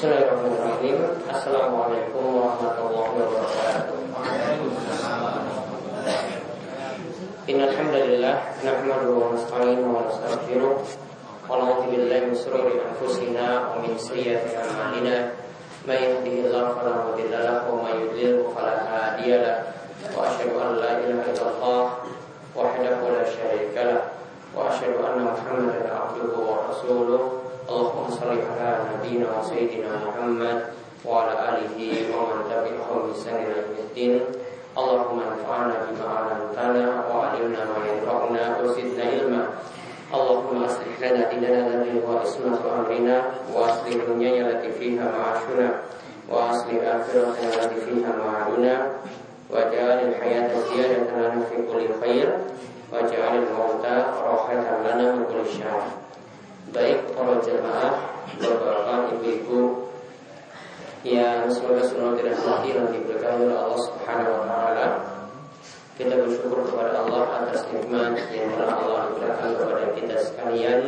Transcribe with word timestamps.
Bismillahirrahmanirrahim. 0.00 0.96
Assalamualaikum 1.28 2.24
warahmatullahi 2.32 3.20
wabarakatuh. 3.20 4.00
Innal 7.44 7.68
hamdalillah 7.76 8.36
nahmaduhu 8.64 9.20
wa 9.20 9.36
nasta'inuhu 9.36 9.92
wa 9.92 10.08
nastaghfiruh 10.08 10.80
wa 10.80 11.52
na'udzu 11.52 11.92
billahi 11.92 12.32
min 12.32 12.32
shururi 12.32 12.80
anfusina 12.80 13.76
wa 13.76 13.84
min 13.84 13.92
sayyiati 14.00 14.56
a'malina. 14.56 15.36
May 15.84 16.16
yahdihillahu 16.16 16.80
fala 16.80 17.04
mudilla 17.04 17.44
lahu 17.44 17.76
wa 17.76 17.92
may 17.92 18.00
yudlil 18.00 18.48
fala 18.56 18.80
hadiya 18.88 19.36
lahu. 19.44 19.68
Wa 20.16 20.32
asyhadu 20.32 20.56
an 20.64 20.80
la 20.80 20.96
ilaha 20.96 21.28
illallah 21.28 21.84
wahdahu 22.56 23.04
la 23.04 23.28
syarika 23.28 23.84
lahu 23.84 24.08
wa 24.56 24.72
asyhadu 24.72 24.96
anna 25.04 25.36
Muhammadan 25.36 25.92
abduhu 25.92 26.40
wa 26.40 26.72
rasuluh. 26.72 27.39
اللهم 27.69 28.05
صل 28.09 28.29
على 28.29 28.69
نبينا 28.93 29.27
وسيدنا 29.39 29.91
محمد 30.05 30.61
وعلى 31.05 31.33
آله 31.49 31.77
ومن 32.17 32.39
تبعهم 32.49 32.97
بإحسان 33.07 33.35
إلى 33.35 33.55
يوم 33.61 33.77
الدين 33.89 34.21
اللهم 34.77 35.19
انفعنا 35.31 35.75
بما 35.87 36.07
علمتنا 36.17 36.85
وعلمنا 37.09 37.61
ما 37.71 37.79
ينفعنا 37.91 38.43
وزدنا 38.63 39.03
علما 39.03 39.43
اللهم 40.13 40.63
اصلح 40.63 40.93
لنا 41.01 41.29
ديننا 41.29 41.67
الذي 41.67 42.01
هو 42.07 42.17
عصمة 42.17 42.59
أمرنا 42.75 43.23
واصلح 43.53 43.95
دنيانا 44.07 44.49
التي 44.49 44.71
فيها 44.71 45.05
معاشنا 45.17 45.69
واصلح 46.29 46.79
آخرتنا 46.83 47.49
التي 47.53 47.75
فيها 47.85 48.11
معادنا 48.25 48.87
واجعل 49.49 49.99
الحياة 50.09 50.49
زيادة 50.69 51.11
لنا 51.17 51.41
في 51.49 51.55
كل 51.71 51.85
خير 52.01 52.37
واجعل 52.93 53.33
الموت 53.37 53.85
راحة 54.25 54.53
لنا 54.85 55.11
من 55.15 55.25
كل 55.31 55.49
شر 55.57 55.81
Baik 56.70 57.02
para 57.18 57.34
jemaah, 57.42 57.98
bapak-bapak, 58.38 59.18
ibu-ibu 59.18 59.90
yang 61.02 61.50
semoga 61.50 61.82
semua 61.82 62.14
tidak 62.14 62.38
mati 62.46 62.70
dan 62.70 62.86
diberkahi 62.94 63.42
oleh 63.42 63.58
Allah 63.58 63.80
Subhanahu 63.90 64.30
wa 64.38 64.42
taala. 64.46 64.86
Kita 65.98 66.14
bersyukur 66.14 66.62
kepada 66.70 67.02
Allah 67.02 67.42
atas 67.42 67.66
nikmat 67.74 68.22
yang 68.30 68.54
telah 68.54 68.86
Allah 68.86 69.02
berikan 69.18 69.50
kepada 69.58 69.86
kita 69.98 70.14
sekalian 70.22 70.80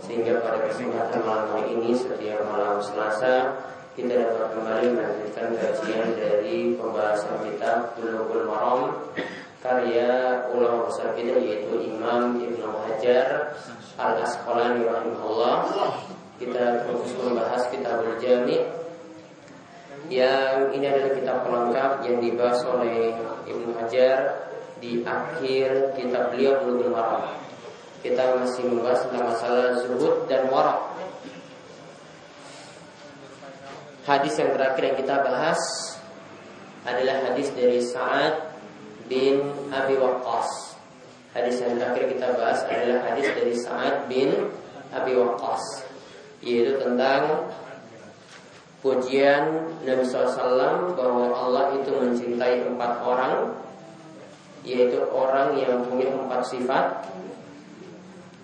sehingga 0.00 0.40
pada 0.40 0.64
kesempatan 0.64 1.20
malam 1.20 1.46
hari 1.52 1.76
ini 1.76 1.92
setiap 1.92 2.48
malam 2.48 2.80
Selasa 2.80 3.52
kita 4.00 4.24
dapat 4.24 4.56
kembali 4.56 4.86
melanjutkan 4.96 5.52
kajian 5.60 6.08
dari 6.16 6.72
pembahasan 6.72 7.36
kitab 7.44 7.92
Bulughul 8.00 8.48
Maram 8.48 9.12
karya 9.60 10.40
ulama 10.56 10.88
besar 10.88 11.12
kita 11.12 11.36
yaitu 11.36 11.84
Imam 11.84 12.40
Ibnu 12.40 12.64
Hajar 12.64 13.52
Al 13.98 14.22
Asqalani 14.22 14.86
rahimahullah. 14.86 15.54
Kita 16.38 16.86
terus 16.86 17.10
membahas 17.18 17.66
kitab 17.66 18.06
Jami 18.22 18.62
yang 20.06 20.72
ini 20.72 20.86
adalah 20.88 21.12
kitab 21.12 21.36
pelengkap 21.44 21.92
yang 22.06 22.22
dibahas 22.22 22.62
oleh 22.64 23.12
Ibnu 23.44 23.74
Hajar 23.76 24.48
di 24.78 25.02
akhir 25.02 25.98
kitab 25.98 26.32
beliau 26.32 26.62
Bulughul 26.64 26.94
Maram. 26.94 27.34
Kita 28.00 28.38
masih 28.38 28.70
membahas 28.70 29.02
tentang 29.04 29.34
masalah 29.34 29.66
zuhud 29.82 30.30
dan 30.30 30.46
warak. 30.48 30.80
Hadis 34.06 34.38
yang 34.40 34.54
terakhir 34.56 34.82
yang 34.94 34.96
kita 34.96 35.16
bahas 35.20 35.60
adalah 36.88 37.28
hadis 37.28 37.52
dari 37.52 37.82
Sa'ad 37.84 38.56
bin 39.10 39.44
Abi 39.68 39.98
Waqqas. 40.00 40.67
Hadis 41.36 41.60
yang 41.60 41.76
terakhir 41.76 42.08
kita 42.08 42.26
bahas 42.40 42.64
adalah 42.64 43.04
hadis 43.12 43.28
dari 43.36 43.52
Sa'ad 43.52 44.08
bin 44.08 44.48
Abi 44.96 45.12
Waqqas 45.12 45.84
yaitu 46.40 46.78
tentang 46.80 47.50
pujian 48.80 49.74
Nabi 49.82 50.06
SAW 50.06 50.94
bahwa 50.94 51.34
Allah 51.34 51.74
itu 51.76 51.90
mencintai 51.90 52.62
empat 52.64 52.92
orang 53.02 53.58
yaitu 54.62 55.02
orang 55.12 55.54
yang 55.58 55.84
punya 55.86 56.08
empat 56.14 56.46
sifat. 56.48 57.04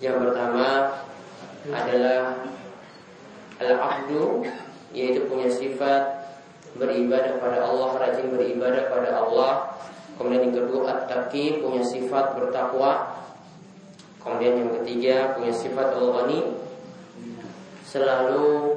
Yang 0.03 0.27
pertama 0.27 0.91
adalah 1.71 2.35
al-abdu 3.63 4.43
yaitu 4.91 5.25
punya 5.25 5.49
sifat 5.49 6.27
beribadah 6.75 7.39
pada 7.39 7.63
Allah 7.63 7.89
rajin 7.95 8.27
beribadah 8.35 8.91
pada 8.91 9.09
Allah 9.15 9.51
Kemudian 10.15 10.47
yang 10.47 10.55
kedua 10.55 10.81
at-taqi 10.95 11.59
punya 11.59 11.83
sifat 11.83 12.39
bertakwa. 12.39 13.19
Kemudian 14.23 14.63
yang 14.63 14.71
ketiga 14.81 15.35
punya 15.35 15.53
sifat 15.53 15.91
al-ghani 15.91 16.55
selalu 17.85 18.73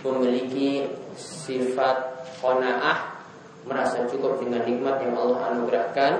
memiliki 0.00 0.90
sifat 1.14 2.24
qanaah 2.40 3.20
merasa 3.68 4.08
cukup 4.08 4.40
dengan 4.40 4.64
nikmat 4.64 4.96
yang 5.04 5.14
Allah 5.14 5.52
anugerahkan. 5.52 6.12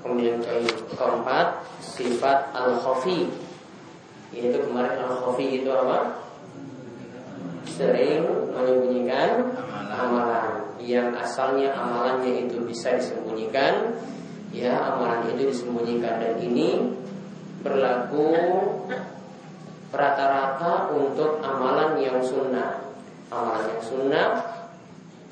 Kemudian 0.00 0.38
yang 0.38 0.64
keempat 0.94 1.64
sifat 1.82 2.52
al-khafi 2.54 3.28
yaitu 4.34 4.58
kemarin 4.66 5.02
al-khafi 5.02 5.62
itu 5.62 5.70
apa? 5.70 6.22
Sering 7.66 8.22
menyembunyikan 8.54 9.50
amalan 9.90 10.63
yang 10.84 11.16
asalnya 11.16 11.72
amalannya 11.72 12.44
itu 12.46 12.60
bisa 12.68 12.92
disembunyikan. 12.94 13.96
Ya 14.52 14.76
amalan 14.76 15.32
itu 15.34 15.50
disembunyikan. 15.50 16.20
Dan 16.20 16.34
ini 16.44 16.92
berlaku 17.64 18.36
rata-rata 19.90 20.92
untuk 20.92 21.40
amalan 21.40 21.96
yang 21.98 22.20
sunnah. 22.20 22.84
Amalan 23.32 23.64
yang 23.72 23.82
sunnah 23.82 24.28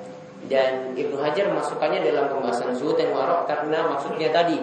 Dan 0.51 0.99
Ibnu 0.99 1.17
Hajar 1.23 1.55
masukkannya 1.55 2.05
dalam 2.05 2.29
pembahasan 2.29 2.75
zuhud 2.75 2.99
dan 2.99 3.15
warok 3.15 3.49
karena 3.49 3.87
maksudnya 3.89 4.29
tadi 4.29 4.61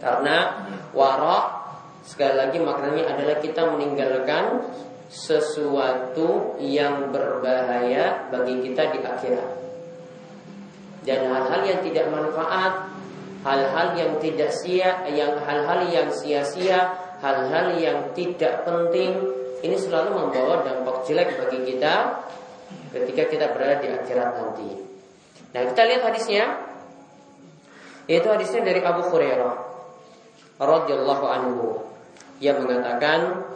karena 0.00 0.64
warok 0.96 1.61
Sekali 2.02 2.34
lagi 2.34 2.58
maknanya 2.58 3.14
adalah 3.14 3.38
kita 3.38 3.62
meninggalkan 3.70 4.66
sesuatu 5.06 6.58
yang 6.58 7.14
berbahaya 7.14 8.26
bagi 8.32 8.58
kita 8.64 8.96
di 8.96 8.98
akhirat. 9.06 9.50
Dan 11.06 11.30
hal-hal 11.30 11.62
yang 11.62 11.80
tidak 11.84 12.06
manfaat, 12.10 12.90
hal-hal 13.46 13.88
yang 13.98 14.12
tidak 14.18 14.50
sia, 14.50 15.06
yang 15.10 15.38
hal-hal 15.46 15.86
yang 15.90 16.08
sia-sia, 16.10 16.94
hal-hal 17.22 17.76
yang 17.78 18.10
tidak 18.16 18.66
penting, 18.66 19.18
ini 19.62 19.76
selalu 19.78 20.26
membawa 20.26 20.66
dampak 20.66 21.06
jelek 21.06 21.38
bagi 21.38 21.74
kita 21.74 22.24
ketika 22.90 23.22
kita 23.30 23.46
berada 23.54 23.78
di 23.78 23.88
akhirat 23.94 24.30
nanti. 24.34 24.68
Nah, 25.54 25.62
kita 25.70 25.82
lihat 25.86 26.02
hadisnya. 26.02 26.44
Yaitu 28.10 28.26
hadisnya 28.26 28.66
dari 28.66 28.82
Abu 28.82 29.06
Hurairah 29.06 29.54
radhiyallahu 30.58 31.24
anhu 31.30 31.91
yang 32.42 32.66
mengatakan 32.66 33.46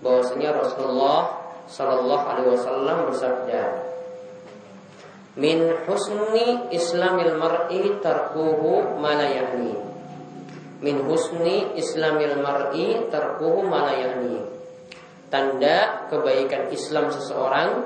bahwasanya 0.00 0.56
Rasulullah 0.56 1.36
Shallallahu 1.68 2.24
Alaihi 2.24 2.50
Wasallam 2.56 2.96
bersabda, 3.12 3.62
Min 5.36 5.76
husni 5.84 6.72
Islamil 6.72 7.36
mar'i 7.36 8.00
tarkuhu 8.00 8.98
malayani. 8.98 9.92
min 10.80 10.96
husni 11.04 11.76
islamil 11.76 12.40
mar'i 12.40 13.04
tarkuhu 13.12 13.68
malayani. 13.68 14.40
Tanda 15.28 16.08
kebaikan 16.08 16.72
Islam 16.72 17.12
seseorang 17.12 17.84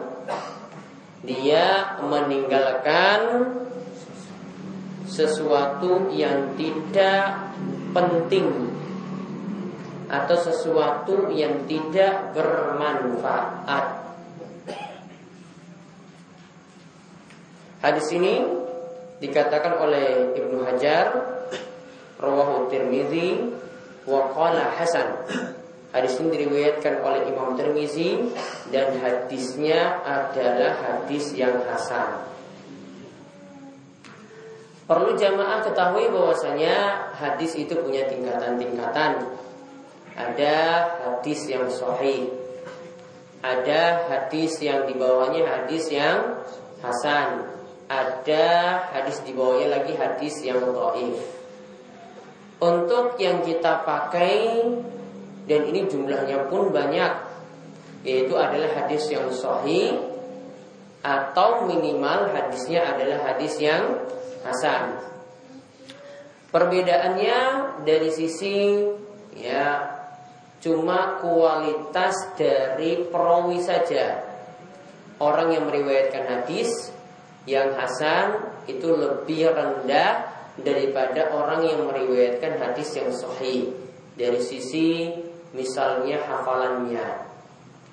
dia 1.26 1.98
meninggalkan 2.00 3.50
sesuatu 5.10 6.08
yang 6.14 6.54
tidak 6.56 7.52
penting 7.92 8.72
atau 10.08 10.36
sesuatu 10.36 11.32
yang 11.32 11.64
tidak 11.64 12.36
bermanfaat. 12.36 14.04
Hadis 17.84 18.08
ini 18.16 18.40
dikatakan 19.20 19.76
oleh 19.76 20.32
Ibnu 20.32 20.64
Hajar 20.64 21.12
rawahu 22.16 22.72
Tirmizi 22.72 23.44
wa 24.08 24.32
qala 24.32 24.72
hasan. 24.72 25.28
Hadis 25.94 26.18
ini 26.18 26.34
diriwayatkan 26.34 27.04
oleh 27.04 27.28
Imam 27.30 27.54
Tirmizi 27.54 28.18
dan 28.72 28.98
hadisnya 28.98 30.02
adalah 30.02 30.74
hadis 30.80 31.36
yang 31.38 31.60
hasan. 31.68 32.24
Perlu 34.84 35.16
jamaah 35.16 35.64
ketahui 35.64 36.12
bahwasanya 36.12 37.08
hadis 37.16 37.56
itu 37.56 37.72
punya 37.80 38.04
tingkatan-tingkatan. 38.04 39.32
Ada 40.14 40.56
hadis 41.02 41.50
yang 41.50 41.66
sahih. 41.66 42.30
Ada 43.42 44.08
hadis 44.08 44.62
yang 44.62 44.86
di 44.86 44.94
bawahnya 44.94 45.42
hadis 45.44 45.90
yang 45.90 46.38
hasan. 46.80 47.50
Ada 47.90 48.46
hadis 48.94 49.20
di 49.26 49.34
bawahnya 49.36 49.82
lagi 49.82 49.92
hadis 49.98 50.40
yang 50.46 50.62
dhaif. 50.62 51.18
Untuk 52.62 53.18
yang 53.20 53.42
kita 53.44 53.82
pakai 53.82 54.64
dan 55.44 55.60
ini 55.68 55.84
jumlahnya 55.84 56.48
pun 56.48 56.72
banyak 56.72 57.12
yaitu 58.04 58.32
adalah 58.36 58.70
hadis 58.72 59.08
yang 59.12 59.28
sahih 59.32 59.96
atau 61.04 61.68
minimal 61.68 62.32
hadisnya 62.32 62.80
adalah 62.96 63.32
hadis 63.32 63.60
yang 63.60 64.08
hasan. 64.44 64.96
Perbedaannya 66.48 67.38
dari 67.84 68.08
sisi 68.08 68.88
ya 69.36 69.84
cuma 70.64 71.20
kualitas 71.20 72.16
dari 72.40 73.04
perawi 73.12 73.60
saja. 73.60 74.24
Orang 75.20 75.52
yang 75.52 75.68
meriwayatkan 75.68 76.24
hadis 76.24 76.88
yang 77.44 77.76
hasan 77.76 78.48
itu 78.64 78.88
lebih 78.88 79.52
rendah 79.52 80.24
daripada 80.56 81.36
orang 81.36 81.68
yang 81.68 81.84
meriwayatkan 81.84 82.56
hadis 82.56 82.96
yang 82.96 83.12
sahih 83.12 83.76
dari 84.16 84.40
sisi 84.40 85.12
misalnya 85.52 86.24
hafalannya. 86.24 87.28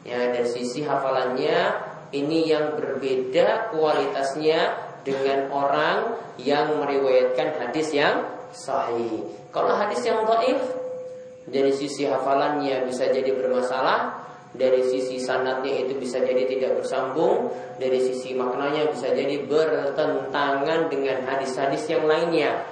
Ya, 0.07 0.31
dari 0.31 0.47
sisi 0.47 0.87
hafalannya 0.87 1.75
ini 2.15 2.47
yang 2.47 2.79
berbeda 2.79 3.69
kualitasnya 3.75 4.79
dengan 5.03 5.51
orang 5.51 6.15
yang 6.39 6.79
meriwayatkan 6.79 7.59
hadis 7.59 7.91
yang 7.91 8.23
sahih. 8.55 9.27
Kalau 9.51 9.75
hadis 9.75 10.01
yang 10.07 10.23
dhaif 10.23 10.80
dari 11.49 11.73
sisi 11.73 12.05
hafalannya 12.05 12.85
bisa 12.85 13.09
jadi 13.09 13.33
bermasalah, 13.33 14.21
dari 14.51 14.83
sisi 14.83 15.17
sanatnya 15.17 15.87
itu 15.87 15.95
bisa 15.95 16.19
jadi 16.19 16.43
tidak 16.43 16.83
bersambung, 16.83 17.49
dari 17.79 17.97
sisi 18.03 18.35
maknanya 18.35 18.91
bisa 18.91 19.09
jadi 19.15 19.41
bertentangan 19.47 20.91
dengan 20.91 21.23
hadis-hadis 21.25 21.87
yang 21.87 22.03
lainnya. 22.05 22.67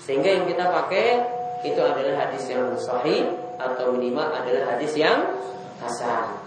Sehingga 0.00 0.40
yang 0.40 0.46
kita 0.48 0.70
pakai 0.70 1.06
itu 1.66 1.80
adalah 1.80 2.26
hadis 2.26 2.48
yang 2.48 2.72
sahih 2.80 3.28
atau 3.60 3.92
minimal 3.92 4.32
adalah 4.32 4.76
hadis 4.76 4.96
yang 4.96 5.36
hasan. 5.84 6.40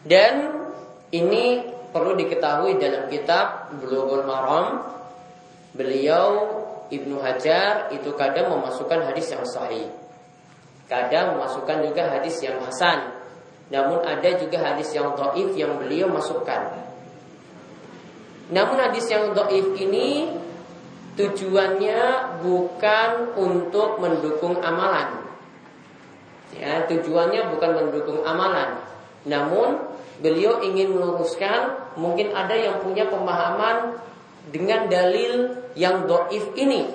Dan 0.00 0.64
ini 1.12 1.60
perlu 1.92 2.16
diketahui 2.16 2.80
dalam 2.80 3.10
kitab 3.12 3.74
Bulughul 3.82 4.24
Maram 4.24 4.80
beliau 5.76 6.48
Ibnu 6.90 7.22
Hajar 7.22 7.94
itu 7.94 8.10
kadang 8.18 8.50
memasukkan 8.50 9.06
hadis 9.06 9.30
yang 9.30 9.46
sahih. 9.46 9.86
Kadang 10.90 11.38
memasukkan 11.38 11.86
juga 11.86 12.10
hadis 12.18 12.42
yang 12.42 12.58
hasan. 12.66 13.14
Namun 13.70 14.02
ada 14.02 14.34
juga 14.34 14.58
hadis 14.58 14.90
yang 14.90 15.14
dhaif 15.14 15.54
yang 15.54 15.78
beliau 15.78 16.10
masukkan. 16.10 16.82
Namun 18.50 18.76
hadis 18.82 19.06
yang 19.06 19.30
dhaif 19.30 19.78
ini 19.78 20.34
tujuannya 21.14 22.00
bukan 22.42 23.10
untuk 23.38 24.02
mendukung 24.02 24.58
amalan. 24.58 25.22
Ya, 26.58 26.82
tujuannya 26.90 27.54
bukan 27.54 27.70
mendukung 27.78 28.26
amalan. 28.26 28.82
Namun 29.22 29.78
beliau 30.18 30.58
ingin 30.66 30.90
meluruskan 30.90 31.94
mungkin 31.94 32.34
ada 32.34 32.58
yang 32.58 32.82
punya 32.82 33.06
pemahaman 33.06 34.02
dengan 34.48 34.88
dalil 34.88 35.52
yang 35.76 36.08
doif 36.08 36.56
ini. 36.56 36.88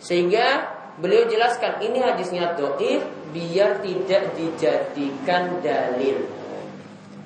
Sehingga 0.00 0.72
beliau 0.96 1.28
jelaskan 1.28 1.84
ini 1.84 2.00
hadisnya 2.00 2.56
doif 2.56 3.04
biar 3.36 3.84
tidak 3.84 4.32
dijadikan 4.38 5.60
dalil. 5.60 6.24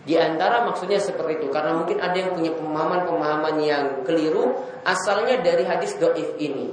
Di 0.09 0.17
antara 0.17 0.65
maksudnya 0.65 0.97
seperti 0.97 1.45
itu 1.45 1.53
karena 1.53 1.77
mungkin 1.77 2.01
ada 2.01 2.17
yang 2.17 2.33
punya 2.33 2.49
pemahaman-pemahaman 2.57 3.57
yang 3.61 3.85
keliru 4.09 4.57
asalnya 4.81 5.45
dari 5.45 5.69
hadis 5.69 6.01
doif 6.01 6.33
ini. 6.41 6.73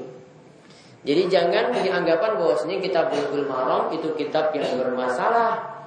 Jadi 1.06 1.30
jangan 1.30 1.69
punya 1.69 2.01
anggapan 2.01 2.31
bahwasanya 2.42 2.81
kitab 2.81 3.13
Bulughul 3.13 3.45
Maram 3.45 3.94
itu 3.94 4.10
kitab 4.18 4.56
yang 4.57 4.66
bermasalah. 4.81 5.78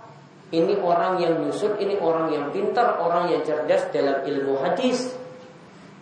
Ini 0.49 0.81
orang 0.81 1.20
yang 1.20 1.44
nyusun, 1.44 1.76
ini 1.82 1.99
orang 1.99 2.32
yang 2.32 2.49
pintar, 2.55 2.96
orang 3.02 3.29
yang 3.32 3.43
cerdas 3.43 3.91
dalam 3.91 4.23
ilmu 4.25 4.62
hadis. 4.62 5.12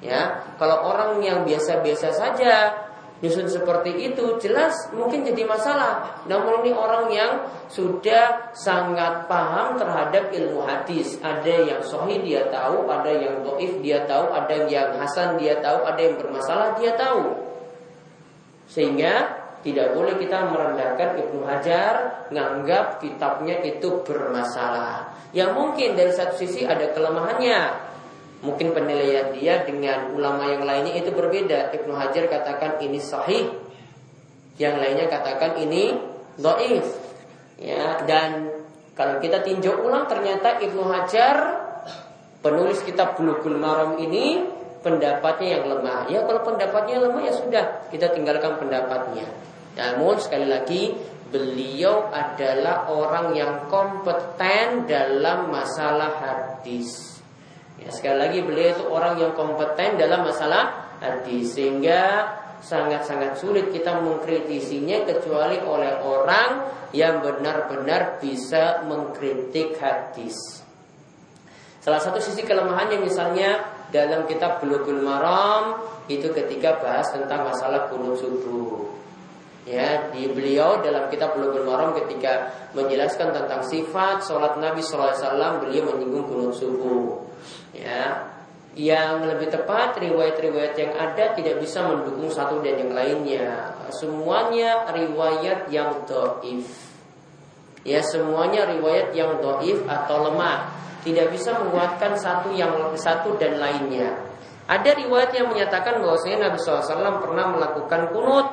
Ya, 0.05 0.45
kalau 0.61 0.93
orang 0.93 1.25
yang 1.25 1.49
biasa-biasa 1.49 2.13
saja 2.13 2.87
nyusun 3.17 3.49
seperti 3.49 4.13
itu 4.13 4.37
jelas 4.37 4.93
mungkin 4.93 5.25
jadi 5.25 5.49
masalah. 5.49 6.21
Namun 6.29 6.61
ini 6.61 6.77
orang 6.77 7.09
yang 7.09 7.33
sudah 7.73 8.53
sangat 8.53 9.25
paham 9.25 9.81
terhadap 9.81 10.29
ilmu 10.29 10.69
hadis. 10.69 11.17
Ada 11.25 11.65
yang 11.65 11.81
sahih 11.81 12.21
dia 12.21 12.45
tahu, 12.53 12.85
ada 12.93 13.09
yang 13.09 13.41
doif 13.41 13.81
dia 13.81 14.05
tahu, 14.05 14.37
ada 14.37 14.69
yang 14.69 15.01
hasan 15.01 15.41
dia 15.41 15.57
tahu, 15.65 15.89
ada 15.89 16.01
yang 16.01 16.21
bermasalah 16.21 16.77
dia 16.77 16.93
tahu. 16.93 17.41
Sehingga 18.69 19.47
tidak 19.65 19.99
boleh 19.99 20.15
kita 20.21 20.47
merendahkan 20.47 21.19
Ibnu 21.27 21.43
Hajar 21.43 21.95
Nganggap 22.31 23.03
kitabnya 23.03 23.63
itu 23.67 24.03
bermasalah 24.07 25.11
Yang 25.35 25.51
mungkin 25.59 25.99
dari 25.99 26.15
satu 26.15 26.39
sisi 26.39 26.63
ada 26.63 26.91
kelemahannya 26.95 27.86
Mungkin 28.47 28.71
penilaian 28.71 29.35
dia 29.35 29.67
dengan 29.67 30.15
ulama 30.15 30.47
yang 30.47 30.63
lainnya 30.63 30.95
itu 31.03 31.11
berbeda 31.11 31.75
Ibnu 31.75 31.93
Hajar 31.99 32.31
katakan 32.31 32.79
ini 32.79 33.03
sahih 33.03 33.51
Yang 34.55 34.75
lainnya 34.79 35.07
katakan 35.11 35.59
ini 35.59 35.99
doif 36.39 36.87
ya, 37.59 38.07
Dan 38.07 38.55
kalau 38.95 39.19
kita 39.19 39.43
tinjau 39.43 39.83
ulang 39.83 40.07
ternyata 40.07 40.63
Ibnu 40.63 40.87
Hajar 40.87 41.67
Penulis 42.47 42.79
kitab 42.87 43.19
Bulughul 43.19 43.59
Maram 43.59 43.99
ini 43.99 44.39
pendapatnya 44.87 45.59
yang 45.59 45.65
lemah. 45.67 46.07
Ya 46.07 46.23
kalau 46.23 46.47
pendapatnya 46.47 47.03
lemah 47.03 47.23
ya 47.27 47.35
sudah, 47.35 47.65
kita 47.91 48.15
tinggalkan 48.15 48.55
pendapatnya. 48.63 49.27
Namun 49.75 50.15
sekali 50.23 50.47
lagi 50.47 50.95
beliau 51.27 52.07
adalah 52.15 52.87
orang 52.87 53.35
yang 53.35 53.67
kompeten 53.67 54.87
dalam 54.87 55.51
masalah 55.51 56.23
hadis. 56.23 57.16
Ya, 57.87 57.91
sekali 57.95 58.19
lagi 58.19 58.39
beliau 58.43 58.75
itu 58.75 58.85
orang 58.91 59.15
yang 59.23 59.33
kompeten 59.39 59.95
dalam 59.95 60.27
masalah 60.27 60.91
hadis 60.99 61.55
sehingga 61.55 62.35
sangat-sangat 62.59 63.39
sulit 63.39 63.71
kita 63.71 64.03
mengkritisinya 64.03 65.07
kecuali 65.07 65.63
oleh 65.63 66.03
orang 66.03 66.67
yang 66.91 67.23
benar-benar 67.23 68.19
bisa 68.19 68.83
mengkritik 68.91 69.79
hadis. 69.79 70.35
Salah 71.79 72.03
satu 72.03 72.19
sisi 72.19 72.43
kelemahannya 72.43 72.99
misalnya 72.99 73.63
dalam 73.95 74.27
kitab 74.27 74.59
Bulughul 74.59 75.07
Maram 75.07 75.79
itu 76.11 76.27
ketika 76.35 76.83
bahas 76.83 77.07
tentang 77.15 77.47
masalah 77.47 77.87
kunut 77.87 78.19
subuh. 78.19 79.06
Ya, 79.67 80.15
di 80.15 80.31
beliau 80.31 80.79
dalam 80.79 81.11
kitab 81.11 81.35
Bulughul 81.35 81.67
Maram 81.67 81.91
ketika 81.99 82.55
menjelaskan 82.71 83.35
tentang 83.35 83.67
sifat 83.67 84.23
sholat 84.23 84.63
Nabi 84.63 84.79
SAW 84.79 85.59
beliau 85.59 85.91
menyinggung 85.91 86.23
kunut 86.31 86.55
subuh. 86.55 87.27
Ya, 87.75 88.31
yang 88.79 89.27
lebih 89.27 89.51
tepat 89.51 89.99
riwayat-riwayat 89.99 90.79
yang 90.79 90.95
ada 90.95 91.35
tidak 91.35 91.59
bisa 91.59 91.83
mendukung 91.83 92.31
satu 92.31 92.63
dan 92.63 92.79
yang 92.79 92.95
lainnya. 92.95 93.75
Semuanya 93.91 94.87
riwayat 94.87 95.67
yang 95.75 96.07
doif. 96.07 96.71
Ya, 97.83 97.99
semuanya 98.07 98.71
riwayat 98.71 99.11
yang 99.19 99.43
doif 99.43 99.83
atau 99.91 100.31
lemah. 100.31 100.71
Tidak 101.03 101.27
bisa 101.35 101.59
menguatkan 101.59 102.15
satu 102.15 102.55
yang 102.55 102.71
satu 102.95 103.35
dan 103.35 103.59
lainnya. 103.59 104.15
Ada 104.71 104.95
riwayat 104.95 105.35
yang 105.35 105.51
menyatakan 105.51 106.03
bahwasanya 106.03 106.51
Nabi 106.51 106.59
SAW 106.59 107.23
pernah 107.23 107.47
melakukan 107.55 108.11
kunut, 108.15 108.47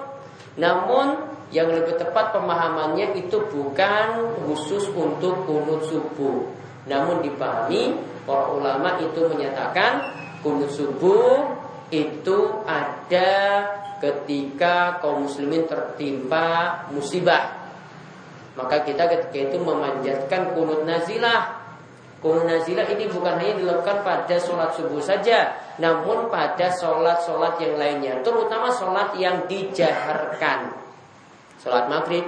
namun 0.58 1.34
yang 1.54 1.70
lebih 1.70 2.02
tepat 2.02 2.34
pemahamannya 2.34 3.14
itu 3.14 3.38
bukan 3.54 4.34
khusus 4.42 4.90
untuk 4.94 5.46
kunut 5.46 5.86
subuh. 5.86 6.50
Namun 6.90 7.22
dipahami 7.22 7.98
para 8.26 8.50
ulama 8.50 8.98
itu 8.98 9.30
menyatakan 9.30 10.02
kunut 10.42 10.74
subuh 10.74 11.46
itu 11.94 12.66
ada 12.66 13.32
ketika 14.02 14.98
kaum 15.00 15.30
muslimin 15.30 15.70
tertimpa 15.70 16.82
musibah. 16.90 17.64
Maka 18.58 18.82
kita 18.86 19.10
ketika 19.10 19.54
itu 19.54 19.58
memanjatkan 19.62 20.58
kunut 20.58 20.86
nazilah. 20.86 21.62
Kunut 22.18 22.50
nazilah 22.50 22.86
ini 22.90 23.10
bukan 23.14 23.38
hanya 23.38 23.54
dilakukan 23.62 24.02
pada 24.02 24.36
sholat 24.42 24.74
subuh 24.74 25.02
saja, 25.02 25.54
namun 25.82 26.30
pada 26.30 26.70
sholat-sholat 26.70 27.58
yang 27.58 27.76
lainnya, 27.82 28.14
terutama 28.22 28.70
sholat 28.70 29.18
yang 29.18 29.50
dijaharkan 29.50 30.84
sholat 31.64 31.88
maghrib, 31.88 32.28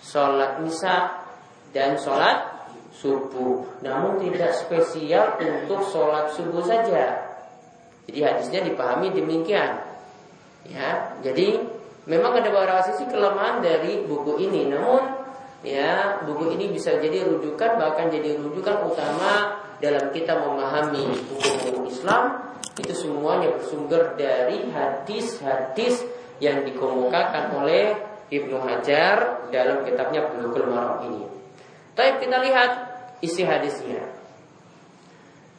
sholat 0.00 0.62
isya, 0.62 1.26
dan 1.74 1.98
sholat 1.98 2.70
subuh. 2.94 3.66
Namun 3.82 4.22
tidak 4.22 4.54
spesial 4.54 5.34
untuk 5.42 5.82
sholat 5.90 6.30
subuh 6.32 6.62
saja. 6.62 7.26
Jadi 8.06 8.18
hadisnya 8.22 8.62
dipahami 8.62 9.10
demikian. 9.10 9.82
Ya, 10.66 11.18
jadi 11.26 11.58
memang 12.06 12.38
ada 12.38 12.48
beberapa 12.54 12.86
sisi 12.86 13.04
kelemahan 13.10 13.58
dari 13.58 14.06
buku 14.06 14.38
ini. 14.46 14.70
Namun 14.70 15.02
ya 15.66 16.22
buku 16.22 16.54
ini 16.54 16.70
bisa 16.70 16.94
jadi 17.02 17.26
rujukan 17.26 17.82
bahkan 17.82 18.06
jadi 18.06 18.38
rujukan 18.38 18.86
utama 18.86 19.65
dalam 19.82 20.12
kita 20.12 20.36
memahami 20.36 21.04
hukum 21.32 21.84
Islam 21.88 22.54
itu 22.76 22.92
semuanya 22.92 23.56
bersumber 23.56 24.16
dari 24.20 24.68
hadis-hadis 24.68 26.04
yang 26.40 26.64
dikemukakan 26.68 27.64
oleh 27.64 27.96
Ibnu 28.28 28.58
Hajar 28.60 29.48
dalam 29.48 29.86
kitabnya 29.86 30.28
Bulughul 30.28 30.68
Maram 30.68 31.08
ini. 31.08 31.24
Tapi 31.96 32.20
kita 32.20 32.36
lihat 32.44 32.70
isi 33.24 33.42
hadisnya. 33.46 34.04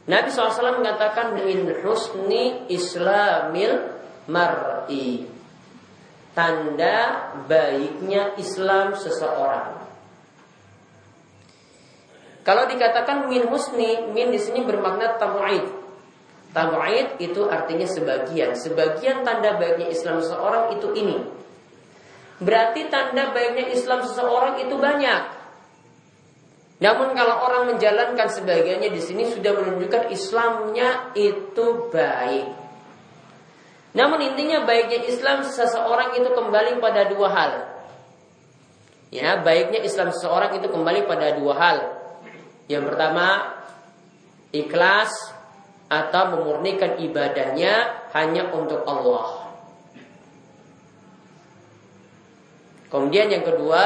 Nabi 0.07 0.31
SAW 0.31 0.79
mengatakan 0.79 1.35
min 1.35 1.67
husni 1.83 2.69
islamil 2.71 3.97
mar'i 4.29 5.27
tanda 6.37 7.33
baiknya 7.49 8.37
Islam 8.37 8.93
seseorang. 8.93 9.76
Kalau 12.47 12.63
dikatakan 12.63 13.27
min 13.27 13.43
husni, 13.51 14.07
min 14.15 14.31
di 14.31 14.39
sini 14.39 14.63
bermakna 14.63 15.19
tamu'id. 15.19 15.67
Tamu'id 16.55 17.19
itu 17.19 17.43
artinya 17.51 17.83
sebagian. 17.83 18.55
Sebagian 18.55 19.27
tanda 19.27 19.59
baiknya 19.59 19.91
Islam 19.91 20.23
seseorang 20.23 20.71
itu 20.79 20.95
ini. 20.95 21.19
Berarti 22.39 22.87
tanda 22.87 23.35
baiknya 23.35 23.67
Islam 23.75 23.99
seseorang 24.07 24.63
itu 24.63 24.79
banyak. 24.79 25.21
Namun 26.79 27.19
kalau 27.19 27.35
orang 27.51 27.75
menjalankan 27.75 28.31
sebagiannya 28.31 28.95
di 28.95 29.01
sini 29.03 29.27
sudah 29.27 29.51
menunjukkan 29.51 30.07
Islamnya 30.07 31.11
itu 31.19 31.91
baik. 31.91 32.47
Namun 33.91 34.23
intinya 34.23 34.63
baiknya 34.63 35.03
Islam 35.03 35.43
seseorang 35.43 36.15
itu 36.15 36.31
kembali 36.31 36.79
pada 36.79 37.11
dua 37.11 37.27
hal. 37.27 37.51
Ya, 39.11 39.35
baiknya 39.43 39.83
Islam 39.83 40.15
seseorang 40.15 40.63
itu 40.63 40.71
kembali 40.71 41.09
pada 41.11 41.35
dua 41.35 41.53
hal. 41.59 41.96
Yang 42.67 42.83
pertama, 42.93 43.27
ikhlas 44.51 45.11
atau 45.87 46.23
memurnikan 46.35 46.99
ibadahnya 46.99 48.07
hanya 48.11 48.51
untuk 48.51 48.83
Allah. 48.83 49.47
Kemudian 52.87 53.31
yang 53.31 53.43
kedua, 53.43 53.83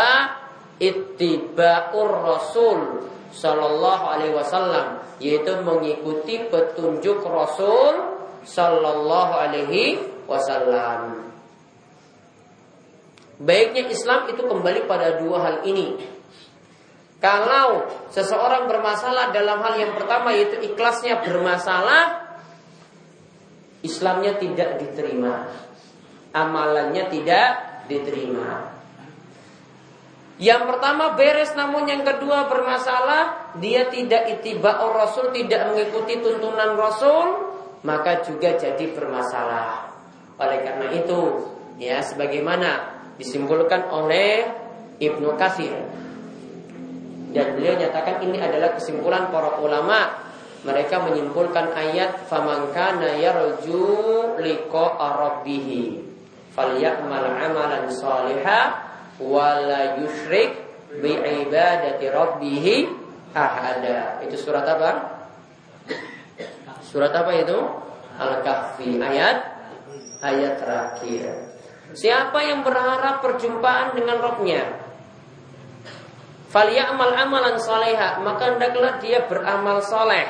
ittiba'ur 0.81 2.09
rasul 2.25 2.79
sallallahu 3.31 4.05
alaihi 4.11 4.33
wasallam 4.35 5.01
yaitu 5.21 5.53
mengikuti 5.61 6.41
petunjuk 6.49 7.21
Rasul 7.21 8.17
sallallahu 8.41 9.33
alaihi 9.37 10.01
wasallam. 10.25 11.29
Baiknya 13.41 13.89
Islam 13.89 14.29
itu 14.33 14.41
kembali 14.45 14.85
pada 14.89 15.21
dua 15.21 15.37
hal 15.45 15.57
ini. 15.65 15.97
Kalau 17.21 17.85
seseorang 18.09 18.65
bermasalah 18.65 19.29
dalam 19.29 19.61
hal 19.61 19.77
yang 19.77 19.93
pertama 19.93 20.33
yaitu 20.33 20.57
ikhlasnya 20.73 21.21
bermasalah, 21.21 22.33
Islamnya 23.85 24.41
tidak 24.41 24.81
diterima. 24.81 25.45
Amalannya 26.33 27.05
tidak 27.13 27.49
diterima. 27.85 28.73
Yang 30.41 30.73
pertama 30.73 31.13
beres 31.13 31.53
namun 31.53 31.85
yang 31.85 32.01
kedua 32.01 32.49
bermasalah 32.49 33.53
Dia 33.61 33.85
tidak 33.93 34.25
itiba'ur 34.25 34.97
Rasul 34.97 35.29
Tidak 35.29 35.69
mengikuti 35.69 36.17
tuntunan 36.17 36.73
Rasul 36.73 37.27
Maka 37.85 38.25
juga 38.25 38.57
jadi 38.57 38.89
bermasalah 38.89 39.93
Oleh 40.41 40.65
karena 40.65 40.97
itu 40.97 41.45
Ya 41.77 42.01
sebagaimana 42.01 42.89
disimpulkan 43.21 43.93
oleh 43.93 44.49
Ibnu 44.97 45.37
Katsir 45.37 45.77
dan 47.31 47.55
beliau 47.55 47.79
nyatakan 47.79 48.19
ini 48.27 48.37
adalah 48.43 48.75
kesimpulan 48.75 49.31
para 49.31 49.59
ulama 49.63 50.29
mereka 50.61 51.01
menyimpulkan 51.01 51.73
ayat 51.73 52.29
famangkana 52.29 53.17
yarju 53.17 54.37
liqa 54.37 54.85
rabbih 54.99 55.97
falyamal 56.53 57.27
amalan 57.33 57.89
salihah 57.89 58.83
wala 59.17 59.97
yusyrik 59.97 60.59
bi 61.01 61.15
ibadati 61.17 62.05
rabbih 62.11 62.65
ahada. 63.31 64.21
Itu 64.27 64.35
surat 64.35 64.67
apa? 64.67 64.91
Surat 66.83 67.15
apa 67.15 67.31
itu? 67.39 67.57
Al-Kahfi 68.19 68.99
ayat 68.99 69.37
ayat 70.19 70.53
terakhir. 70.59 71.25
Siapa 71.95 72.39
yang 72.43 72.61
berharap 72.61 73.23
perjumpaan 73.23 73.97
dengan 73.97 74.19
Rabbnya 74.19 74.80
Falyamal 76.51 77.15
amalan 77.15 77.55
soleha 77.55 78.19
Maka 78.19 78.55
hendaklah 78.55 78.99
dia 78.99 79.23
beramal 79.25 79.79
soleh 79.79 80.27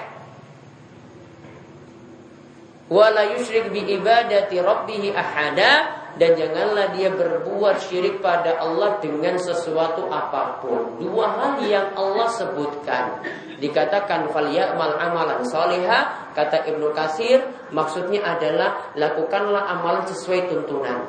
Wala 2.92 3.24
yusyrik 3.34 3.72
bi 3.72 3.88
ibadati 3.88 4.60
rabbihi 4.60 5.16
ahada 5.16 6.02
dan 6.20 6.36
janganlah 6.36 6.92
dia 6.92 7.08
berbuat 7.08 7.80
syirik 7.88 8.20
pada 8.20 8.60
Allah 8.60 9.00
dengan 9.00 9.40
sesuatu 9.40 10.12
apa 10.12 10.60
pun. 10.60 11.00
Dua 11.00 11.40
hal 11.40 11.64
yang 11.64 11.96
Allah 11.96 12.28
sebutkan. 12.36 13.24
Dikatakan 13.64 14.28
falyamal 14.36 15.00
amalan 15.00 15.40
soleha 15.48 16.30
kata 16.36 16.68
Ibnu 16.68 16.92
Kasir 16.92 17.72
maksudnya 17.72 18.28
adalah 18.28 18.92
lakukanlah 19.00 19.72
amalan 19.72 20.04
sesuai 20.12 20.52
tuntunan. 20.52 21.08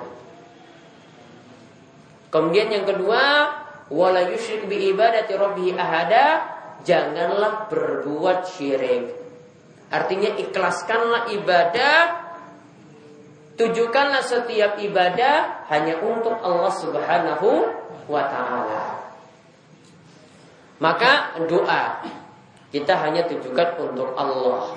Kemudian 2.31 2.71
yang 2.71 2.87
kedua, 2.87 3.21
wala 3.93 4.33
yusyrik 4.33 4.65
bi 4.67 4.89
ibadati 4.97 5.37
rabbih 5.37 5.77
ahada, 5.77 6.49
janganlah 6.89 7.69
berbuat 7.69 8.49
syirik. 8.49 9.13
Artinya 9.93 10.33
ikhlaskanlah 10.41 11.29
ibadah 11.37 12.23
Tujukanlah 13.53 14.25
setiap 14.25 14.81
ibadah 14.81 15.69
hanya 15.69 16.01
untuk 16.01 16.33
Allah 16.41 16.73
Subhanahu 16.73 17.49
wa 18.09 18.25
taala. 18.25 18.83
Maka 20.81 21.37
doa 21.47 22.01
kita 22.73 22.97
hanya 22.97 23.29
tujukan 23.29 23.77
untuk 23.77 24.17
Allah. 24.17 24.73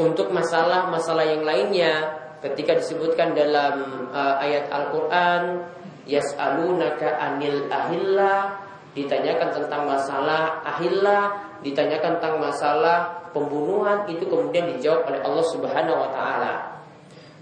Untuk 0.00 0.32
masalah-masalah 0.32 1.24
yang 1.30 1.44
lainnya 1.44 2.16
ketika 2.40 2.80
disebutkan 2.80 3.36
dalam 3.36 4.08
uh, 4.12 4.36
ayat 4.40 4.68
Al-Qur'an 4.72 5.64
yas'alunaka 6.08 7.20
anil 7.20 7.68
ahilla 7.68 8.66
ditanyakan 8.96 9.48
tentang 9.54 9.86
masalah 9.86 10.64
ahilla, 10.64 11.36
ditanyakan 11.62 12.18
tentang 12.18 12.42
masalah 12.42 12.98
pembunuhan 13.30 14.08
itu 14.10 14.26
kemudian 14.26 14.66
dijawab 14.74 15.06
oleh 15.06 15.20
Allah 15.22 15.46
Subhanahu 15.54 15.98
wa 16.00 16.10
taala. 16.10 16.54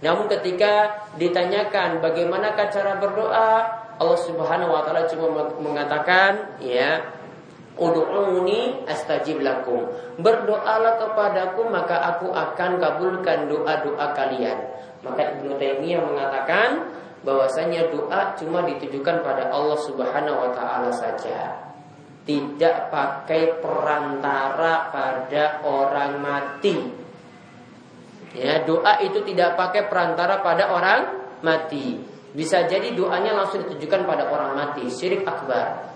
Namun 0.05 0.29
ketika 0.29 0.93
ditanyakan 1.17 2.05
bagaimana 2.05 2.53
cara 2.53 3.01
berdoa, 3.01 3.51
Allah 3.97 4.19
Subhanahu 4.29 4.75
wa 4.75 4.85
taala 4.85 5.09
cuma 5.09 5.33
mengatakan, 5.57 6.61
ya, 6.61 7.01
Udu'uni 7.77 8.89
astajib 8.89 9.45
lakum. 9.45 9.85
Berdoalah 10.17 10.97
kepadaku 10.97 11.69
maka 11.69 12.17
aku 12.17 12.33
akan 12.33 12.81
kabulkan 12.81 13.53
doa-doa 13.53 14.17
kalian. 14.17 14.57
Maka 15.05 15.37
Ibnu 15.37 15.61
Taimiyah 15.61 16.01
mengatakan 16.01 16.89
bahwasanya 17.27 17.91
doa 17.91 18.39
cuma 18.39 18.63
ditujukan 18.63 19.27
pada 19.27 19.51
Allah 19.51 19.75
Subhanahu 19.83 20.39
wa 20.47 20.51
taala 20.55 20.95
saja. 20.95 21.67
Tidak 22.23 22.91
pakai 22.91 23.59
perantara 23.59 24.91
pada 24.95 25.67
orang 25.67 26.23
mati. 26.23 26.79
Ya, 28.35 28.63
doa 28.63 29.03
itu 29.03 29.27
tidak 29.27 29.59
pakai 29.59 29.91
perantara 29.91 30.39
pada 30.43 30.71
orang 30.71 31.01
mati. 31.43 31.99
Bisa 32.35 32.67
jadi 32.71 32.95
doanya 32.95 33.35
langsung 33.35 33.67
ditujukan 33.67 34.07
pada 34.07 34.31
orang 34.31 34.55
mati, 34.55 34.87
syirik 34.91 35.27
akbar. 35.27 35.95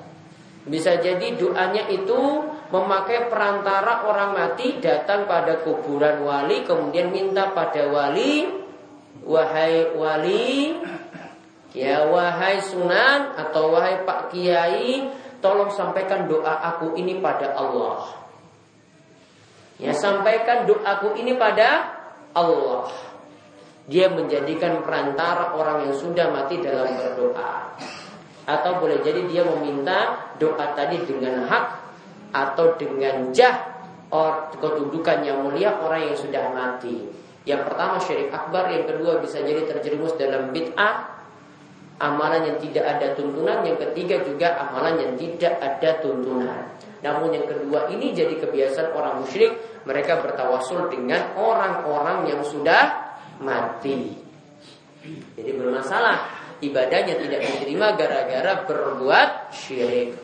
Bisa 0.67 0.99
jadi 1.03 1.35
doanya 1.35 1.91
itu 1.91 2.47
memakai 2.71 3.27
perantara 3.27 4.07
orang 4.07 4.31
mati 4.35 4.79
datang 4.79 5.27
pada 5.27 5.59
kuburan 5.67 6.23
wali 6.23 6.63
kemudian 6.63 7.11
minta 7.11 7.51
pada 7.51 7.91
wali 7.91 8.47
wahai 9.27 9.91
wali 9.99 10.79
ya 11.75 12.07
wahai 12.11 12.59
sunan 12.63 13.35
atau 13.39 13.75
wahai 13.75 14.03
pak 14.03 14.35
kiai 14.35 15.07
tolong 15.41 15.73
sampaikan 15.73 16.29
doa 16.29 16.61
aku 16.75 16.95
ini 16.97 17.19
pada 17.19 17.57
Allah. 17.57 18.21
Ya 19.81 19.97
sampaikan 19.97 20.69
doaku 20.69 21.17
ini 21.17 21.41
pada 21.41 21.97
Allah. 22.37 22.93
Dia 23.89 24.13
menjadikan 24.13 24.85
perantara 24.85 25.57
orang 25.57 25.89
yang 25.89 25.97
sudah 25.97 26.29
mati 26.29 26.61
dalam 26.61 26.93
berdoa. 26.95 27.75
Atau 28.45 28.77
boleh 28.77 29.01
jadi 29.01 29.25
dia 29.25 29.43
meminta 29.43 30.31
doa 30.37 30.77
tadi 30.77 31.01
dengan 31.09 31.49
hak 31.49 31.67
atau 32.31 32.77
dengan 32.77 33.33
jah 33.33 33.81
or 34.13 34.53
kedudukan 34.55 35.25
yang 35.25 35.43
mulia 35.43 35.81
orang 35.81 36.13
yang 36.13 36.19
sudah 36.19 36.53
mati. 36.53 37.09
Yang 37.49 37.73
pertama 37.73 37.97
syirik 38.05 38.29
akbar, 38.31 38.69
yang 38.69 38.85
kedua 38.85 39.17
bisa 39.25 39.41
jadi 39.41 39.65
terjerumus 39.65 40.13
dalam 40.21 40.53
bid'ah, 40.53 41.20
amalan 42.01 42.49
yang 42.49 42.59
tidak 42.59 42.85
ada 42.97 43.13
tuntunan, 43.13 43.61
yang 43.63 43.77
ketiga 43.77 44.25
juga 44.25 44.57
amalan 44.57 44.97
yang 44.99 45.13
tidak 45.21 45.61
ada 45.61 46.01
tuntunan. 46.01 46.73
Namun 47.05 47.33
yang 47.37 47.47
kedua 47.47 47.93
ini 47.93 48.17
jadi 48.17 48.41
kebiasaan 48.41 48.97
orang 48.97 49.21
musyrik, 49.21 49.85
mereka 49.85 50.21
bertawasul 50.21 50.89
dengan 50.89 51.37
orang-orang 51.37 52.29
yang 52.29 52.41
sudah 52.41 53.13
mati. 53.41 54.17
Jadi 55.37 55.51
bermasalah 55.57 56.41
ibadahnya 56.61 57.17
tidak 57.21 57.41
diterima 57.41 57.97
gara-gara 57.97 58.65
berbuat 58.69 59.53
syirik. 59.53 60.17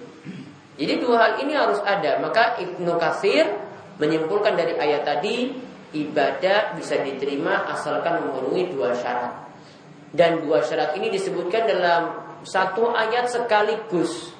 Jadi 0.77 0.93
dua 1.01 1.17
hal 1.17 1.33
ini 1.41 1.57
harus 1.57 1.81
ada. 1.81 2.21
Maka 2.21 2.61
Ibnu 2.61 3.01
Katsir 3.01 3.49
menyimpulkan 3.97 4.53
dari 4.53 4.77
ayat 4.77 5.09
tadi 5.09 5.57
ibadah 5.97 6.77
bisa 6.77 7.01
diterima 7.01 7.65
asalkan 7.73 8.29
memenuhi 8.29 8.69
dua 8.69 8.93
syarat. 8.93 9.46
Dan 10.15 10.47
dua 10.47 10.63
syarat 10.63 10.95
ini 10.99 11.11
disebutkan 11.11 11.67
dalam 11.67 12.03
satu 12.47 12.95
ayat 12.95 13.27
sekaligus 13.27 14.35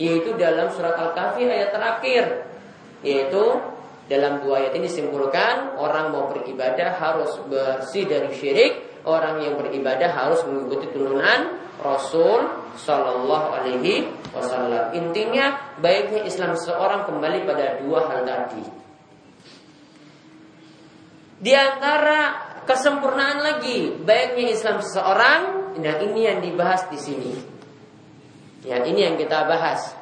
yaitu 0.00 0.32
dalam 0.40 0.72
surat 0.72 0.96
Al-Kahfi 0.96 1.44
ayat 1.44 1.68
terakhir 1.68 2.24
yaitu 3.04 3.44
dalam 4.10 4.44
dua 4.44 4.60
ayat 4.60 4.72
ini 4.76 4.90
disimpulkan 4.90 5.78
orang 5.78 6.10
mau 6.12 6.28
beribadah 6.28 6.96
harus 7.00 7.32
bersih 7.48 8.04
dari 8.04 8.28
syirik, 8.34 9.02
orang 9.08 9.40
yang 9.40 9.54
beribadah 9.56 10.10
harus 10.10 10.42
mengikuti 10.44 10.90
turunan 10.92 11.56
Rasul 11.80 12.44
Shallallahu 12.76 13.48
Alaihi 13.56 14.10
Wasallam. 14.36 14.92
Intinya 14.92 15.76
baiknya 15.80 16.28
Islam 16.28 16.58
seseorang 16.60 17.08
kembali 17.08 17.38
pada 17.48 17.80
dua 17.80 18.00
hal 18.10 18.20
tadi. 18.28 18.64
Di 21.42 21.52
antara 21.56 22.51
kesempurnaan 22.68 23.42
lagi 23.42 23.94
baiknya 24.02 24.54
Islam 24.54 24.78
seseorang, 24.82 25.40
nah 25.78 25.96
ini 26.00 26.20
yang 26.26 26.38
dibahas 26.40 26.86
di 26.88 26.98
sini. 26.98 27.32
Ya 28.62 28.78
ini 28.86 29.02
yang 29.02 29.16
kita 29.18 29.44
bahas. 29.50 29.98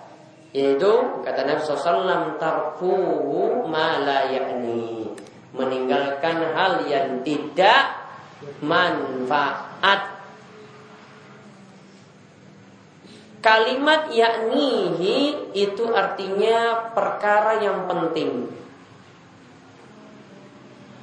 Yaitu 0.50 1.22
kata 1.22 1.46
Nabi 1.46 1.62
SAW 1.62 2.36
tarkuhu 2.42 3.70
ma 3.70 4.02
la 4.02 4.26
yakni 4.34 5.06
Meninggalkan 5.54 6.42
hal 6.54 6.90
yang 6.90 7.22
tidak 7.22 7.94
manfaat 8.58 10.20
Kalimat 13.40 14.12
yaknihi 14.12 15.48
itu 15.56 15.84
artinya 15.90 16.92
perkara 16.92 17.62
yang 17.62 17.88
penting 17.88 18.59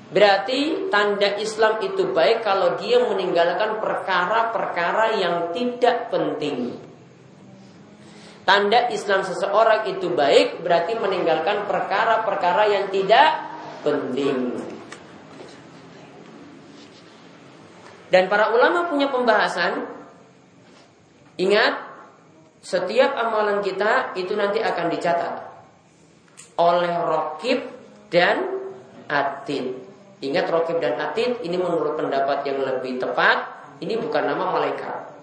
Berarti 0.08 0.88
tanda 0.88 1.36
Islam 1.36 1.84
itu 1.84 2.15
baik 2.15 2.39
kalau 2.46 2.80
dia 2.80 3.04
meninggalkan 3.04 3.84
perkara-perkara 3.84 5.20
yang 5.20 5.52
tidak 5.52 6.08
penting 6.08 6.88
Tanda 8.48 8.88
Islam 8.96 9.28
seseorang 9.28 9.91
itu 9.91 10.08
baik 10.15 10.63
berarti 10.63 10.96
meninggalkan 10.96 11.67
perkara-perkara 11.67 12.63
yang 12.72 12.86
tidak 12.96 13.43
penting. 13.84 14.56
Dan 18.08 18.32
para 18.32 18.56
ulama 18.56 18.88
punya 18.88 19.12
pembahasan. 19.12 20.00
Ingat, 21.36 21.76
setiap 22.63 23.20
amalan 23.20 23.60
kita 23.60 24.15
itu 24.15 24.32
nanti 24.32 24.63
akan 24.63 24.96
dicatat 24.96 25.34
oleh 26.56 26.96
rokib 27.04 27.67
dan 28.08 28.48
atid. 29.12 29.87
Ingat 30.17 30.49
rokib 30.49 30.82
dan 30.82 30.97
atid 30.97 31.45
ini 31.45 31.62
menurut 31.62 31.93
pendapat 31.93 32.41
yang 32.49 32.65
lebih 32.65 32.97
tepat, 32.97 33.69
ini 33.86 34.01
bukan 34.01 34.25
nama 34.25 34.49
malaikat. 34.49 35.13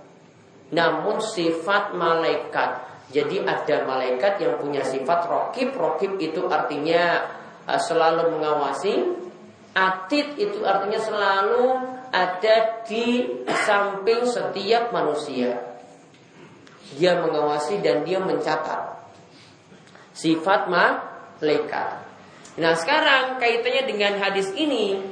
Namun 0.70 1.18
sifat 1.18 1.98
malaikat. 1.98 2.94
Jadi 3.10 3.42
ada 3.42 3.82
malaikat 3.84 4.38
yang 4.38 4.54
punya 4.62 4.86
sifat 4.86 5.26
rokib. 5.26 5.74
Rokib 5.74 6.14
itu 6.22 6.46
artinya 6.46 7.26
uh, 7.66 7.80
selalu 7.80 8.38
mengawasi. 8.38 8.94
Atid 9.74 10.38
itu 10.38 10.62
artinya 10.62 11.02
selalu 11.02 11.82
ada 12.14 12.86
di 12.86 13.26
samping 13.66 14.22
setiap 14.22 14.94
manusia. 14.94 15.58
Dia 16.94 17.18
mengawasi 17.18 17.82
dan 17.82 18.06
dia 18.06 18.22
mencatat 18.22 18.94
Sifat 20.14 20.70
malaikat 20.70 22.13
Nah 22.54 22.72
sekarang 22.78 23.42
kaitannya 23.42 23.82
dengan 23.86 24.18
hadis 24.22 24.50
ini 24.54 25.02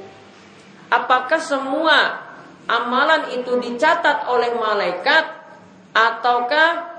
Apakah 0.87 1.41
semua 1.41 2.23
amalan 2.69 3.35
itu 3.35 3.59
dicatat 3.59 4.31
oleh 4.31 4.55
malaikat 4.55 5.43
Ataukah 5.93 6.93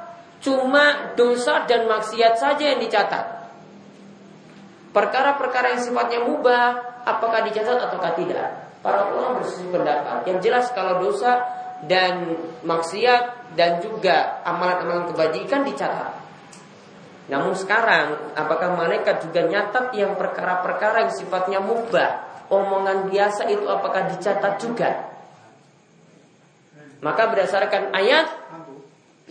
cuma 0.44 1.16
dosa 1.16 1.64
dan 1.64 1.88
maksiat 1.88 2.36
saja 2.36 2.76
yang 2.76 2.80
dicatat. 2.84 3.48
Perkara-perkara 4.92 5.74
yang 5.74 5.82
sifatnya 5.82 6.20
mubah, 6.22 7.00
apakah 7.08 7.42
dicatat 7.48 7.80
ataukah 7.90 8.12
tidak? 8.14 8.76
Para 8.84 9.08
ulama 9.08 9.40
berselisih 9.40 9.72
pendapat. 9.72 10.28
Yang 10.28 10.38
jelas 10.44 10.66
kalau 10.76 11.00
dosa 11.00 11.40
dan 11.88 12.36
maksiat 12.62 13.56
dan 13.56 13.80
juga 13.80 14.44
amalan-amalan 14.44 15.10
kebajikan 15.10 15.64
dicatat. 15.64 16.12
Namun 17.24 17.56
sekarang, 17.56 18.36
apakah 18.36 18.76
malaikat 18.76 19.24
juga 19.24 19.48
nyatat 19.48 19.96
yang 19.96 20.12
perkara-perkara 20.20 21.08
yang 21.08 21.12
sifatnya 21.14 21.60
mubah, 21.64 22.44
omongan 22.52 23.08
biasa 23.08 23.48
itu 23.48 23.64
apakah 23.64 24.12
dicatat 24.12 24.60
juga? 24.60 25.14
Maka 27.00 27.22
berdasarkan 27.32 27.92
ayat 27.96 28.28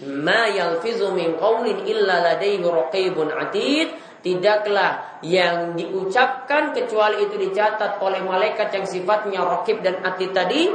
ma 0.02 0.50
yalfizu 0.50 1.14
min 1.14 1.38
qawlin 1.38 1.86
illa 1.86 2.22
ladaihi 2.34 2.66
raqibun 2.66 3.30
atid. 3.30 3.94
Tidaklah 4.24 5.20
yang 5.20 5.76
diucapkan 5.76 6.72
kecuali 6.72 7.28
itu 7.28 7.36
dicatat 7.36 8.00
oleh 8.00 8.24
malaikat 8.24 8.72
yang 8.72 8.88
sifatnya 8.88 9.44
raqib 9.44 9.84
dan 9.84 10.00
atid 10.00 10.32
tadi. 10.32 10.72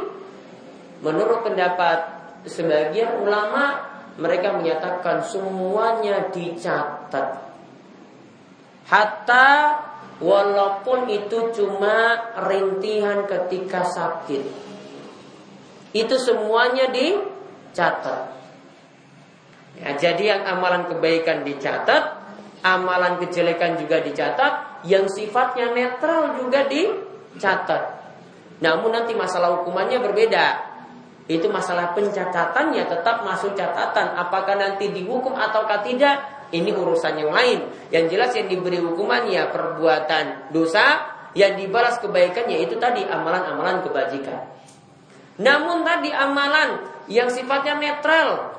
Menurut 1.00 1.48
pendapat 1.48 2.12
sebagian 2.44 3.24
ulama 3.24 3.88
mereka 4.18 4.58
menyatakan 4.58 5.22
semuanya 5.22 6.28
dicatat 6.34 7.38
hatta 8.90 9.50
walaupun 10.18 11.06
itu 11.06 11.54
cuma 11.54 12.28
rintihan 12.50 13.24
ketika 13.24 13.86
sakit 13.86 14.42
itu 15.94 16.14
semuanya 16.18 16.90
dicatat 16.90 18.38
Ya, 19.78 19.94
jadi 19.94 20.22
yang 20.34 20.42
amalan 20.58 20.90
kebaikan 20.90 21.46
dicatat, 21.46 22.18
amalan 22.66 23.22
kejelekan 23.22 23.78
juga 23.78 24.02
dicatat, 24.02 24.82
yang 24.90 25.06
sifatnya 25.06 25.70
netral 25.70 26.34
juga 26.42 26.66
dicatat. 26.66 27.82
Namun 28.58 28.90
nanti 28.90 29.14
masalah 29.14 29.62
hukumannya 29.62 30.02
berbeda. 30.02 30.67
Itu 31.28 31.52
masalah 31.52 31.92
pencatatannya 31.92 32.88
tetap 32.88 33.20
masuk 33.20 33.52
catatan. 33.52 34.16
Apakah 34.16 34.56
nanti 34.56 34.88
dihukum 34.88 35.36
ataukah 35.36 35.84
tidak? 35.84 36.48
Ini 36.48 36.72
urusan 36.72 37.20
yang 37.20 37.28
lain. 37.28 37.68
Yang 37.92 38.04
jelas 38.16 38.30
yang 38.32 38.48
diberi 38.48 38.80
hukumannya 38.80 39.52
perbuatan 39.52 40.48
dosa, 40.48 41.04
yang 41.36 41.60
dibalas 41.60 42.00
kebaikannya 42.00 42.64
itu 42.64 42.80
tadi 42.80 43.04
amalan-amalan 43.04 43.84
kebajikan. 43.84 44.48
Namun 45.44 45.84
tadi 45.84 46.08
amalan 46.08 46.88
yang 47.12 47.28
sifatnya 47.28 47.76
netral, 47.76 48.56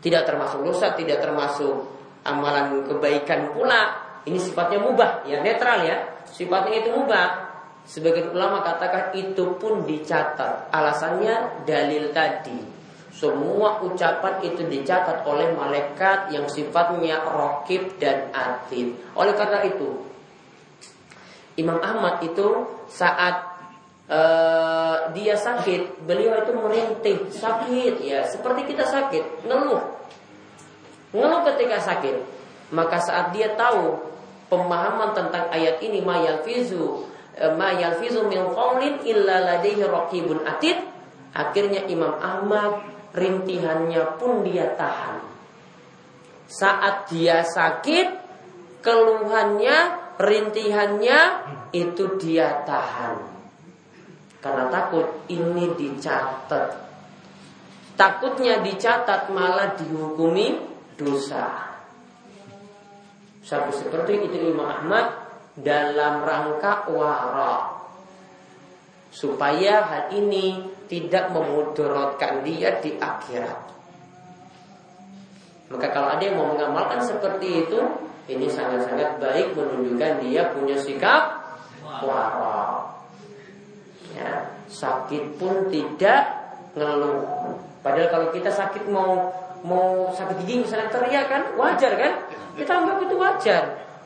tidak 0.00 0.24
termasuk 0.24 0.64
dosa, 0.64 0.96
tidak 0.96 1.20
termasuk 1.20 1.86
amalan 2.24 2.82
kebaikan 2.88 3.52
pula. 3.52 4.00
Ini 4.24 4.40
sifatnya 4.40 4.80
mubah, 4.80 5.28
ya 5.28 5.44
netral 5.44 5.84
ya. 5.84 6.16
Sifatnya 6.24 6.80
itu 6.80 6.90
mubah. 6.96 7.51
Sebagian 7.82 8.30
ulama 8.30 8.62
katakan 8.62 9.10
itu 9.18 9.58
pun 9.58 9.82
dicatat. 9.82 10.70
Alasannya 10.70 11.66
dalil 11.66 12.14
tadi. 12.14 12.82
Semua 13.12 13.82
ucapan 13.84 14.40
itu 14.40 14.64
dicatat 14.66 15.26
oleh 15.28 15.52
malaikat 15.52 16.32
yang 16.32 16.48
sifatnya 16.48 17.20
rokib 17.26 18.00
dan 18.00 18.32
atid. 18.32 18.96
Oleh 19.12 19.34
karena 19.36 19.60
itu, 19.68 20.00
Imam 21.60 21.76
Ahmad 21.82 22.24
itu 22.24 22.64
saat 22.88 23.52
uh, 24.08 25.12
dia 25.12 25.36
sakit, 25.36 26.08
beliau 26.08 26.40
itu 26.40 26.52
merintih, 26.56 27.18
sakit 27.28 28.00
ya, 28.00 28.24
seperti 28.24 28.72
kita 28.72 28.88
sakit, 28.88 29.44
ngeluh. 29.44 29.84
Ngeluh 31.12 31.40
ketika 31.52 31.76
sakit. 31.84 32.16
Maka 32.72 32.96
saat 33.04 33.36
dia 33.36 33.52
tahu 33.52 34.00
pemahaman 34.48 35.12
tentang 35.12 35.52
ayat 35.52 35.76
ini 35.84 36.00
mayal 36.00 36.40
fizu 36.40 37.11
eh, 37.36 37.52
mayal 37.52 37.98
fizu 38.00 38.26
min 38.28 38.42
qawlin 38.52 39.00
illa 39.04 39.42
ladaihi 39.42 39.84
raqibun 39.84 40.44
atid. 40.44 40.78
Akhirnya 41.32 41.88
Imam 41.88 42.12
Ahmad 42.20 42.84
rintihannya 43.16 44.20
pun 44.20 44.44
dia 44.44 44.76
tahan. 44.76 45.24
Saat 46.44 47.08
dia 47.08 47.40
sakit 47.40 48.20
keluhannya 48.84 49.76
rintihannya 50.20 51.20
itu 51.72 52.20
dia 52.20 52.60
tahan. 52.68 53.32
Karena 54.42 54.68
takut 54.68 55.24
ini 55.30 55.72
dicatat. 55.72 56.82
Takutnya 57.94 58.58
dicatat 58.60 59.30
malah 59.30 59.78
dihukumi 59.78 60.58
dosa. 60.98 61.70
Sampai 63.42 63.74
seperti 63.74 64.26
itu 64.26 64.50
Imam 64.50 64.66
Ahmad 64.66 65.21
dalam 65.58 66.24
rangka 66.24 66.88
wara 66.88 67.82
supaya 69.12 69.84
hal 69.84 70.04
ini 70.16 70.64
tidak 70.88 71.28
memudaratkan 71.28 72.40
dia 72.40 72.80
di 72.80 72.96
akhirat. 72.96 73.60
Maka 75.68 75.88
kalau 75.92 76.08
ada 76.16 76.22
yang 76.24 76.40
mau 76.40 76.52
mengamalkan 76.52 77.00
seperti 77.04 77.68
itu, 77.68 77.80
ini 78.32 78.48
sangat-sangat 78.48 79.20
baik 79.20 79.52
menunjukkan 79.52 80.24
dia 80.24 80.48
punya 80.52 80.76
sikap 80.80 81.44
wara. 81.84 82.92
Ya, 84.16 84.48
sakit 84.68 85.36
pun 85.36 85.68
tidak 85.68 86.28
ngeluh. 86.72 87.24
Padahal 87.84 88.08
kalau 88.08 88.28
kita 88.32 88.48
sakit 88.48 88.88
mau 88.88 89.32
mau 89.62 90.10
sakit 90.10 90.42
gigi 90.42 90.66
misalnya 90.66 90.90
teriak 90.90 91.30
kan 91.30 91.42
wajar 91.54 91.94
kan 91.94 92.12
kita 92.58 92.82
anggap 92.82 92.98
itu 92.98 93.14
wajar 93.14 93.62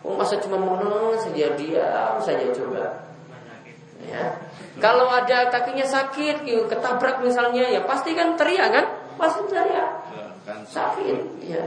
oh, 0.06 0.14
masa 0.14 0.38
cuma 0.38 0.54
menang 0.54 1.18
saja 1.18 1.58
diam 1.58 2.14
saja 2.22 2.46
coba. 2.54 3.10
Ya. 4.06 4.38
Kalau 4.78 5.10
ada 5.10 5.50
kakinya 5.50 5.82
sakit 5.82 6.46
ketabrak 6.70 7.24
misalnya 7.24 7.66
ya 7.66 7.82
pasti 7.82 8.14
kan 8.14 8.38
teriak 8.38 8.70
kan? 8.70 8.86
Pasti 9.18 9.42
teriak. 9.50 9.90
Sakit 10.70 11.42
ya. 11.42 11.64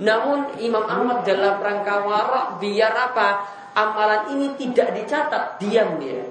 Namun 0.00 0.58
Imam 0.58 0.82
Ahmad 0.88 1.22
dalam 1.28 1.60
rangka 1.60 2.02
warak 2.02 2.46
biar 2.58 2.90
apa? 2.96 3.28
Amalan 3.70 4.34
ini 4.34 4.58
tidak 4.58 4.96
dicatat 4.96 5.62
diam 5.62 6.00
dia. 6.02 6.26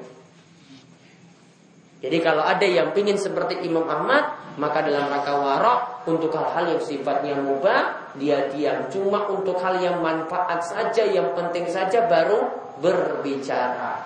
Jadi 1.99 2.17
kalau 2.19 2.43
ada 2.43 2.63
yang 2.63 2.91
ingin 2.95 3.15
seperti 3.15 3.63
Imam 3.63 3.87
Ahmad 3.87 4.38
maka 4.59 4.83
dalam 4.83 5.07
rangka 5.07 5.33
warok 5.39 5.79
untuk 6.03 6.35
hal-hal 6.35 6.75
yang 6.75 6.81
sifatnya 6.83 7.39
mubah 7.39 8.11
dia 8.19 8.51
diam. 8.51 8.91
Cuma 8.91 9.31
untuk 9.31 9.55
hal 9.63 9.79
yang 9.79 10.03
manfaat 10.03 10.59
saja, 10.59 11.07
yang 11.07 11.31
penting 11.31 11.63
saja 11.71 12.11
baru 12.11 12.43
berbicara. 12.83 14.03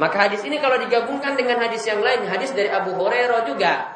Maka 0.00 0.16
hadis 0.28 0.44
ini 0.44 0.56
kalau 0.60 0.80
digabungkan 0.80 1.36
dengan 1.36 1.60
hadis 1.60 1.84
yang 1.84 2.00
lain, 2.00 2.24
hadis 2.24 2.56
dari 2.56 2.72
Abu 2.72 2.96
Hurairah 2.96 3.44
juga. 3.44 3.95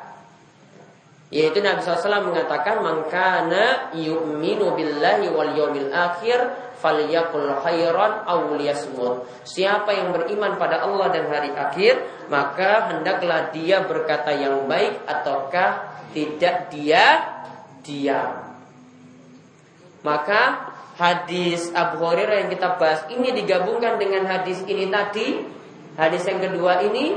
Yaitu 1.31 1.63
Nabi 1.63 1.79
SAW 1.87 2.27
mengatakan, 2.27 2.83
Mangkana 2.83 3.95
yu'minu 3.95 4.75
billahi 4.75 5.31
wal 5.31 5.55
yawmil 5.55 5.95
akhir 5.95 6.71
falyakul 6.83 7.55
khairan 7.63 8.27
aw 8.27 8.51
liyasmut. 8.59 9.31
Siapa 9.47 9.95
yang 9.95 10.11
beriman 10.11 10.59
pada 10.59 10.83
Allah 10.83 11.07
dan 11.15 11.31
hari 11.31 11.55
akhir, 11.55 12.03
maka 12.27 12.91
hendaklah 12.91 13.55
dia 13.55 13.87
berkata 13.87 14.35
yang 14.35 14.67
baik 14.67 15.07
ataukah 15.07 16.03
tidak 16.11 16.75
dia 16.75 17.23
diam. 17.87 18.51
Maka 20.03 20.73
hadis 20.99 21.71
Abu 21.79 22.03
Hurairah 22.03 22.43
yang 22.43 22.51
kita 22.51 22.75
bahas 22.75 23.07
ini 23.07 23.31
digabungkan 23.31 24.03
dengan 24.03 24.27
hadis 24.27 24.67
ini 24.67 24.91
tadi, 24.91 25.47
hadis 25.95 26.27
yang 26.27 26.43
kedua 26.43 26.83
ini, 26.91 27.15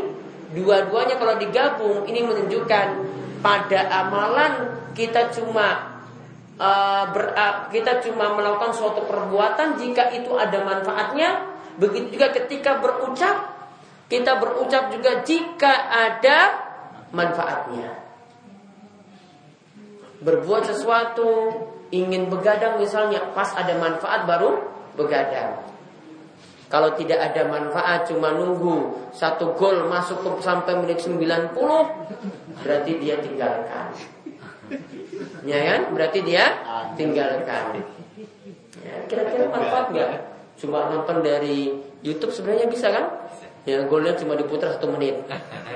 dua-duanya 0.54 1.18
kalau 1.18 1.42
digabung 1.42 2.06
ini 2.06 2.22
menunjukkan 2.22 2.88
pada 3.44 3.92
amalan 3.92 4.80
kita 4.96 5.28
cuma 5.36 6.00
uh, 6.56 7.04
ber, 7.12 7.36
uh, 7.36 7.68
kita 7.68 8.00
cuma 8.08 8.32
melakukan 8.32 8.72
suatu 8.72 9.04
perbuatan 9.04 9.76
jika 9.76 10.10
itu 10.16 10.32
ada 10.40 10.64
manfaatnya. 10.64 11.52
Begitu 11.76 12.16
juga 12.16 12.32
ketika 12.32 12.80
berucap, 12.80 13.52
kita 14.08 14.40
berucap 14.40 14.94
juga 14.96 15.26
jika 15.26 15.74
ada 15.92 16.38
manfaatnya. 17.12 18.00
Berbuat 20.24 20.72
sesuatu, 20.72 21.52
ingin 21.92 22.32
begadang 22.32 22.80
misalnya, 22.80 23.20
pas 23.36 23.52
ada 23.58 23.76
manfaat 23.76 24.24
baru 24.24 24.64
begadang. 24.96 25.73
Kalau 26.74 26.90
tidak 26.98 27.22
ada 27.22 27.46
manfaat 27.46 28.10
cuma 28.10 28.34
nunggu 28.34 28.98
satu 29.14 29.54
gol 29.54 29.86
masuk 29.86 30.26
ke 30.26 30.42
sampai 30.42 30.74
menit 30.82 31.06
90 31.06 31.54
berarti 32.66 32.92
dia 32.98 33.22
tinggalkan. 33.22 33.94
Ya 35.46 35.60
kan? 35.70 35.94
Berarti 35.94 36.26
dia 36.26 36.66
tinggalkan. 36.98 37.78
Ya, 38.82 39.06
kira-kira 39.06 39.54
manfaat 39.54 39.94
nggak? 39.94 40.10
Cuma 40.58 40.90
nonton 40.90 41.22
dari 41.22 41.78
YouTube 42.02 42.34
sebenarnya 42.34 42.66
bisa 42.66 42.90
kan? 42.90 43.22
Ya 43.70 43.86
golnya 43.86 44.18
cuma 44.18 44.34
diputar 44.34 44.74
satu 44.74 44.90
menit. 44.92 45.24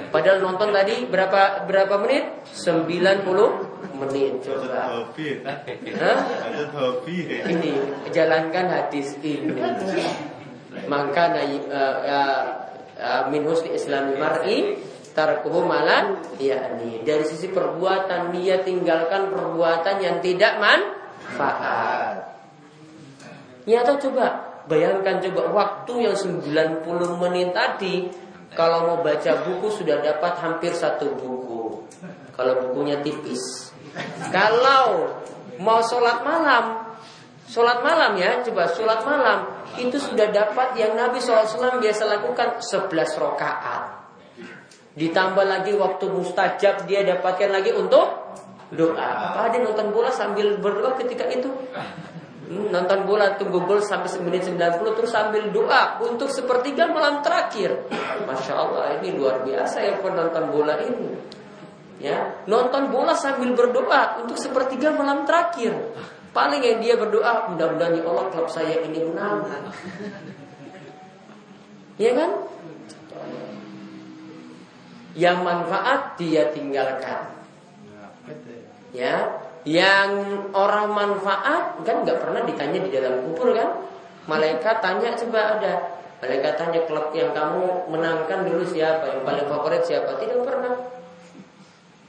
Padahal 0.09 0.41
nonton 0.41 0.73
tadi 0.73 1.05
berapa 1.05 1.69
berapa 1.69 1.93
menit? 2.01 2.41
90 2.57 3.21
menit. 4.01 4.33
Coba. 4.41 5.07
Hah? 5.13 6.19
Ini 7.45 7.71
jalankan 8.09 8.65
hadis 8.65 9.13
ini. 9.21 9.61
Maka 10.85 11.33
uh, 11.33 11.97
uh, 12.05 12.45
uh, 13.01 13.21
min 13.33 13.41
husni 13.49 13.73
islami 13.73 14.13
mar'i 14.21 14.77
tarkuhu 15.17 15.65
malan 15.65 16.21
yakni 16.37 17.01
dari 17.01 17.25
sisi 17.25 17.49
perbuatan 17.49 18.29
dia 18.37 18.61
tinggalkan 18.61 19.33
perbuatan 19.33 19.97
yang 19.97 20.21
tidak 20.21 20.61
manfaat. 20.61 22.37
Ya 23.65 23.81
atau 23.81 23.97
coba 23.97 24.45
bayangkan 24.69 25.17
coba 25.25 25.41
waktu 25.49 26.05
yang 26.05 26.13
90 26.13 26.85
menit 27.17 27.49
tadi 27.57 28.13
kalau 28.53 28.93
mau 28.93 28.97
baca 29.01 29.41
buku 29.41 29.73
sudah 29.73 29.97
dapat 30.05 30.37
hampir 30.37 30.71
satu 30.71 31.17
buku. 31.17 31.89
Kalau 32.37 32.53
bukunya 32.69 33.01
tipis. 33.01 33.73
Kalau 34.29 35.09
mau 35.57 35.81
sholat 35.81 36.21
malam, 36.21 36.93
sholat 37.49 37.81
malam 37.81 38.13
ya, 38.21 38.45
coba 38.45 38.69
sholat 38.69 39.01
malam 39.01 39.56
itu 39.77 39.97
sudah 40.01 40.33
dapat 40.33 40.73
yang 40.75 40.97
Nabi 40.97 41.21
SAW 41.21 41.77
biasa 41.77 42.03
lakukan 42.09 42.59
11 42.59 42.89
rakaat. 43.21 43.83
Ditambah 44.97 45.45
lagi 45.45 45.77
waktu 45.77 46.09
mustajab 46.09 46.89
dia 46.89 47.05
dapatkan 47.05 47.53
lagi 47.53 47.69
untuk 47.71 48.33
doa. 48.73 49.37
Apa 49.37 49.53
dia 49.53 49.61
nonton 49.61 49.93
bola 49.93 50.09
sambil 50.09 50.57
berdoa 50.57 50.97
ketika 50.97 51.29
itu? 51.29 51.53
Hmm, 52.47 52.71
nonton 52.71 53.03
bola 53.03 53.35
tunggu 53.35 53.59
gol 53.67 53.83
sampai 53.83 54.07
menit 54.23 54.47
90 54.47 54.95
terus 54.95 55.11
sambil 55.11 55.51
doa 55.51 55.99
untuk 55.99 56.31
sepertiga 56.31 56.87
malam 56.87 57.19
terakhir. 57.19 57.91
Masya 58.23 58.53
Allah 58.55 58.97
ini 58.97 59.19
luar 59.19 59.43
biasa 59.43 59.83
ya 59.83 59.99
penonton 59.99 60.49
bola 60.49 60.79
ini. 60.79 61.11
Ya, 61.97 62.45
nonton 62.45 62.93
bola 62.93 63.17
sambil 63.17 63.57
berdoa 63.57 64.21
untuk 64.21 64.37
sepertiga 64.37 64.93
malam 64.93 65.25
terakhir. 65.25 65.73
Paling 66.37 66.61
yang 66.61 66.77
dia 66.77 66.93
berdoa 66.93 67.49
mudah-mudahan 67.49 67.97
ya 67.97 68.03
Allah 68.05 68.25
klub 68.29 68.45
saya 68.45 68.77
ini 68.85 69.01
menang. 69.09 69.41
Ya 71.97 72.13
kan? 72.13 72.29
yang 75.17 75.41
manfaat 75.41 76.13
dia 76.21 76.53
tinggalkan. 76.53 77.33
Ya, 78.93 79.41
yang 79.65 80.09
orang 80.53 80.93
manfaat 80.93 81.81
kan 81.81 82.05
nggak 82.05 82.21
pernah 82.21 82.45
ditanya 82.45 82.79
di 82.85 82.91
dalam 82.93 83.25
kubur 83.25 83.51
kan? 83.57 83.81
Malaikat 84.29 84.79
tanya 84.79 85.17
coba 85.17 85.57
ada. 85.57 85.73
Malaikat 86.21 86.53
tanya 86.61 86.81
klub 86.85 87.09
yang 87.17 87.33
kamu 87.33 87.89
menangkan 87.89 88.45
dulu 88.45 88.61
siapa, 88.61 89.09
yang 89.09 89.21
paling 89.25 89.45
favorit 89.49 89.81
siapa? 89.81 90.21
Tidak 90.21 90.37
pernah. 90.45 90.73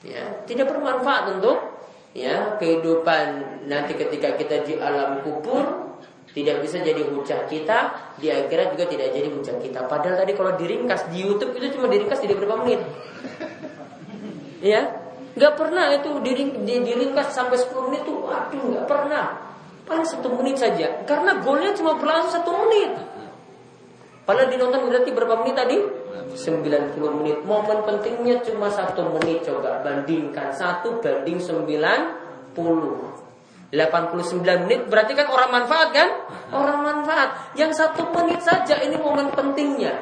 Ya, 0.05 0.25
tidak 0.45 0.69
bermanfaat 0.69 1.41
untuk 1.41 1.78
ya 2.17 2.57
kehidupan 2.57 3.27
nanti 3.69 3.93
ketika 3.95 4.35
kita 4.37 4.65
di 4.65 4.75
alam 4.81 5.21
kubur 5.21 5.89
tidak 6.33 6.61
bisa 6.61 6.79
jadi 6.85 7.03
hujah 7.09 7.49
kita 7.49 7.79
di 8.21 8.29
akhirat 8.29 8.77
juga 8.77 8.85
tidak 8.87 9.09
jadi 9.17 9.29
hujah 9.33 9.57
kita. 9.59 9.81
Padahal 9.89 10.17
tadi 10.23 10.33
kalau 10.37 10.53
diringkas 10.55 11.09
di 11.11 11.25
YouTube 11.25 11.57
itu 11.57 11.75
cuma 11.77 11.89
diringkas 11.89 12.21
tidak 12.21 12.41
berapa 12.43 12.57
menit. 12.65 12.81
Ya, 14.59 14.91
nggak 15.39 15.55
pernah 15.55 15.87
itu 15.95 16.19
diring, 16.19 16.67
diringkas 16.67 17.31
sampai 17.31 17.55
10 17.55 17.71
menit 17.87 18.03
tuh, 18.03 18.27
waduh 18.27 18.59
nggak 18.59 18.91
pernah. 18.91 19.55
Paling 19.87 20.03
satu 20.03 20.35
menit 20.35 20.59
saja, 20.59 21.07
karena 21.07 21.39
golnya 21.39 21.71
cuma 21.79 21.95
berlangsung 21.95 22.43
satu 22.43 22.51
menit. 22.67 22.91
Padahal 24.27 24.51
dinonton 24.51 24.91
berarti 24.91 25.15
berapa 25.15 25.47
menit 25.47 25.55
tadi? 25.55 25.79
90 26.35 27.17
menit. 27.23 27.39
Momen 27.45 27.85
pentingnya 27.85 28.43
cuma 28.45 28.69
satu 28.69 29.09
menit 29.17 29.45
coba 29.47 29.81
bandingkan 29.81 30.53
satu 30.53 31.01
banding 31.01 31.41
90. 31.41 31.79
89 33.69 34.65
menit 34.65 34.81
berarti 34.89 35.13
kan 35.13 35.29
orang 35.29 35.51
manfaat 35.53 35.89
kan? 35.93 36.09
Orang 36.49 36.81
manfaat. 36.81 37.53
Yang 37.53 37.85
satu 37.85 38.09
menit 38.17 38.41
saja 38.41 38.81
ini 38.81 38.97
momen 38.97 39.29
pentingnya. 39.29 39.93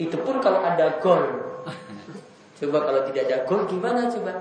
Itu 0.00 0.16
pun 0.24 0.40
kalau 0.40 0.64
ada 0.64 0.96
gol. 1.02 1.24
Coba 2.58 2.78
kalau 2.82 3.00
tidak 3.12 3.28
ada 3.28 3.38
gol 3.44 3.68
gimana 3.68 4.08
coba? 4.08 4.40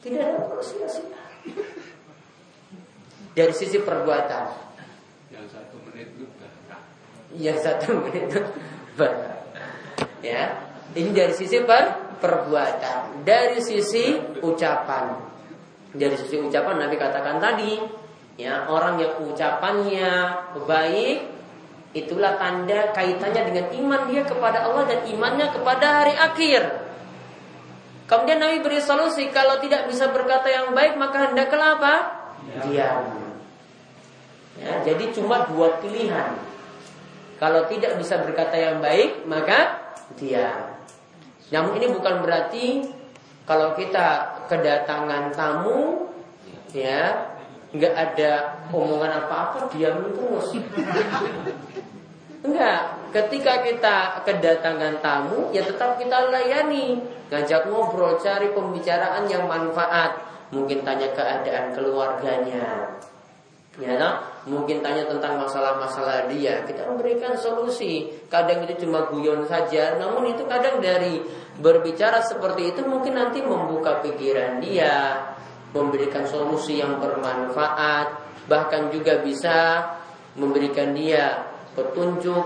Tidak 0.00 0.22
ada 0.22 0.38
gol 0.46 0.62
sia-sia. 0.62 1.18
Dari 3.34 3.52
sisi 3.52 3.82
perbuatan. 3.82 4.44
Yang 5.34 5.46
satu 5.52 5.76
menit 5.90 6.08
itu 6.14 6.24
Yang 7.34 7.58
satu 7.66 7.88
menit 8.00 8.30
itu 8.30 8.40
Ya, 10.24 10.64
ini 10.96 11.12
dari 11.12 11.34
sisi 11.36 11.60
per 11.64 12.16
perbuatan, 12.16 13.22
dari 13.26 13.60
sisi 13.60 14.16
ucapan. 14.40 15.36
Dari 15.92 16.16
sisi 16.16 16.40
ucapan 16.40 16.88
Nabi 16.88 16.96
katakan 16.96 17.36
tadi, 17.36 17.76
ya 18.40 18.68
orang 18.68 19.00
yang 19.00 19.12
ucapannya 19.24 20.12
baik 20.64 21.18
itulah 21.96 22.36
tanda 22.36 22.92
kaitannya 22.92 23.42
dengan 23.48 23.66
iman 23.72 24.00
dia 24.12 24.22
kepada 24.28 24.68
Allah 24.68 24.84
dan 24.84 25.00
imannya 25.08 25.48
kepada 25.52 25.86
hari 26.04 26.14
akhir. 26.16 26.62
Kemudian 28.06 28.38
Nabi 28.38 28.62
beri 28.62 28.78
solusi 28.78 29.32
kalau 29.32 29.58
tidak 29.58 29.88
bisa 29.88 30.12
berkata 30.12 30.46
yang 30.46 30.76
baik 30.76 30.94
maka 31.00 31.32
hendaklah 31.32 31.80
apa? 31.80 31.94
Diam. 32.68 33.02
Ya, 34.56 34.72
jadi 34.84 35.12
cuma 35.12 35.44
dua 35.48 35.80
pilihan. 35.82 36.38
Kalau 37.36 37.68
tidak 37.68 38.00
bisa 38.00 38.20
berkata 38.20 38.56
yang 38.56 38.80
baik 38.80 39.24
maka 39.28 39.85
dia. 40.18 40.76
Namun 41.54 41.78
ini 41.78 41.86
bukan 41.92 42.24
berarti 42.26 42.82
kalau 43.46 43.78
kita 43.78 44.42
kedatangan 44.50 45.30
tamu 45.36 46.10
ya 46.74 47.30
nggak 47.70 47.94
ada 47.94 48.32
omongan 48.74 49.12
apa-apa 49.24 49.70
diam 49.70 50.10
terus. 50.10 50.58
Enggak, 52.46 52.80
ketika 53.10 53.62
kita 53.62 53.96
kedatangan 54.22 55.02
tamu 55.02 55.50
ya 55.50 55.62
tetap 55.66 55.98
kita 55.98 56.30
layani, 56.30 57.00
ngajak 57.30 57.66
ngobrol, 57.66 58.18
cari 58.22 58.54
pembicaraan 58.54 59.26
yang 59.26 59.50
manfaat, 59.50 60.14
mungkin 60.54 60.86
tanya 60.86 61.10
keadaan 61.10 61.74
keluarganya, 61.74 62.98
ya 63.76 63.92
no? 64.00 64.10
mungkin 64.46 64.80
tanya 64.80 65.04
tentang 65.04 65.42
masalah-masalah 65.42 66.30
dia. 66.30 66.62
Kita 66.64 66.86
memberikan 66.86 67.34
solusi. 67.36 68.08
Kadang 68.30 68.64
itu 68.64 68.86
cuma 68.86 69.10
guyon 69.10 69.44
saja. 69.44 69.98
Namun 69.98 70.32
itu 70.32 70.46
kadang 70.46 70.78
dari 70.78 71.20
berbicara 71.60 72.22
seperti 72.22 72.76
itu 72.76 72.80
mungkin 72.86 73.16
nanti 73.16 73.40
membuka 73.40 74.04
pikiran 74.04 74.60
dia 74.60 75.24
memberikan 75.72 76.24
solusi 76.24 76.80
yang 76.80 77.00
bermanfaat 77.00 78.24
bahkan 78.46 78.88
juga 78.92 79.20
bisa 79.20 79.82
memberikan 80.38 80.92
dia 80.94 81.48
petunjuk 81.74 82.44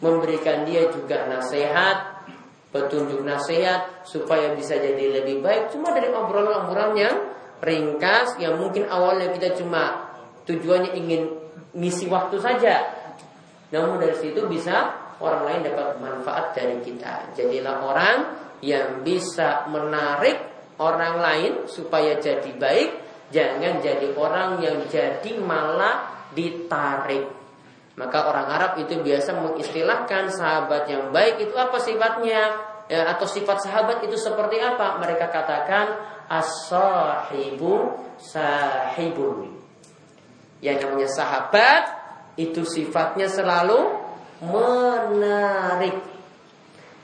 memberikan 0.00 0.64
dia 0.64 0.88
juga 0.90 1.28
nasihat 1.28 2.16
petunjuk 2.70 3.22
nasihat 3.24 4.04
supaya 4.04 4.52
bisa 4.52 4.76
jadi 4.76 5.22
lebih 5.22 5.40
baik. 5.40 5.72
Cuma 5.72 5.94
dari 5.96 6.12
obrolan-obrolan 6.12 6.92
yang 6.98 7.16
ringkas 7.64 8.36
yang 8.36 8.60
mungkin 8.60 8.84
awalnya 8.86 9.32
kita 9.32 9.56
cuma 9.56 10.05
tujuannya 10.46 10.94
ingin 10.96 11.28
ngisi 11.76 12.08
waktu 12.08 12.40
saja. 12.40 12.86
Namun 13.74 13.98
dari 13.98 14.16
situ 14.16 14.46
bisa 14.46 14.94
orang 15.18 15.42
lain 15.44 15.60
dapat 15.66 15.98
manfaat 16.00 16.54
dari 16.54 16.78
kita. 16.80 17.34
Jadilah 17.34 17.76
orang 17.82 18.16
yang 18.64 19.04
bisa 19.04 19.68
menarik 19.68 20.38
orang 20.80 21.20
lain 21.20 21.52
supaya 21.68 22.16
jadi 22.20 22.52
baik, 22.56 22.90
jangan 23.32 23.80
jadi 23.82 24.12
orang 24.16 24.60
yang 24.62 24.86
jadi 24.88 25.36
malah 25.40 26.28
ditarik. 26.32 27.26
Maka 27.96 28.28
orang 28.28 28.46
Arab 28.52 28.72
itu 28.76 29.00
biasa 29.00 29.40
mengistilahkan 29.40 30.28
sahabat 30.28 30.84
yang 30.84 31.08
baik 31.16 31.48
itu 31.48 31.56
apa 31.56 31.80
sifatnya? 31.80 32.60
Ya, 32.86 33.02
atau 33.10 33.26
sifat 33.26 33.66
sahabat 33.66 34.04
itu 34.06 34.14
seperti 34.14 34.62
apa? 34.62 35.00
Mereka 35.02 35.32
katakan 35.32 35.96
as-sahibu 36.30 37.98
sahibun. 38.20 39.55
Yang 40.64 40.76
namanya 40.86 41.10
sahabat 41.12 41.82
itu 42.36 42.62
sifatnya 42.64 43.28
selalu 43.28 43.80
menarik. 44.44 45.96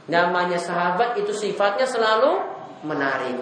Namanya 0.08 0.58
sahabat 0.60 1.16
itu 1.20 1.32
sifatnya 1.32 1.88
selalu 1.88 2.42
menarik. 2.84 3.38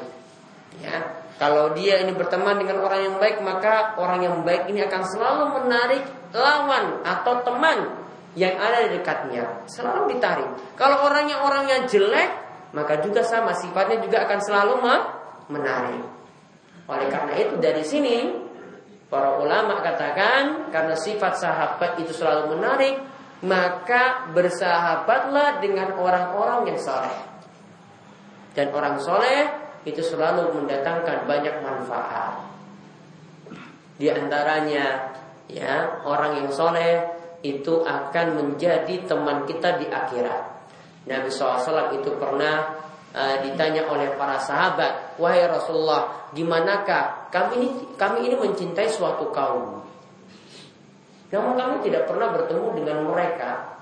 Ya, 0.79 1.25
kalau 1.41 1.73
dia 1.73 2.05
ini 2.05 2.13
berteman 2.13 2.61
dengan 2.61 2.85
orang 2.85 3.01
yang 3.01 3.17
baik, 3.17 3.41
maka 3.41 3.97
orang 3.97 4.21
yang 4.23 4.37
baik 4.45 4.69
ini 4.69 4.85
akan 4.85 5.03
selalu 5.09 5.45
menarik 5.57 6.05
lawan 6.37 7.01
atau 7.03 7.43
teman 7.43 7.79
yang 8.39 8.55
ada 8.55 8.87
di 8.87 9.01
dekatnya, 9.01 9.67
selalu 9.67 10.15
ditarik. 10.15 10.47
Kalau 10.79 11.03
orangnya 11.03 11.43
orang 11.43 11.67
yang 11.67 11.83
jelek, 11.91 12.31
maka 12.71 13.03
juga 13.03 13.27
sama 13.27 13.51
sifatnya 13.57 13.99
juga 13.99 14.23
akan 14.29 14.39
selalu 14.39 14.75
menarik. 15.51 16.05
Oleh 16.87 17.09
karena 17.11 17.33
itu 17.41 17.55
dari 17.59 17.83
sini 17.83 18.17
Para 19.11 19.43
ulama 19.43 19.83
katakan 19.83 20.71
karena 20.71 20.95
sifat 20.95 21.35
sahabat 21.35 21.99
itu 21.99 22.15
selalu 22.15 22.55
menarik, 22.55 22.95
maka 23.43 24.31
bersahabatlah 24.31 25.59
dengan 25.59 25.99
orang-orang 25.99 26.71
yang 26.71 26.79
soleh. 26.79 27.19
Dan 28.55 28.71
orang 28.71 29.03
soleh 29.03 29.51
itu 29.83 29.99
selalu 29.99 30.55
mendatangkan 30.63 31.27
banyak 31.27 31.59
manfaat. 31.59 32.39
Di 33.99 34.07
antaranya, 34.15 35.11
ya 35.51 36.07
orang 36.07 36.47
yang 36.47 36.49
soleh 36.55 37.03
itu 37.43 37.83
akan 37.83 38.27
menjadi 38.39 39.11
teman 39.11 39.43
kita 39.49 39.81
di 39.81 39.91
akhirat. 39.91 40.45
Nabi 41.09 41.33
SAW 41.33 41.99
itu 41.99 42.15
pernah 42.21 42.77
uh, 43.15 43.37
ditanya 43.43 43.87
oleh 43.91 44.15
para 44.15 44.39
sahabat, 44.39 45.17
wahai 45.17 45.47
Rasulullah, 45.47 46.31
gimanakah 46.35 47.31
kami 47.31 47.53
ini 47.63 47.69
kami 47.95 48.27
ini 48.31 48.37
mencintai 48.39 48.89
suatu 48.91 49.31
kaum. 49.31 49.83
Namun 51.31 51.55
kami 51.55 51.75
tidak 51.87 52.11
pernah 52.11 52.35
bertemu 52.35 52.67
dengan 52.83 53.07
mereka. 53.07 53.79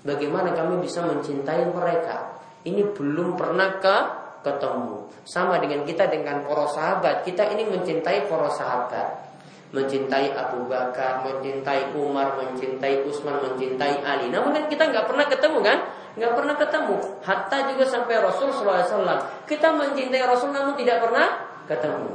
Bagaimana 0.00 0.56
kami 0.56 0.80
bisa 0.80 1.04
mencintai 1.04 1.68
mereka? 1.68 2.40
Ini 2.64 2.96
belum 2.96 3.36
pernah 3.36 3.76
ke 3.76 3.96
ketemu. 4.40 5.12
Sama 5.28 5.60
dengan 5.60 5.84
kita 5.84 6.08
dengan 6.08 6.40
para 6.40 6.64
sahabat, 6.72 7.28
kita 7.28 7.52
ini 7.52 7.68
mencintai 7.68 8.24
para 8.24 8.48
sahabat 8.48 9.30
mencintai 9.70 10.34
Abu 10.34 10.66
Bakar, 10.66 11.22
mencintai 11.22 11.94
Umar, 11.94 12.34
mencintai 12.34 13.06
Utsman, 13.06 13.38
mencintai 13.38 14.02
Ali. 14.02 14.26
Namun 14.26 14.50
kan 14.50 14.64
kita 14.66 14.90
nggak 14.90 15.06
pernah 15.06 15.26
ketemu 15.30 15.58
kan? 15.62 15.78
Nggak 16.20 16.36
pernah 16.36 16.52
ketemu. 16.60 16.96
Hatta 17.24 17.72
juga 17.72 17.84
sampai 17.88 18.20
Rasul 18.20 18.52
SAW. 18.52 19.48
Kita 19.48 19.72
mencintai 19.72 20.20
Rasul 20.28 20.52
namun 20.52 20.76
tidak 20.76 21.00
pernah 21.00 21.48
ketemu. 21.64 22.12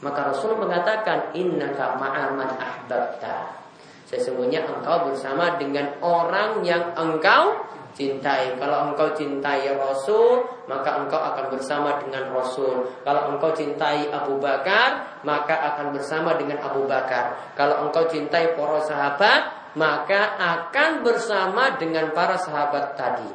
Maka 0.00 0.32
Rasul 0.32 0.56
mengatakan 0.56 1.36
Inna 1.36 1.68
ma'aman 1.76 2.56
ahbabta. 2.56 3.60
Sesungguhnya 4.08 4.64
engkau 4.64 5.12
bersama 5.12 5.60
dengan 5.60 6.00
orang 6.00 6.64
yang 6.64 6.96
engkau 6.96 7.60
cintai. 7.96 8.56
Kalau 8.56 8.92
engkau 8.92 9.12
cintai 9.12 9.68
Rasul, 9.76 10.44
maka 10.64 11.00
engkau 11.00 11.20
akan 11.20 11.52
bersama 11.52 12.00
dengan 12.00 12.32
Rasul. 12.32 12.88
Kalau 13.04 13.36
engkau 13.36 13.52
cintai 13.52 14.08
Abu 14.12 14.40
Bakar, 14.40 15.20
maka 15.24 15.60
akan 15.74 15.92
bersama 15.96 16.36
dengan 16.40 16.60
Abu 16.64 16.88
Bakar. 16.88 17.52
Kalau 17.52 17.88
engkau 17.88 18.08
cintai 18.08 18.56
para 18.56 18.80
sahabat, 18.84 19.65
maka 19.76 20.40
akan 20.40 21.04
bersama 21.04 21.76
dengan 21.76 22.10
para 22.16 22.40
sahabat 22.40 22.96
tadi. 22.96 23.30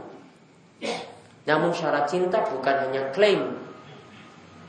Namun 1.46 1.70
syarat 1.70 2.10
cinta 2.10 2.42
bukan 2.42 2.90
hanya 2.90 3.14
klaim, 3.14 3.62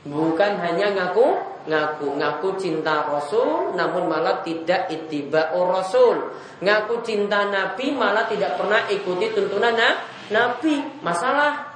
bukan 0.05 0.53
hanya 0.61 0.93
ngaku 0.93 1.53
ngaku 1.63 2.19
ngaku 2.19 2.49
cinta 2.59 3.07
Rasul 3.07 3.71
namun 3.73 4.05
malah 4.05 4.45
tidak 4.45 4.91
itibau 4.93 5.65
Rasul. 5.65 6.37
Ngaku 6.61 7.01
cinta 7.01 7.49
Nabi 7.49 7.89
malah 7.97 8.29
tidak 8.29 8.53
pernah 8.59 8.85
ikuti 8.85 9.33
tuntunan 9.33 9.73
Nabi. 10.29 11.01
Masalah. 11.01 11.73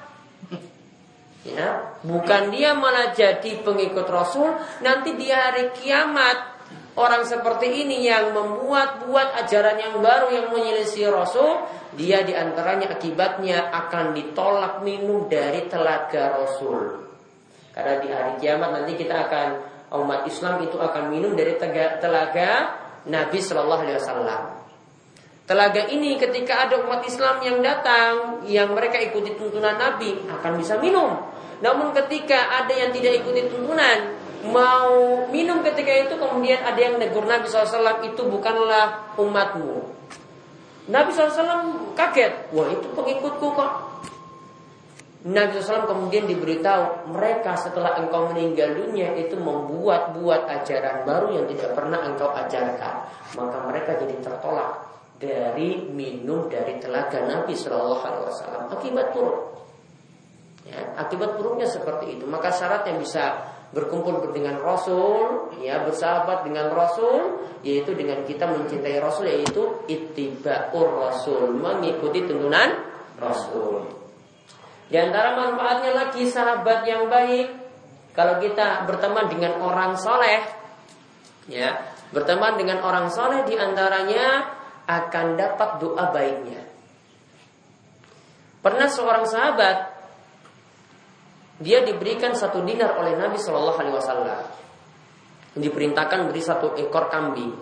Ya 1.47 1.95
bukan 2.03 2.51
dia 2.51 2.75
malah 2.75 3.15
jadi 3.15 3.63
pengikut 3.63 4.03
Rasul 4.11 4.51
nanti 4.83 5.15
di 5.15 5.31
hari 5.31 5.71
kiamat 5.71 6.56
orang 6.97 7.23
seperti 7.23 7.85
ini 7.85 8.09
yang 8.09 8.33
membuat-buat 8.33 9.37
ajaran 9.45 9.77
yang 9.77 9.95
baru 10.01 10.33
yang 10.33 10.47
menyelisih 10.49 11.13
Rasul, 11.13 11.63
dia 11.93 12.25
di 12.25 12.33
antaranya 12.33 12.91
akibatnya 12.97 13.69
akan 13.69 14.17
ditolak 14.17 14.81
minum 14.81 15.29
dari 15.29 15.69
telaga 15.69 16.41
Rasul. 16.41 17.05
Karena 17.77 18.01
di 18.01 18.09
hari 18.09 18.33
kiamat 18.41 18.69
nanti 18.73 18.97
kita 18.97 19.29
akan 19.29 19.47
umat 20.01 20.25
Islam 20.25 20.65
itu 20.65 20.81
akan 20.81 21.13
minum 21.13 21.37
dari 21.37 21.53
telaga 22.01 22.73
Nabi 23.05 23.37
Shallallahu 23.37 23.81
Alaihi 23.85 23.97
Wasallam. 24.01 24.43
Telaga 25.47 25.87
ini 25.87 26.19
ketika 26.19 26.67
ada 26.67 26.83
umat 26.83 27.07
Islam 27.07 27.39
yang 27.39 27.63
datang, 27.63 28.43
yang 28.49 28.75
mereka 28.75 28.99
ikuti 28.99 29.31
tuntunan 29.39 29.79
Nabi 29.79 30.27
akan 30.27 30.59
bisa 30.59 30.75
minum. 30.81 31.23
Namun 31.63 31.95
ketika 31.95 32.51
ada 32.65 32.73
yang 32.75 32.91
tidak 32.91 33.23
ikuti 33.23 33.47
tuntunan, 33.47 34.26
mau 34.45 35.25
minum 35.33 35.65
ketika 35.65 36.09
itu 36.09 36.15
kemudian 36.19 36.61
ada 36.61 36.77
yang 36.77 37.01
negur 37.01 37.25
Nabi 37.25 37.49
SAW 37.49 38.05
itu 38.05 38.21
bukanlah 38.29 39.17
umatmu. 39.17 39.97
Nabi 40.87 41.09
SAW 41.11 41.93
kaget, 41.97 42.53
wah 42.55 42.67
itu 42.71 42.87
pengikutku 42.95 43.47
kok. 43.57 43.71
Nabi 45.27 45.59
SAW 45.59 45.89
kemudian 45.89 46.23
diberitahu 46.29 47.11
mereka 47.11 47.59
setelah 47.59 47.99
engkau 47.99 48.31
meninggal 48.31 48.71
dunia 48.77 49.11
itu 49.19 49.35
membuat-buat 49.35 50.47
ajaran 50.47 51.03
baru 51.03 51.41
yang 51.41 51.45
tidak 51.51 51.75
pernah 51.75 51.99
engkau 52.07 52.31
ajarkan. 52.31 52.95
Maka 53.35 53.57
mereka 53.67 53.99
jadi 53.99 54.15
tertolak 54.23 54.87
dari 55.17 55.83
minum 55.89 56.45
dari 56.47 56.77
telaga 56.77 57.25
Nabi 57.25 57.57
Shallallahu 57.57 58.03
Alaihi 58.05 58.25
Wasallam 58.29 58.63
akibat 58.71 59.07
buruk. 59.11 59.37
Ya, 60.67 60.79
akibat 60.99 61.35
buruknya 61.35 61.67
seperti 61.67 62.19
itu. 62.19 62.23
Maka 62.29 62.53
syarat 62.53 62.87
yang 62.87 63.01
bisa 63.01 63.56
berkumpul 63.75 64.31
dengan 64.31 64.63
Rasul, 64.63 65.51
ya 65.59 65.83
bersahabat 65.83 66.47
dengan 66.47 66.71
Rasul, 66.71 67.43
yaitu 67.67 67.91
dengan 67.97 68.23
kita 68.23 68.47
mencintai 68.47 68.97
Rasul, 69.03 69.27
yaitu 69.27 69.83
ittibaur 69.91 71.03
Rasul, 71.03 71.51
mengikuti 71.51 72.23
tuntunan 72.23 72.79
Rasul. 73.19 73.91
Di 74.87 74.95
antara 74.95 75.35
manfaatnya 75.35 75.91
lagi 75.91 76.23
sahabat 76.31 76.87
yang 76.87 77.11
baik, 77.11 77.51
kalau 78.15 78.39
kita 78.39 78.87
berteman 78.87 79.27
dengan 79.27 79.59
orang 79.59 79.99
soleh, 79.99 80.47
ya 81.51 81.75
berteman 82.15 82.55
dengan 82.55 82.79
orang 82.79 83.11
soleh 83.11 83.43
di 83.43 83.59
antaranya 83.59 84.47
akan 84.87 85.35
dapat 85.35 85.69
doa 85.83 86.07
baiknya. 86.15 86.63
Pernah 88.63 88.87
seorang 88.87 89.27
sahabat 89.27 89.96
dia 91.57 91.81
diberikan 91.81 92.37
satu 92.37 92.61
dinar 92.61 92.97
oleh 93.01 93.17
Nabi 93.17 93.37
Shallallahu 93.41 93.79
Alaihi 93.81 93.95
Wasallam. 93.97 94.39
Diperintahkan 95.57 96.29
beri 96.29 96.41
satu 96.41 96.77
ekor 96.77 97.09
kambing. 97.09 97.53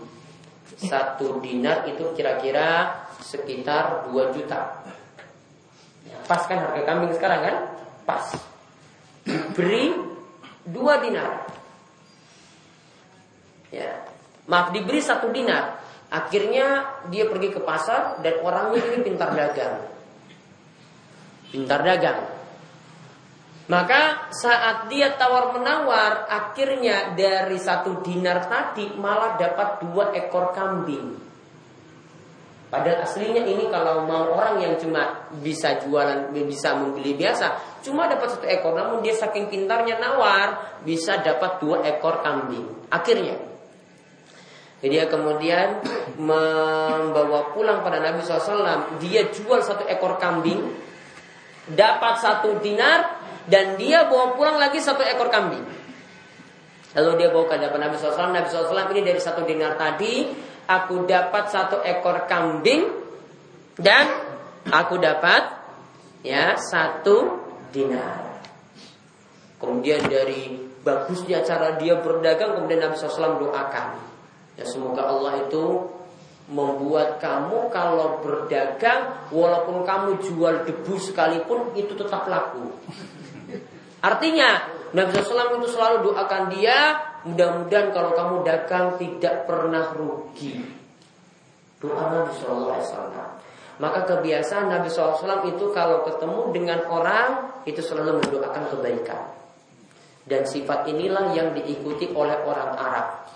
Satu 0.75 1.39
dinar 1.39 1.87
itu 1.87 2.11
kira-kira 2.11 2.91
sekitar 3.23 4.11
2 4.11 4.35
juta. 4.35 4.83
Pas 6.25 6.41
kan 6.49 6.57
harga 6.57 6.81
kambing 6.83 7.13
sekarang 7.15 7.39
kan? 7.45 7.55
Pas. 8.03 8.25
Diberi 9.25 9.93
dua 10.65 11.01
dinar. 11.01 11.45
Ya. 13.69 14.05
Maaf 14.49 14.73
diberi 14.73 15.01
satu 15.01 15.29
dinar. 15.29 15.81
Akhirnya 16.09 16.85
dia 17.09 17.25
pergi 17.29 17.49
ke 17.49 17.61
pasar 17.61 18.21
dan 18.21 18.41
orangnya 18.45 18.81
ini 18.93 18.97
pintar 19.01 19.33
dagang. 19.33 19.89
Pintar 21.49 21.81
dagang. 21.81 22.34
Maka 23.65 24.29
saat 24.29 24.93
dia 24.93 25.17
tawar 25.17 25.49
menawar, 25.57 26.29
akhirnya 26.29 27.17
dari 27.17 27.57
satu 27.57 28.05
dinar 28.05 28.45
tadi 28.45 28.93
malah 28.93 29.41
dapat 29.41 29.81
dua 29.81 30.13
ekor 30.13 30.53
kambing. 30.53 31.17
Padahal 32.69 33.07
aslinya 33.07 33.41
ini 33.41 33.65
kalau 33.73 34.05
mau 34.05 34.35
orang 34.37 34.61
yang 34.61 34.75
cuma 34.77 35.29
bisa 35.41 35.81
jualan, 35.81 36.29
bisa 36.29 36.77
membeli 36.77 37.17
biasa, 37.17 37.79
cuma 37.81 38.05
dapat 38.05 38.37
satu 38.37 38.45
ekor. 38.45 38.77
Namun 38.77 39.01
dia 39.01 39.17
saking 39.17 39.49
pintarnya 39.49 39.97
nawar, 39.97 40.77
bisa 40.85 41.21
dapat 41.25 41.57
dua 41.57 41.81
ekor 41.89 42.21
kambing. 42.21 42.85
Akhirnya, 42.93 43.37
dia 44.85 45.09
kemudian 45.09 45.81
membawa 46.21 47.49
pulang 47.49 47.81
pada 47.81 47.97
Nabi 47.97 48.21
SAW. 48.21 49.01
Dia 49.01 49.25
jual 49.33 49.65
satu 49.65 49.89
ekor 49.89 50.21
kambing, 50.21 50.61
dapat 51.73 52.21
satu 52.21 52.61
dinar, 52.61 53.24
dan 53.45 53.77
dia 53.77 54.09
bawa 54.09 54.33
pulang 54.33 54.57
lagi 54.57 54.81
satu 54.81 55.05
ekor 55.05 55.29
kambing. 55.29 55.65
Lalu 56.95 57.11
dia 57.19 57.29
bawa 57.29 57.45
ke 57.51 57.53
hadapan 57.59 57.79
Nabi 57.91 57.95
SAW. 57.99 58.31
Nabi 58.31 58.47
SAW 58.47 58.91
ini 58.95 59.01
dari 59.03 59.19
satu 59.19 59.43
dinar 59.43 59.75
tadi, 59.75 60.31
aku 60.65 61.03
dapat 61.03 61.51
satu 61.51 61.83
ekor 61.83 62.23
kambing 62.25 62.87
dan 63.75 64.05
aku 64.71 64.95
dapat 64.97 65.43
ya 66.23 66.55
satu 66.55 67.43
dinar. 67.75 68.39
Kemudian 69.59 70.07
dari 70.07 70.55
bagusnya 70.81 71.43
cara 71.43 71.75
dia 71.75 71.99
berdagang, 71.99 72.55
kemudian 72.59 72.79
Nabi 72.87 72.95
SAW 72.95 73.43
doakan. 73.43 73.87
Ya 74.55 74.63
semoga 74.63 75.03
Allah 75.11 75.43
itu 75.43 75.91
membuat 76.45 77.17
kamu 77.17 77.73
kalau 77.73 78.21
berdagang 78.21 79.27
walaupun 79.33 79.81
kamu 79.81 80.21
jual 80.21 80.63
debu 80.63 80.95
sekalipun 81.01 81.73
itu 81.73 81.97
tetap 81.97 82.29
laku. 82.29 82.69
Artinya 84.05 84.49
Nabi 84.93 85.17
SAW 85.17 85.57
itu 85.57 85.69
selalu 85.73 86.13
doakan 86.13 86.53
dia 86.53 87.01
Mudah-mudahan 87.25 87.89
kalau 87.89 88.13
kamu 88.13 88.45
dagang 88.45 89.01
tidak 89.01 89.49
pernah 89.49 89.89
rugi. 89.97 90.61
Doa 91.81 92.03
Nabi 92.13 92.31
SAW 92.37 92.85
Maka 93.81 93.99
kebiasaan 94.05 94.69
Nabi 94.69 94.93
SAW 94.93 95.49
itu 95.49 95.73
kalau 95.73 96.05
ketemu 96.05 96.53
dengan 96.53 96.85
orang 96.85 97.49
Itu 97.65 97.81
selalu 97.81 98.21
mendoakan 98.21 98.69
kebaikan. 98.77 99.25
Dan 100.25 100.45
sifat 100.45 100.85
inilah 100.89 101.33
yang 101.33 101.53
diikuti 101.53 102.09
oleh 102.13 102.37
orang 102.45 102.73
Arab. 102.77 103.29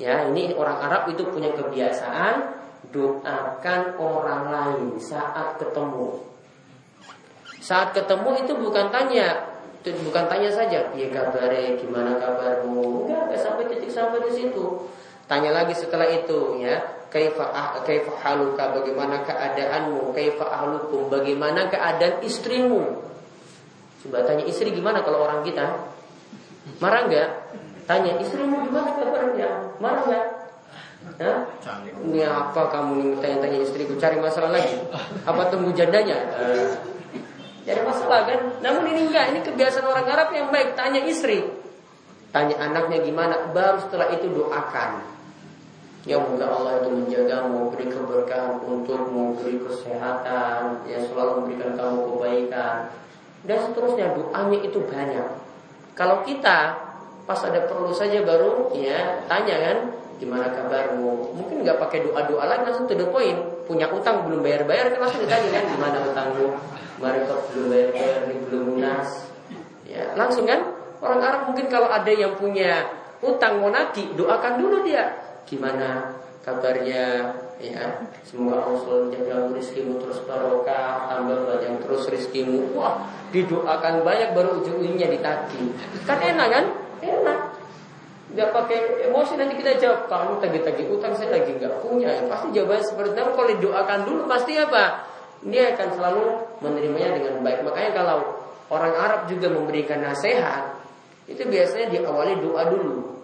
Ya, 0.00 0.26
ini 0.32 0.56
orang 0.56 0.80
Arab 0.80 1.12
itu 1.12 1.28
punya 1.28 1.52
kebiasaan 1.52 2.56
doakan 2.88 4.00
orang 4.00 4.42
lain 4.48 4.96
saat 4.96 5.60
ketemu. 5.60 6.24
Saat 7.60 7.92
ketemu 7.96 8.44
itu 8.44 8.52
bukan 8.56 8.88
tanya 8.92 9.53
itu 9.84 10.00
bukan 10.00 10.24
tanya 10.32 10.48
saja, 10.48 10.80
ya 10.96 11.08
kabarnya, 11.12 11.76
gimana 11.76 12.16
kabarmu? 12.16 13.04
Enggak, 13.04 13.28
enggak 13.28 13.40
sampai 13.44 13.64
titik 13.68 13.92
sampai 13.92 14.24
di 14.24 14.32
situ. 14.32 14.88
Tanya 15.28 15.52
lagi 15.52 15.76
setelah 15.76 16.08
itu 16.08 16.56
ya, 16.64 16.80
kaifa 17.12 17.52
ah, 17.52 17.76
kaifa 17.84 18.16
haluka 18.24 18.72
bagaimana 18.80 19.20
keadaanmu? 19.28 20.16
Kaifa 20.16 20.48
ahlukum 20.48 21.12
bagaimana 21.12 21.68
keadaan 21.68 22.24
istrimu? 22.24 22.96
Coba 24.00 24.24
tanya 24.24 24.48
istri 24.48 24.72
gimana 24.72 25.04
kalau 25.04 25.20
orang 25.28 25.44
kita? 25.44 25.76
Marah 26.80 27.04
enggak? 27.04 27.28
Tanya 27.84 28.16
istrimu 28.24 28.64
gimana 28.64 28.88
kabarnya? 28.96 29.48
Marah 29.84 30.00
enggak? 30.08 30.26
Hah? 31.20 31.38
Ini 32.08 32.24
apa 32.24 32.72
kamu 32.72 33.20
tanya-tanya 33.20 33.60
istriku 33.60 34.00
cari 34.00 34.16
masalah 34.16 34.48
lagi? 34.48 34.80
Apa 35.28 35.52
tunggu 35.52 35.76
jandanya? 35.76 36.16
Jadi 37.64 37.80
masalah 37.80 38.28
kan? 38.28 38.40
Namun 38.60 38.84
ini 38.92 39.08
enggak, 39.08 39.32
ini 39.32 39.40
kebiasaan 39.40 39.88
orang 39.88 40.06
Arab 40.08 40.28
yang 40.36 40.52
baik. 40.52 40.76
Tanya 40.76 41.00
istri, 41.08 41.40
tanya 42.28 42.60
anaknya 42.60 43.00
gimana, 43.00 43.50
baru 43.56 43.80
setelah 43.80 44.12
itu 44.12 44.28
doakan. 44.28 45.00
Ya 46.04 46.20
moga 46.20 46.44
Allah 46.44 46.84
itu 46.84 46.92
menjagamu, 46.92 47.72
beri 47.72 47.88
keberkahan 47.88 48.60
untukmu, 48.60 49.40
beri 49.40 49.56
kesehatan, 49.56 50.84
ya 50.84 51.00
selalu 51.00 51.40
memberikan 51.40 51.72
kamu 51.80 51.98
kebaikan. 52.12 52.76
Dan 53.48 53.58
seterusnya 53.64 54.12
doanya 54.12 54.58
itu 54.60 54.78
banyak. 54.84 55.28
Kalau 55.96 56.20
kita 56.28 56.76
pas 57.24 57.40
ada 57.40 57.64
perlu 57.64 57.88
saja 57.96 58.20
baru 58.20 58.68
ya 58.76 59.24
tanya 59.24 59.56
kan 59.56 59.78
gimana 60.20 60.52
kabarmu 60.52 61.32
mungkin 61.32 61.64
nggak 61.64 61.80
pakai 61.80 62.04
doa 62.04 62.20
doa 62.28 62.44
lagi 62.44 62.68
langsung 62.68 62.84
to 62.84 62.92
the 62.92 63.08
point 63.08 63.40
punya 63.64 63.88
utang 63.90 64.28
belum 64.28 64.44
bayar 64.44 64.68
bayar 64.68 64.92
kan 64.92 65.08
langsung 65.08 65.24
ditanya 65.24 65.48
kan 65.60 65.64
gimana 65.72 65.98
utangmu 66.04 66.46
mereka 67.00 67.34
belum 67.50 67.66
bayar 67.72 68.16
belum 68.28 68.62
lunas. 68.76 69.08
Ya 69.84 70.14
langsung 70.14 70.46
kan? 70.46 70.60
Orang 71.04 71.20
Arab 71.20 71.52
mungkin 71.52 71.68
kalau 71.68 71.90
ada 71.92 72.08
yang 72.08 72.32
punya 72.40 72.88
utang 73.20 73.60
mau 73.60 73.72
doakan 74.16 74.54
dulu 74.56 74.84
dia. 74.86 75.12
Gimana 75.44 76.16
kabarnya? 76.40 77.34
Ya 77.62 78.02
semoga 78.26 78.66
Allah 78.66 79.08
jaga 79.14 79.54
rizkimu 79.54 80.02
terus 80.02 80.20
barokah 80.26 81.06
tambah 81.06 81.46
banyak 81.46 81.86
terus 81.86 82.10
rizkimu 82.10 82.74
wah 82.74 83.06
didoakan 83.30 84.02
banyak 84.02 84.34
baru 84.34 84.60
ujung-ujungnya 84.60 85.08
ditagih. 85.08 85.70
Kan 86.02 86.18
enak 86.18 86.48
kan? 86.50 86.64
Enak 87.00 87.43
nggak 88.34 88.50
pakai 88.50 88.78
emosi 89.08 89.38
nanti 89.38 89.54
kita 89.62 89.78
jawab 89.78 90.10
kamu 90.10 90.32
tagih-tagih 90.42 90.86
utang 90.90 91.14
saya 91.14 91.38
lagi 91.38 91.54
nggak 91.54 91.78
punya 91.80 92.10
ya 92.10 92.22
pasti 92.26 92.50
jawabannya 92.50 92.84
seperti 92.84 93.10
itu 93.14 93.30
kalau 93.30 93.48
didoakan 93.54 94.00
dulu 94.02 94.22
pasti 94.26 94.52
apa 94.58 95.14
dia 95.44 95.76
akan 95.76 95.88
selalu 95.92 96.24
menerimanya 96.64 97.20
dengan 97.20 97.44
baik. 97.44 97.60
Makanya 97.68 97.90
kalau 97.92 98.18
orang 98.72 98.94
Arab 98.96 99.20
juga 99.28 99.52
memberikan 99.52 100.00
nasihat, 100.00 100.80
itu 101.28 101.44
biasanya 101.44 101.92
diawali 101.92 102.40
doa 102.40 102.62
dulu. 102.72 103.20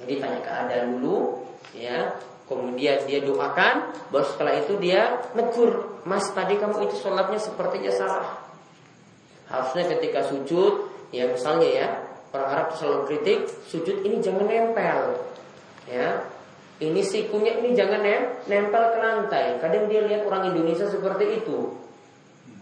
Jadi 0.00 0.14
tanya 0.16 0.40
keadaan 0.40 0.96
dulu, 0.96 1.44
ya. 1.76 2.16
Kemudian 2.48 3.06
dia 3.06 3.22
doakan, 3.22 3.94
baru 4.10 4.26
setelah 4.26 4.58
itu 4.58 4.74
dia 4.82 5.22
negur, 5.38 6.02
Mas 6.02 6.26
tadi 6.34 6.58
kamu 6.58 6.90
itu 6.90 6.98
sholatnya 6.98 7.38
sepertinya 7.38 7.94
salah. 7.94 8.42
Harusnya 9.46 9.86
ketika 9.94 10.26
sujud, 10.26 10.90
ya 11.14 11.30
misalnya 11.30 11.68
ya, 11.70 11.88
orang 12.30 12.48
Arab 12.50 12.68
selalu 12.78 13.00
kritik, 13.10 13.38
sujud 13.66 14.02
ini 14.06 14.22
jangan 14.22 14.46
nempel, 14.46 15.18
ya. 15.86 16.26
Ini 16.80 17.00
sikunya 17.04 17.60
ini 17.60 17.76
jangan 17.76 18.00
nempel 18.48 18.82
ke 18.96 18.98
lantai. 18.98 19.60
Kadang 19.60 19.84
dia 19.92 20.00
lihat 20.00 20.24
orang 20.24 20.48
Indonesia 20.48 20.88
seperti 20.88 21.44
itu, 21.44 21.76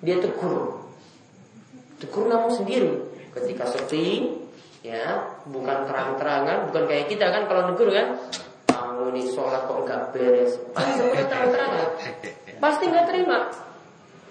dia 0.02 0.18
tegur, 0.18 0.82
tegur 2.02 2.24
namun 2.26 2.50
sendiri. 2.50 2.98
Ketika 3.30 3.70
sepi, 3.70 4.34
ya 4.82 5.38
bukan 5.46 5.86
terang-terangan, 5.86 6.72
bukan 6.72 6.84
kayak 6.90 7.06
kita 7.06 7.30
kan 7.30 7.46
kalau 7.46 7.70
negur 7.70 7.94
kan, 7.94 8.18
kamu 8.98 9.14
ini 9.14 9.22
sholat 9.30 9.62
kok 9.70 9.78
nggak 9.86 10.02
beres 10.10 10.58
pasti 10.74 11.06
terang-terangan 11.06 11.88
pasti 12.58 12.84
nggak 12.90 13.06
terima 13.06 13.38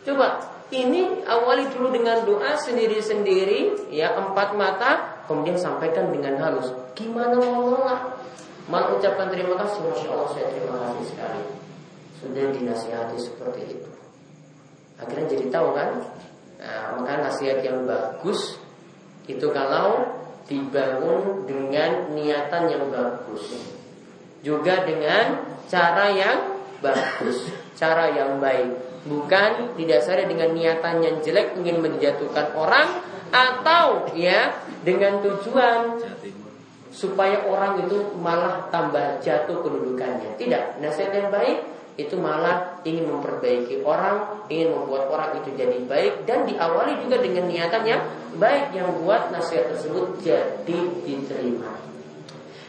coba 0.04 0.28
ini 0.76 1.24
awali 1.24 1.72
dulu 1.72 1.96
dengan 1.96 2.28
doa 2.28 2.60
sendiri-sendiri 2.60 3.88
ya 3.96 4.12
empat 4.20 4.60
mata 4.60 5.17
kemudian 5.28 5.60
sampaikan 5.60 6.10
dengan 6.10 6.40
halus. 6.40 6.72
Gimana 6.96 7.38
mau 7.38 7.70
nolak? 7.76 8.18
Malah 8.68 8.98
ucapkan 8.98 9.32
terima 9.32 9.56
kasih. 9.60 9.80
Masya 9.86 10.08
Allah 10.12 10.30
saya 10.34 10.48
terima 10.52 10.76
kasih 10.82 11.06
sekali. 11.14 11.42
Sudah 12.18 12.46
dinasihati 12.52 13.18
seperti 13.22 13.62
itu. 13.78 13.92
Akhirnya 14.98 15.28
jadi 15.30 15.46
tahu 15.54 15.78
kan? 15.78 15.90
Nah, 16.58 16.98
maka 16.98 17.22
nasihat 17.22 17.62
yang 17.62 17.86
bagus 17.86 18.58
itu 19.30 19.46
kalau 19.54 20.18
dibangun 20.50 21.46
dengan 21.46 22.10
niatan 22.16 22.64
yang 22.72 22.90
bagus. 22.90 23.56
Juga 24.42 24.88
dengan 24.88 25.44
cara 25.68 26.10
yang 26.16 26.40
bagus, 26.80 27.52
cara 27.76 28.10
yang 28.16 28.40
baik, 28.40 29.04
bukan 29.06 29.76
didasari 29.76 30.26
dengan 30.26 30.56
niatan 30.56 31.04
yang 31.04 31.16
jelek 31.20 31.56
ingin 31.60 31.84
menjatuhkan 31.84 32.56
orang 32.56 33.07
atau 33.30 34.12
ya 34.16 34.56
dengan 34.84 35.20
tujuan 35.24 36.00
supaya 36.94 37.46
orang 37.46 37.86
itu 37.86 38.18
malah 38.18 38.66
tambah 38.74 39.22
jatuh 39.22 39.62
kedudukannya. 39.62 40.40
Tidak, 40.40 40.82
nasihat 40.82 41.14
yang 41.14 41.30
baik 41.30 41.78
itu 41.98 42.14
malah 42.18 42.82
ingin 42.86 43.10
memperbaiki 43.10 43.82
orang, 43.82 44.46
ingin 44.50 44.74
membuat 44.74 45.10
orang 45.10 45.42
itu 45.42 45.50
jadi 45.58 45.82
baik 45.86 46.30
dan 46.30 46.46
diawali 46.46 47.02
juga 47.06 47.22
dengan 47.22 47.50
niatan 47.50 47.84
yang 47.86 48.02
baik 48.38 48.74
yang 48.74 48.90
buat 49.02 49.34
nasihat 49.34 49.74
tersebut 49.74 50.22
jadi 50.22 50.80
diterima. 51.06 51.74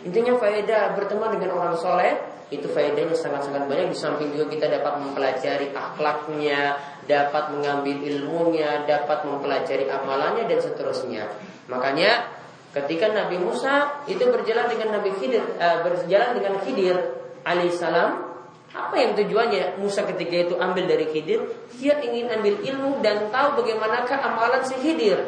Intinya 0.05 0.41
faedah 0.41 0.97
berteman 0.97 1.37
dengan 1.37 1.61
orang 1.61 1.77
soleh 1.77 2.17
itu 2.49 2.65
faedahnya 2.73 3.13
sangat-sangat 3.13 3.69
banyak. 3.69 3.93
Di 3.93 3.99
samping 3.99 4.33
juga 4.33 4.49
kita 4.49 4.67
dapat 4.73 5.01
mempelajari 5.05 5.69
akhlaknya, 5.73 6.81
dapat 7.05 7.53
mengambil 7.53 7.97
ilmunya, 8.05 8.85
dapat 8.89 9.29
mempelajari 9.29 9.89
amalannya 9.89 10.49
dan 10.49 10.59
seterusnya. 10.61 11.29
Makanya 11.69 12.25
ketika 12.73 13.13
Nabi 13.13 13.37
Musa 13.41 14.05
itu 14.09 14.25
berjalan 14.29 14.69
dengan 14.73 15.01
Nabi 15.01 15.11
Khidir, 15.17 15.45
uh, 15.61 15.85
berjalan 15.85 16.31
dengan 16.37 16.55
Khidir 16.65 16.97
alaihissalam, 17.45 18.29
apa 18.69 18.95
yang 19.01 19.17
tujuannya 19.17 19.81
Musa 19.81 20.05
ketika 20.05 20.49
itu 20.49 20.55
ambil 20.61 20.85
dari 20.85 21.09
Khidir? 21.09 21.45
Dia 21.81 22.01
ingin 22.05 22.29
ambil 22.29 22.61
ilmu 22.61 23.01
dan 23.01 23.33
tahu 23.33 23.61
bagaimanakah 23.61 24.19
amalan 24.21 24.61
si 24.65 24.77
Khidir. 24.77 25.25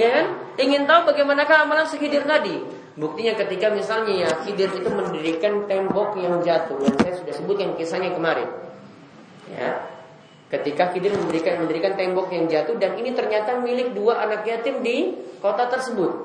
ya 0.00 0.08
kan? 0.12 0.26
Ingin 0.60 0.88
tahu 0.88 1.12
bagaimanakah 1.12 1.68
amalan 1.68 1.84
si 1.88 2.00
Khidir 2.00 2.24
tadi. 2.24 2.75
Buktinya 2.96 3.36
ketika 3.36 3.68
misalnya 3.76 4.24
ya 4.24 4.30
Khidir 4.40 4.72
itu 4.72 4.88
mendirikan 4.88 5.68
tembok 5.68 6.16
yang 6.16 6.40
jatuh 6.40 6.80
yang 6.80 6.96
saya 6.96 7.12
sudah 7.20 7.34
sebutkan 7.36 7.76
kisahnya 7.76 8.16
kemarin. 8.16 8.48
Ya. 9.52 9.84
Ketika 10.48 10.96
Khidir 10.96 11.12
mendirikan 11.12 11.60
mendirikan 11.60 11.92
tembok 11.92 12.32
yang 12.32 12.48
jatuh 12.48 12.80
dan 12.80 12.96
ini 12.96 13.12
ternyata 13.12 13.60
milik 13.60 13.92
dua 13.92 14.24
anak 14.24 14.48
yatim 14.48 14.80
di 14.80 15.12
kota 15.44 15.68
tersebut. 15.68 16.24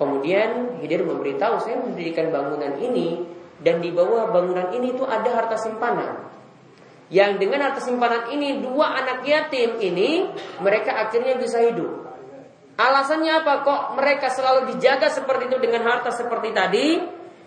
Kemudian 0.00 0.80
Khidir 0.80 1.04
memberitahu 1.04 1.60
saya 1.60 1.84
mendirikan 1.84 2.32
bangunan 2.32 2.80
ini 2.80 3.28
dan 3.60 3.84
di 3.84 3.92
bawah 3.92 4.32
bangunan 4.32 4.72
ini 4.72 4.96
itu 4.96 5.04
ada 5.04 5.28
harta 5.36 5.60
simpanan. 5.60 6.32
Yang 7.12 7.44
dengan 7.44 7.68
harta 7.68 7.84
simpanan 7.84 8.32
ini 8.32 8.64
dua 8.64 9.04
anak 9.04 9.20
yatim 9.28 9.84
ini 9.84 10.32
mereka 10.64 10.96
akhirnya 10.96 11.36
bisa 11.36 11.60
hidup. 11.60 12.05
Alasannya 12.76 13.32
apa? 13.40 13.64
Kok 13.64 13.82
mereka 13.96 14.28
selalu 14.28 14.76
dijaga 14.76 15.08
seperti 15.08 15.48
itu 15.48 15.56
dengan 15.56 15.80
harta 15.88 16.12
seperti 16.12 16.52
tadi? 16.52 16.86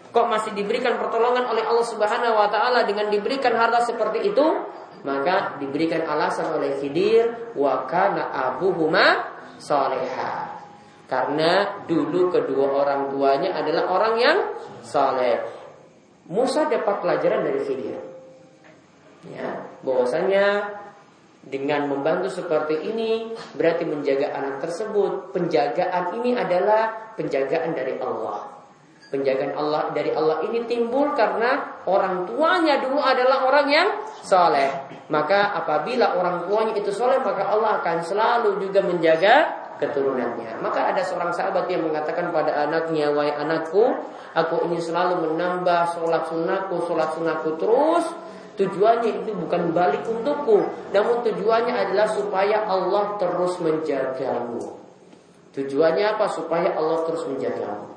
Kok 0.09 0.25
masih 0.25 0.57
diberikan 0.57 0.97
pertolongan 0.97 1.45
oleh 1.53 1.61
Allah 1.61 1.85
Subhanahu 1.85 2.33
wa 2.33 2.49
taala 2.49 2.81
dengan 2.89 3.13
diberikan 3.13 3.53
harta 3.53 3.85
seperti 3.85 4.33
itu? 4.33 4.47
Maka 5.05 5.61
diberikan 5.61 6.03
alasan 6.03 6.59
oleh 6.59 6.81
Khidir 6.81 7.53
wa 7.53 7.85
kana 7.85 8.33
abuhuma 8.33 9.37
soleha. 9.61 10.59
Karena 11.05 11.85
dulu 11.85 12.33
kedua 12.33 12.85
orang 12.85 13.13
tuanya 13.13 13.53
adalah 13.53 13.85
orang 13.85 14.13
yang 14.17 14.37
soleh. 14.81 15.45
Musa 16.25 16.65
dapat 16.65 17.05
pelajaran 17.05 17.45
dari 17.45 17.61
Khidir. 17.61 18.01
Ya, 19.29 19.61
bahwasanya 19.85 20.45
dengan 21.39 21.87
membantu 21.87 22.27
seperti 22.27 22.83
ini 22.83 23.31
berarti 23.55 23.87
menjaga 23.87 24.35
anak 24.35 24.59
tersebut. 24.63 25.31
Penjagaan 25.31 26.19
ini 26.19 26.35
adalah 26.35 27.13
penjagaan 27.15 27.71
dari 27.73 27.95
Allah. 27.99 28.59
Penjagaan 29.09 29.57
Allah 29.57 29.89
dari 29.89 30.13
Allah 30.13 30.45
ini 30.45 30.69
timbul 30.69 31.17
karena 31.17 31.81
orang 31.89 32.29
tuanya 32.29 32.77
dulu 32.77 33.01
adalah 33.01 33.41
orang 33.47 33.67
yang 33.71 33.87
soleh. 34.21 34.69
Maka 35.09 35.57
apabila 35.57 36.13
orang 36.13 36.45
tuanya 36.45 36.77
itu 36.77 36.93
soleh, 36.93 37.17
maka 37.17 37.49
Allah 37.49 37.81
akan 37.81 37.97
selalu 38.05 38.61
juga 38.61 38.85
menjaga 38.85 39.35
keturunannya. 39.81 40.61
Maka 40.61 40.93
ada 40.93 41.01
seorang 41.01 41.33
sahabat 41.33 41.65
yang 41.71 41.89
mengatakan 41.89 42.29
pada 42.29 42.69
anaknya, 42.69 43.09
wahai 43.09 43.33
anakku, 43.33 43.97
aku 44.37 44.69
ingin 44.69 44.93
selalu 44.93 45.25
menambah 45.25 45.97
sholat 45.97 46.29
sunnahku, 46.29 46.85
sholat 46.85 47.09
sunnahku 47.17 47.57
terus 47.57 48.05
Tujuannya 48.59 49.23
itu 49.23 49.31
bukan 49.39 49.71
balik 49.71 50.03
untukku, 50.03 50.67
namun 50.91 51.23
tujuannya 51.23 51.71
adalah 51.71 52.11
supaya 52.11 52.67
Allah 52.67 53.15
terus 53.15 53.55
menjagamu. 53.63 54.75
Tujuannya 55.55 56.05
apa? 56.19 56.27
Supaya 56.27 56.75
Allah 56.75 57.07
terus 57.07 57.23
menjagamu. 57.31 57.87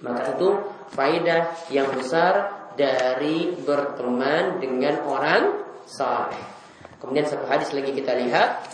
Maka 0.00 0.32
itu 0.32 0.48
faedah 0.96 1.52
yang 1.68 1.92
besar 1.92 2.56
dari 2.72 3.52
berteman 3.60 4.64
dengan 4.64 5.04
orang 5.04 5.60
saleh. 5.84 6.40
Kemudian 6.96 7.28
satu 7.28 7.44
hadis 7.44 7.68
lagi 7.76 7.92
kita 7.92 8.16
lihat 8.16 8.64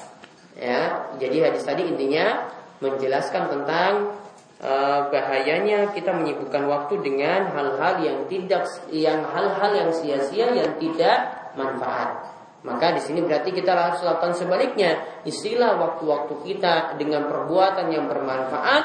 ya. 0.54 1.10
Jadi 1.18 1.36
hadis 1.42 1.66
tadi 1.66 1.82
intinya 1.82 2.46
menjelaskan 2.78 3.50
tentang 3.50 4.14
Eh, 4.56 5.00
bahayanya 5.12 5.92
kita 5.92 6.16
menyibukkan 6.16 6.64
waktu 6.64 7.04
dengan 7.04 7.52
hal-hal 7.52 8.00
yang 8.00 8.18
tidak 8.24 8.64
yang 8.88 9.20
hal-hal 9.28 9.68
yang 9.76 9.92
sia-sia 9.92 10.48
yang 10.48 10.80
tidak 10.80 11.52
manfaat. 11.60 12.32
Maka 12.64 12.96
di 12.96 13.04
sini 13.04 13.20
berarti 13.20 13.52
kita 13.52 13.76
harus 13.76 14.00
lakukan 14.00 14.32
sebaliknya. 14.32 14.96
Istilah 15.28 15.76
waktu-waktu 15.76 16.40
kita 16.40 16.96
dengan 16.96 17.28
perbuatan 17.28 17.92
yang 17.92 18.08
bermanfaat 18.08 18.84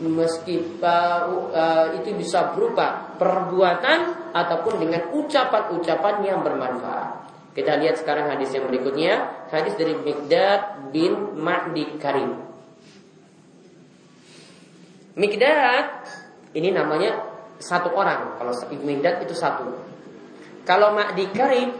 meski 0.00 0.78
uh, 0.78 1.90
itu 1.92 2.14
bisa 2.14 2.54
berupa 2.54 3.10
perbuatan 3.18 4.30
ataupun 4.30 4.78
dengan 4.78 5.10
ucapan-ucapan 5.10 6.14
yang 6.22 6.40
bermanfaat. 6.46 7.34
Kita 7.50 7.82
lihat 7.82 7.98
sekarang 7.98 8.30
hadis 8.30 8.54
yang 8.54 8.70
berikutnya, 8.70 9.44
hadis 9.50 9.74
dari 9.74 9.98
Mikdad 9.98 10.94
bin 10.94 11.34
Ma'di 11.34 11.98
Karim. 11.98 12.49
Mikdad 15.18 15.86
ini 16.54 16.70
namanya 16.74 17.18
satu 17.58 17.92
orang. 17.94 18.38
Kalau 18.38 18.52
Mikdad 18.82 19.22
itu 19.26 19.34
satu. 19.34 19.66
Kalau 20.64 20.94
Ma'di 20.94 21.30
Karib 21.34 21.72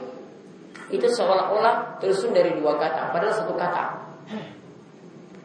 itu 0.90 1.06
seolah-olah 1.06 2.02
tersusun 2.02 2.34
dari 2.34 2.58
dua 2.58 2.74
kata, 2.74 3.14
padahal 3.14 3.34
satu 3.34 3.54
kata. 3.54 3.84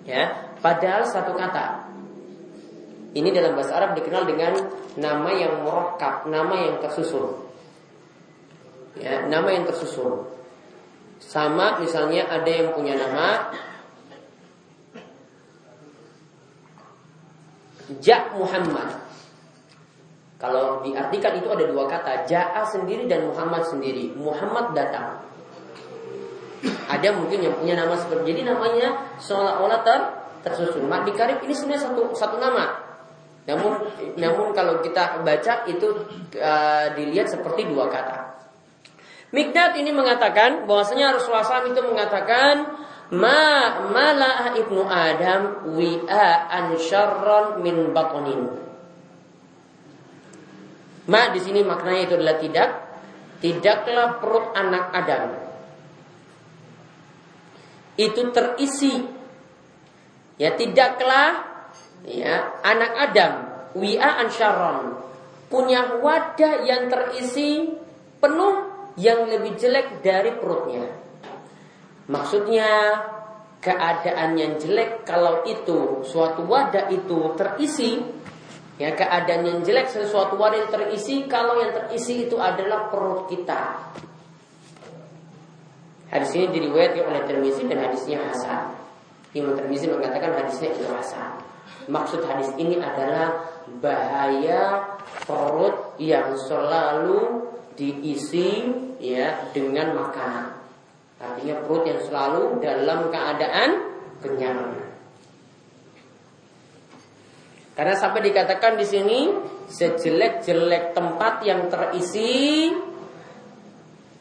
Ya, 0.05 0.53
padahal 0.61 1.05
satu 1.05 1.33
kata. 1.33 1.85
Ini 3.15 3.31
dalam 3.31 3.55
bahasa 3.55 3.79
Arab 3.79 3.95
dikenal 3.95 4.27
dengan 4.27 4.59
nama 4.99 5.29
yang 5.31 5.63
merokat, 5.63 6.27
nama 6.27 6.51
yang 6.51 6.75
tersusun. 6.83 7.47
Ya, 8.99 9.23
nama 9.29 9.49
yang 9.55 9.63
tersusun. 9.63 10.27
Sama 11.21 11.79
misalnya 11.79 12.27
ada 12.27 12.49
yang 12.49 12.75
punya 12.75 12.99
nama 12.99 13.55
Ja 18.01 18.33
Muhammad. 18.33 19.05
Kalau 20.35 20.83
diartikan 20.83 21.39
itu 21.39 21.47
ada 21.47 21.63
dua 21.63 21.87
kata, 21.87 22.27
Ja'a 22.27 22.67
sendiri 22.67 23.07
dan 23.07 23.31
Muhammad 23.31 23.63
sendiri. 23.65 24.11
Muhammad 24.19 24.75
datang. 24.75 25.23
Ada 26.89 27.13
mungkin 27.13 27.45
yang 27.45 27.55
punya 27.55 27.77
nama 27.77 27.93
seperti 27.95 28.33
jadi 28.35 28.51
namanya 28.51 29.15
seolah-olah 29.21 29.79
ter 29.85 30.01
tersusun. 30.45 30.85
Mak 30.85 31.09
Karib 31.13 31.41
ini 31.45 31.53
sebenarnya 31.53 31.89
satu 31.89 32.13
satu 32.13 32.37
nama. 32.37 32.85
Namun 33.45 33.77
namun 34.17 34.53
kalau 34.57 34.81
kita 34.81 35.21
baca 35.21 35.53
itu 35.69 35.87
uh, 36.41 36.85
dilihat 36.97 37.29
seperti 37.29 37.69
dua 37.69 37.89
kata. 37.89 38.35
Mikdad 39.33 39.75
ini 39.77 39.91
mengatakan 39.91 40.63
bahwasanya 40.63 41.17
Rasulullah 41.17 41.43
SAW 41.43 41.73
itu 41.73 41.81
mengatakan 41.83 42.84
ma 43.13 43.41
malah 43.91 44.57
ibnu 44.57 44.81
Adam 44.87 45.75
wi'a 45.77 46.49
an 46.49 46.73
syarron 46.79 47.61
min 47.61 47.93
batonin. 47.93 48.49
Ma 51.05 51.29
di 51.29 51.37
sini 51.37 51.61
maknanya 51.61 52.01
itu 52.09 52.13
adalah 52.17 52.37
tidak 52.41 52.69
tidaklah 53.43 54.07
perut 54.17 54.45
anak 54.57 54.85
Adam 54.89 55.23
itu 57.95 58.21
terisi 58.35 59.05
ya 60.35 60.51
tidaklah 60.57 61.45
ya 62.03 62.59
anak 62.63 62.91
Adam 63.11 63.33
wi'a 63.75 64.27
ansharon 64.27 64.99
punya 65.47 65.99
wadah 66.03 66.67
yang 66.67 66.91
terisi 66.91 67.71
penuh 68.19 68.55
yang 68.95 69.27
lebih 69.27 69.59
jelek 69.59 69.99
dari 70.03 70.31
perutnya. 70.35 70.87
Maksudnya 72.05 73.01
keadaan 73.65 74.37
yang 74.37 74.61
jelek 74.61 75.01
kalau 75.09 75.41
itu 75.41 76.05
suatu 76.05 76.45
wadah 76.45 76.85
itu 76.93 77.33
terisi 77.33 77.97
ya 78.77 78.93
keadaan 78.93 79.41
yang 79.41 79.59
jelek 79.65 79.89
sesuatu 79.89 80.37
wadah 80.37 80.61
yang 80.61 80.71
terisi 80.71 81.25
kalau 81.25 81.57
yang 81.57 81.73
terisi 81.73 82.29
itu 82.29 82.37
adalah 82.37 82.93
perut 82.93 83.25
kita. 83.25 83.89
Hadis 86.13 86.31
ini 86.37 86.47
diriwayatkan 86.53 87.03
oleh 87.09 87.21
Tirmizi 87.25 87.65
dan 87.65 87.89
hadisnya 87.89 88.21
hasan. 88.29 88.77
Imam 89.33 89.57
Tirmizi 89.57 89.89
mengatakan 89.89 90.37
hadisnya 90.37 90.71
itu 90.71 90.85
hasan. 90.87 91.41
Maksud 91.89 92.21
hadis 92.23 92.53
ini 92.61 92.77
adalah 92.77 93.49
bahaya 93.81 94.93
perut 95.25 95.97
yang 95.97 96.37
selalu 96.37 97.49
diisi 97.73 98.69
ya 99.01 99.49
dengan 99.51 99.97
makanan. 99.97 100.54
Artinya 101.15 101.55
perut 101.63 101.83
yang 101.87 102.01
selalu 102.03 102.59
dalam 102.59 103.07
keadaan 103.07 103.69
kenyang. 104.19 104.59
Karena 107.75 107.95
sampai 107.95 108.23
dikatakan 108.23 108.79
di 108.79 108.87
sini 108.87 109.19
sejelek-jelek 109.67 110.95
tempat 110.95 111.43
yang 111.43 111.67
terisi 111.67 112.71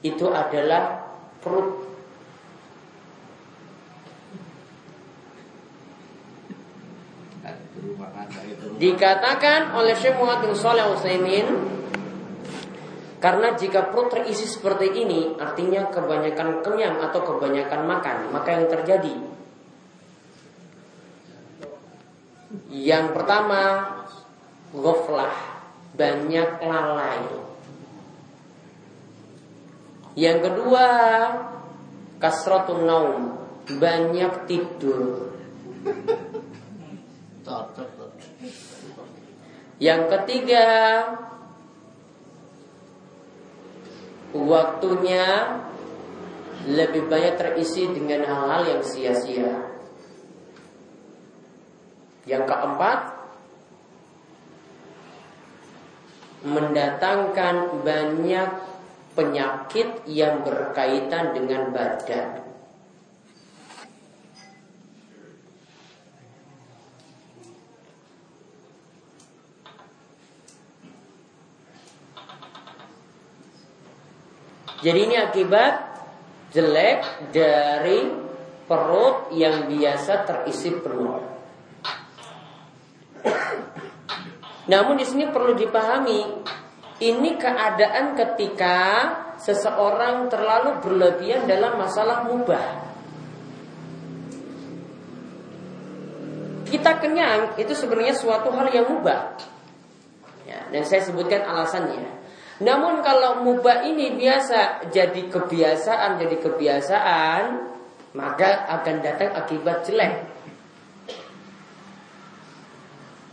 itu 0.03 0.27
adalah 0.29 1.07
perut 1.39 1.85
Dikatakan 8.75 9.77
oleh 9.79 9.95
Syekh 9.95 10.19
Muhammad 10.19 10.51
bin 10.51 10.53
Shalih 10.59 10.99
Utsaimin 10.99 11.47
karena 13.25 13.57
jika 13.57 13.89
perut 13.89 14.13
terisi 14.13 14.45
seperti 14.45 15.01
ini 15.01 15.41
artinya 15.41 15.89
kebanyakan 15.89 16.61
kenyang 16.61 17.01
atau 17.01 17.25
kebanyakan 17.25 17.89
makan, 17.89 18.17
maka 18.37 18.49
yang 18.53 18.69
terjadi 18.69 19.17
yang 22.69 23.17
pertama 23.17 23.87
ghaflah, 24.75 25.35
banyak 25.95 26.51
lalai. 26.63 27.23
Yang 30.15 30.39
kedua 30.51 30.87
kasratun 32.23 32.87
naum, 32.87 33.23
banyak 33.67 34.33
tidur. 34.47 35.35
Yang 39.83 40.03
ketiga 40.15 40.67
Waktunya 44.35 45.57
Lebih 46.69 47.07
banyak 47.09 47.35
terisi 47.39 47.87
dengan 47.93 48.25
hal-hal 48.25 48.63
yang 48.77 48.83
sia-sia. 48.83 49.73
Yang 52.29 52.45
keempat 52.51 52.99
Mendatangkan 56.45 57.81
banyak 57.81 58.51
penyakit 59.17 60.05
yang 60.11 60.45
berkaitan 60.45 61.33
dengan 61.33 61.73
badan 61.73 62.44
Jadi 74.85 75.01
ini 75.01 75.17
akibat 75.17 75.75
jelek 76.53 77.33
dari 77.33 78.05
perut 78.69 79.33
yang 79.33 79.65
biasa 79.65 80.29
terisi 80.29 80.77
penuh. 80.77 81.25
Namun 84.69 85.01
di 85.01 85.05
sini 85.09 85.25
perlu 85.33 85.57
dipahami 85.57 86.21
ini 87.01 87.31
keadaan 87.41 88.13
ketika 88.13 88.79
seseorang 89.41 90.29
terlalu 90.29 90.81
berlebihan 90.85 91.49
dalam 91.49 91.81
masalah 91.81 92.29
mubah. 92.29 92.85
Kita 96.69 97.01
kenyang 97.01 97.57
itu 97.57 97.73
sebenarnya 97.73 98.13
suatu 98.13 98.53
hal 98.53 98.69
yang 98.69 98.89
mubah. 98.89 99.37
Ya, 100.45 100.61
dan 100.69 100.85
saya 100.85 101.01
sebutkan 101.05 101.41
alasannya. 101.41 102.24
Namun 102.63 103.03
kalau 103.03 103.43
mubah 103.43 103.83
ini 103.83 104.15
biasa 104.15 104.87
jadi 104.95 105.27
kebiasaan, 105.27 106.23
jadi 106.23 106.37
kebiasaan, 106.39 107.43
maka 108.15 108.71
akan 108.79 108.97
datang 109.03 109.35
akibat 109.35 109.83
jelek. 109.83 110.31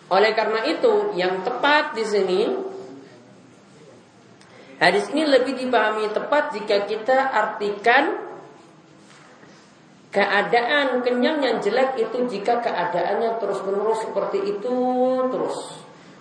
Oleh 0.10 0.34
karena 0.34 0.66
itu, 0.66 1.14
yang 1.14 1.46
tepat 1.46 1.94
di 1.94 2.04
sini 2.04 2.42
hadis 4.82 5.06
ini 5.14 5.30
lebih 5.30 5.54
dipahami 5.54 6.10
tepat 6.10 6.58
jika 6.58 6.90
kita 6.90 7.30
artikan 7.30 8.18
keadaan 10.12 11.00
kenyang 11.06 11.40
yang 11.40 11.58
jelek 11.64 11.96
itu 11.96 12.28
jika 12.28 12.60
keadaannya 12.60 13.40
terus-menerus 13.40 14.04
seperti 14.04 14.58
itu 14.58 14.76
terus. 15.30 15.58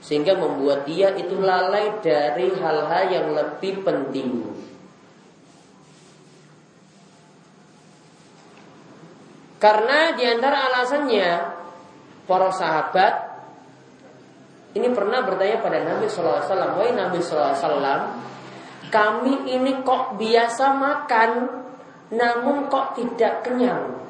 Sehingga 0.00 0.32
membuat 0.32 0.88
dia 0.88 1.12
itu 1.12 1.36
lalai 1.36 2.00
dari 2.00 2.48
hal-hal 2.56 3.04
yang 3.12 3.26
lebih 3.36 3.84
penting 3.84 4.48
Karena 9.60 10.16
di 10.16 10.24
antara 10.24 10.72
alasannya 10.72 11.30
Para 12.24 12.48
sahabat 12.48 13.14
Ini 14.72 14.88
pernah 14.88 15.20
bertanya 15.20 15.60
pada 15.60 15.84
Nabi 15.84 16.08
SAW 16.08 16.48
Wahai 16.48 16.96
Nabi 16.96 17.20
SAW 17.20 18.00
Kami 18.88 19.52
ini 19.52 19.84
kok 19.84 20.16
biasa 20.16 20.64
makan 20.80 21.30
Namun 22.16 22.72
kok 22.72 22.96
tidak 22.96 23.44
kenyang 23.44 24.00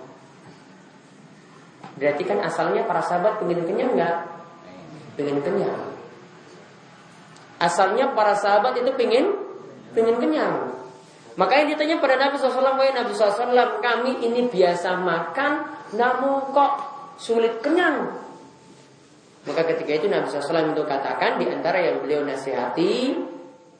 Berarti 2.00 2.22
kan 2.24 2.40
asalnya 2.40 2.86
para 2.88 3.04
sahabat 3.04 3.42
pengen 3.44 3.66
kenyang 3.68 3.92
nggak? 3.92 4.39
Pengen 5.20 5.44
kenyang. 5.44 5.92
Asalnya 7.60 8.16
para 8.16 8.32
sahabat 8.32 8.80
itu 8.80 8.88
pengen 8.96 9.36
pengen 9.92 10.16
kenyang. 10.16 10.72
Makanya 11.36 11.76
ditanya 11.76 12.00
pada 12.00 12.16
Nabi 12.16 12.36
SAW, 12.40 12.76
Nabi 12.76 13.12
SAW, 13.12 13.80
kami 13.80 14.24
ini 14.24 14.48
biasa 14.48 14.96
makan, 14.98 15.52
namun 15.94 16.52
kok 16.52 16.72
sulit 17.20 17.60
kenyang. 17.60 18.16
Maka 19.48 19.62
ketika 19.72 19.92
itu 20.00 20.06
Nabi 20.08 20.28
SAW 20.28 20.72
itu 20.72 20.84
katakan 20.84 21.40
di 21.40 21.48
antara 21.48 21.80
yang 21.80 22.04
beliau 22.04 22.24
nasihati, 22.24 23.16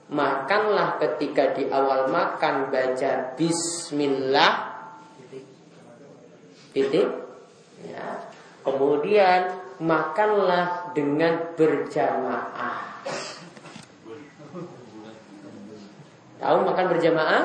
makanlah 0.08 0.96
ketika 1.04 1.52
di 1.52 1.68
awal 1.68 2.08
makan 2.08 2.72
baca 2.72 3.36
Bismillah, 3.36 4.52
titik, 6.72 7.08
ya. 7.84 8.08
Kemudian 8.60 9.59
makanlah 9.80 10.92
dengan 10.92 11.56
berjamaah. 11.56 13.00
Tahu 16.40 16.58
makan 16.64 16.86
berjamaah? 16.92 17.44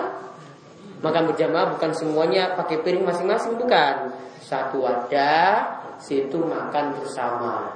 Makan 0.99 1.23
berjamaah 1.31 1.65
bukan 1.75 1.91
semuanya 1.95 2.55
pakai 2.59 2.83
piring 2.83 3.07
masing-masing 3.07 3.59
bukan. 3.59 4.11
Satu 4.43 4.83
wadah, 4.83 5.83
situ 5.99 6.37
makan 6.37 6.95
bersama. 6.99 7.75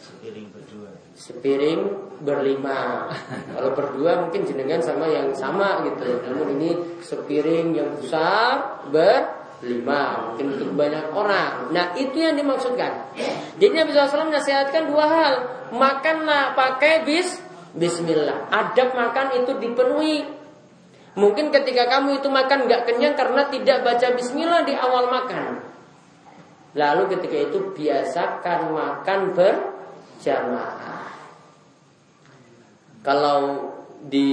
Sepiring 0.00 0.48
berdua. 0.52 0.90
Sepiring 1.16 1.80
berlima. 2.22 3.10
Kalau 3.52 3.70
berdua 3.76 4.28
mungkin 4.28 4.44
jenengan 4.44 4.80
sama 4.80 5.08
yang 5.08 5.32
sama 5.36 5.84
gitu. 5.88 6.20
Namun 6.28 6.58
ini 6.60 6.70
sepiring 7.02 7.68
yang 7.76 7.90
besar 7.96 8.82
ber 8.92 9.41
lima, 9.62 10.30
mungkin 10.30 10.58
untuk 10.58 10.74
banyak 10.74 11.14
orang. 11.14 11.70
Nah 11.70 11.94
itu 11.94 12.18
yang 12.18 12.34
dimaksudkan. 12.34 13.14
Jadi 13.56 13.72
Nabi 13.72 13.94
SAW 13.94 14.28
menasihatkan 14.34 14.90
dua 14.90 15.06
hal. 15.06 15.34
Makanlah 15.72 16.58
pakai 16.58 17.06
bis, 17.06 17.38
Bismillah. 17.72 18.52
Adab 18.52 18.92
makan 18.92 19.38
itu 19.38 19.56
dipenuhi. 19.56 20.28
Mungkin 21.12 21.52
ketika 21.52 21.88
kamu 21.88 22.20
itu 22.20 22.28
makan 22.28 22.68
nggak 22.68 22.88
kenyang 22.88 23.14
karena 23.14 23.48
tidak 23.48 23.86
baca 23.86 24.06
Bismillah 24.12 24.62
di 24.66 24.74
awal 24.76 25.08
makan. 25.08 25.62
Lalu 26.72 27.02
ketika 27.16 27.36
itu 27.52 27.58
biasakan 27.76 28.72
makan 28.72 29.20
berjamaah. 29.36 31.04
Kalau 33.04 33.40
di 34.08 34.28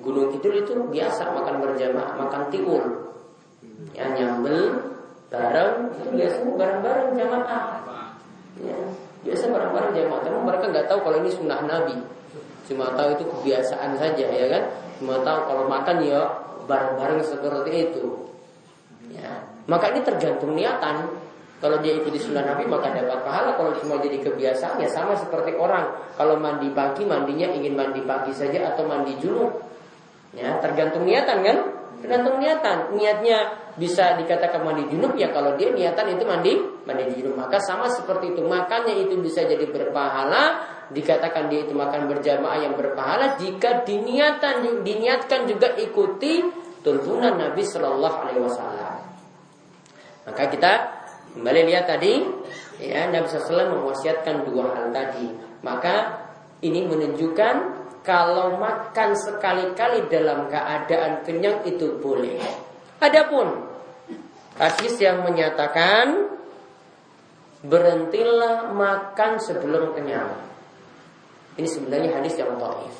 Gunung 0.00 0.32
Kidul 0.32 0.64
itu 0.64 0.72
biasa 0.88 1.36
makan 1.36 1.60
berjamaah, 1.60 2.16
makan 2.16 2.48
tiwul. 2.48 3.09
Ya 3.96 4.04
nyambel 4.12 4.90
bareng 5.30 5.94
itu 5.96 6.08
biasanya 6.12 6.52
bareng-bareng 6.58 7.08
jamaah. 7.16 7.64
Ya, 8.60 8.78
biasa 9.24 9.44
bareng-bareng 9.48 9.92
jamaah. 9.96 10.20
Tapi 10.26 10.38
mereka 10.42 10.64
nggak 10.68 10.86
tahu 10.90 10.98
kalau 11.06 11.16
ini 11.22 11.30
sunnah 11.32 11.60
Nabi. 11.64 11.96
Cuma 12.66 12.92
tahu 12.94 13.18
itu 13.18 13.24
kebiasaan 13.26 13.98
saja 13.98 14.26
ya 14.26 14.46
kan. 14.50 14.62
Cuma 15.00 15.22
tahu 15.24 15.38
kalau 15.48 15.64
makan 15.66 15.96
ya 16.04 16.20
bareng-bareng 16.68 17.22
seperti 17.24 17.90
itu. 17.90 18.04
Ya, 19.10 19.48
maka 19.66 19.90
ini 19.90 20.06
tergantung 20.06 20.54
niatan. 20.54 21.08
Kalau 21.60 21.76
dia 21.84 21.92
ikuti 21.92 22.16
sunnah 22.16 22.40
Nabi 22.40 22.64
maka 22.64 22.88
dapat 22.94 23.20
pahala. 23.20 23.52
Kalau 23.56 23.76
cuma 23.76 24.00
jadi 24.00 24.16
kebiasaan 24.22 24.80
ya 24.80 24.88
sama 24.88 25.12
seperti 25.16 25.56
orang. 25.56 25.92
Kalau 26.16 26.40
mandi 26.40 26.72
pagi 26.72 27.04
mandinya 27.04 27.52
ingin 27.52 27.76
mandi 27.76 28.00
pagi 28.04 28.32
saja 28.32 28.72
atau 28.72 28.88
mandi 28.88 29.12
junub. 29.20 29.60
Ya 30.32 30.56
tergantung 30.62 31.04
niatan 31.04 31.42
kan? 31.42 31.58
Tergantung 32.00 32.40
niatan. 32.40 32.96
Niatnya 32.96 33.38
bisa 33.76 34.16
dikatakan 34.16 34.64
mandi 34.64 34.88
junub 34.88 35.14
ya 35.16 35.30
kalau 35.30 35.54
dia 35.56 35.72
niatan 35.72 36.16
itu 36.16 36.24
mandi 36.24 36.52
mandi 36.88 37.04
junub 37.16 37.36
maka 37.36 37.60
sama 37.60 37.86
seperti 37.88 38.32
itu. 38.32 38.42
Makanya 38.44 38.92
itu 38.96 39.20
bisa 39.20 39.44
jadi 39.44 39.68
berpahala. 39.68 40.76
Dikatakan 40.90 41.46
dia 41.46 41.62
itu 41.62 41.70
makan 41.70 42.10
berjamaah 42.10 42.66
yang 42.66 42.74
berpahala 42.74 43.38
jika 43.38 43.86
diniatan 43.86 44.82
diniatkan 44.82 45.46
juga 45.46 45.70
ikuti 45.78 46.42
tuntunan 46.82 47.38
Nabi 47.38 47.62
Shallallahu 47.62 48.16
Alaihi 48.26 48.42
Wasallam. 48.42 48.98
Maka 50.26 50.50
kita 50.50 51.00
Kembali 51.30 51.62
lihat 51.70 51.86
tadi, 51.86 52.26
ya 52.82 53.06
Nabi 53.06 53.30
SAW 53.30 53.70
mewasiatkan 53.78 54.50
dua 54.50 54.74
hal 54.74 54.90
tadi. 54.90 55.30
Maka 55.62 56.26
ini 56.58 56.82
menunjukkan 56.90 57.79
kalau 58.00 58.56
makan 58.56 59.12
sekali-kali 59.12 60.08
dalam 60.08 60.48
keadaan 60.48 61.20
kenyang 61.24 61.60
itu 61.68 62.00
boleh. 62.00 62.40
Adapun 63.00 63.68
hadis 64.56 64.96
yang 65.00 65.24
menyatakan 65.24 66.36
berhentilah 67.64 68.72
makan 68.72 69.36
sebelum 69.40 69.92
kenyang. 69.92 70.32
Ini 71.60 71.68
sebenarnya 71.68 72.10
hadis 72.16 72.40
yang 72.40 72.56
dhaif. 72.56 72.96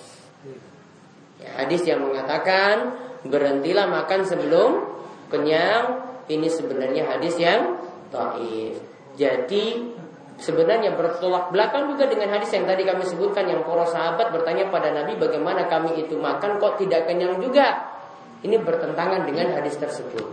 Ya, 1.40 1.50
hadis 1.64 1.82
yang 1.88 2.04
mengatakan 2.04 2.92
berhentilah 3.24 3.88
makan 3.88 4.28
sebelum 4.28 4.84
kenyang 5.32 6.10
ini 6.30 6.46
sebenarnya 6.46 7.10
hadis 7.10 7.34
yang 7.40 7.80
Taif. 8.14 8.78
Jadi 9.18 9.98
sebenarnya 10.40 10.96
bertolak 10.96 11.52
belakang 11.52 11.92
juga 11.92 12.08
dengan 12.08 12.32
hadis 12.32 12.50
yang 12.56 12.64
tadi 12.64 12.82
kami 12.82 13.04
sebutkan 13.04 13.44
yang 13.46 13.60
para 13.62 13.84
sahabat 13.84 14.32
bertanya 14.32 14.72
pada 14.72 14.90
Nabi 14.90 15.20
bagaimana 15.20 15.68
kami 15.68 16.00
itu 16.00 16.16
makan 16.16 16.56
kok 16.56 16.80
tidak 16.80 17.06
kenyang 17.06 17.38
juga. 17.38 17.92
Ini 18.40 18.56
bertentangan 18.56 19.28
dengan 19.28 19.52
hadis 19.52 19.76
tersebut. 19.76 20.24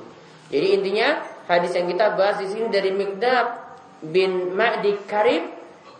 Jadi 0.47 0.79
intinya 0.79 1.19
hadis 1.51 1.75
yang 1.75 1.91
kita 1.91 2.15
bahas 2.15 2.39
di 2.39 2.47
sini 2.47 2.71
dari 2.71 2.95
Mikdad 2.95 3.47
bin 3.99 4.55
Ma'di 4.55 5.03
Karib 5.03 5.43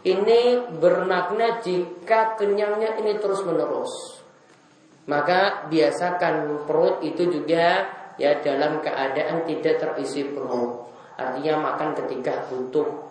ini 0.08 0.64
bermakna 0.80 1.60
jika 1.60 2.39
kenyangnya 2.39 2.95
ini 3.03 3.20
terus 3.20 3.43
menerus. 3.43 3.91
Maka 5.08 5.68
biasakan 5.68 6.64
perut 6.64 7.03
itu 7.03 7.28
juga 7.28 7.91
ya 8.16 8.39
dalam 8.39 8.80
keadaan 8.80 9.43
tidak 9.47 9.80
terisi 9.80 10.24
penuh. 10.28 10.88
Artinya 11.20 11.60
makan 11.60 11.95
ketika 11.95 12.47
butuh. 12.47 13.07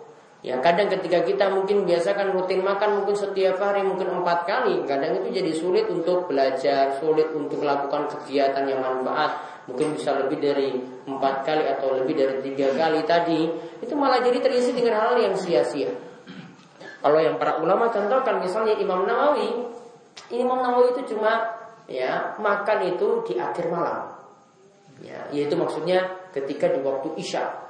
Ya 0.47 0.63
kadang 0.63 0.87
ketika 0.87 1.27
kita 1.27 1.51
mungkin 1.51 1.83
biasakan 1.91 2.31
rutin 2.31 2.63
makan 2.63 3.03
mungkin 3.03 3.19
setiap 3.19 3.59
hari 3.59 3.83
mungkin 3.83 4.23
empat 4.23 4.47
kali, 4.47 4.79
kadang 4.87 5.19
itu 5.19 5.43
jadi 5.43 5.51
sulit 5.51 5.91
untuk 5.91 6.31
belajar, 6.31 6.95
sulit 7.03 7.35
untuk 7.35 7.59
melakukan 7.59 8.07
kegiatan 8.15 8.63
yang 8.63 8.79
manfaat. 8.79 9.43
Mungkin 9.67 9.99
bisa 9.99 10.15
lebih 10.15 10.39
dari 10.39 10.79
empat 11.03 11.43
kali 11.43 11.67
atau 11.67 11.99
lebih 11.99 12.15
dari 12.15 12.39
tiga 12.47 12.71
kali 12.79 13.03
tadi, 13.03 13.51
itu 13.83 13.91
malah 13.99 14.23
jadi 14.23 14.39
terisi 14.39 14.71
dengan 14.71 15.03
hal 15.03 15.19
yang 15.19 15.35
sia-sia. 15.35 15.91
Kalau 17.03 17.19
yang 17.19 17.43
para 17.43 17.59
ulama 17.59 17.91
contohkan 17.91 18.39
misalnya 18.39 18.79
Imam 18.79 19.03
Nawawi, 19.03 19.51
Imam 20.31 20.63
Nawawi 20.63 20.95
itu 20.95 21.11
cuma 21.11 21.43
ya 21.91 22.39
makan 22.39 22.95
itu 22.95 23.27
di 23.27 23.35
akhir 23.35 23.67
malam. 23.67 24.15
Ya, 25.03 25.27
yaitu 25.35 25.59
maksudnya 25.59 26.07
ketika 26.31 26.71
di 26.71 26.79
waktu 26.87 27.19
isya 27.19 27.67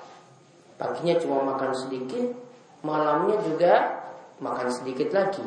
Paginya 0.77 1.17
cuma 1.17 1.41
makan 1.41 1.73
sedikit, 1.73 2.37
malamnya 2.85 3.37
juga 3.45 4.03
makan 4.41 4.69
sedikit 4.73 5.13
lagi. 5.17 5.45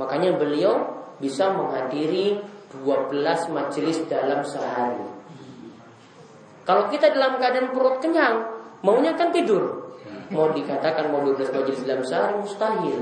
Makanya 0.00 0.34
beliau 0.34 1.06
bisa 1.22 1.54
menghadiri 1.54 2.42
12 2.82 3.54
majelis 3.54 4.02
dalam 4.10 4.42
sehari. 4.42 5.06
Kalau 6.64 6.90
kita 6.90 7.12
dalam 7.12 7.38
keadaan 7.38 7.70
perut 7.70 8.02
kenyang, 8.02 8.50
maunya 8.82 9.14
kan 9.14 9.30
tidur. 9.30 9.94
Mau 10.32 10.50
dikatakan 10.50 11.12
mau 11.12 11.22
12 11.22 11.54
majelis 11.54 11.80
dalam 11.84 12.02
sehari 12.02 12.34
mustahil. 12.40 13.00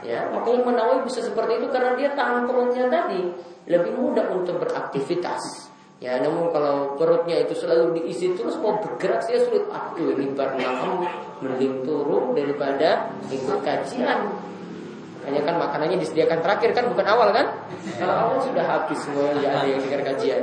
Ya, 0.00 0.32
makanya 0.32 0.60
Menawi 0.64 1.04
bisa 1.04 1.20
seperti 1.20 1.60
itu 1.60 1.66
karena 1.68 1.92
dia 1.98 2.16
tahan 2.16 2.48
perutnya 2.48 2.88
tadi 2.88 3.20
lebih 3.68 3.92
mudah 4.00 4.32
untuk 4.32 4.56
beraktivitas. 4.62 5.69
Ya 6.00 6.16
namun 6.16 6.48
kalau 6.48 6.96
perutnya 6.96 7.44
itu 7.44 7.52
selalu 7.52 8.00
diisi 8.00 8.32
terus 8.32 8.56
mau 8.56 8.80
bergerak 8.80 9.20
saya 9.20 9.44
sulit. 9.44 9.68
Aduh 9.68 10.16
ini 10.16 10.32
barnam 10.32 11.04
mending 11.44 11.84
turun 11.84 12.32
daripada 12.32 13.12
ikut 13.28 13.60
kajian. 13.60 14.32
Hanya 15.28 15.40
kan 15.44 15.60
makanannya 15.60 16.00
disediakan 16.00 16.40
terakhir 16.40 16.72
kan 16.72 16.88
bukan 16.88 17.04
awal 17.04 17.28
kan? 17.36 17.52
Kalau 18.00 18.14
awal 18.16 18.38
sudah 18.40 18.64
habis 18.64 18.96
semua 18.96 19.28
ya 19.44 19.60
ada 19.60 19.68
yang 19.68 19.80
dengar 19.84 20.00
kajian. 20.16 20.42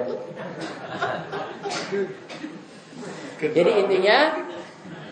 Jadi 3.41 3.72
intinya 3.82 4.18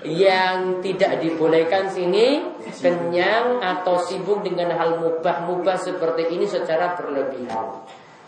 yang 0.06 0.86
tidak 0.86 1.26
dibolehkan 1.26 1.89
sini 1.89 2.46
kenyang 2.78 3.58
atau 3.66 3.98
sibuk 4.06 4.46
dengan 4.46 4.78
hal 4.78 5.02
mubah-mubah 5.02 5.82
seperti 5.82 6.30
ini 6.38 6.46
secara 6.46 6.93
berlebihan. 6.93 7.82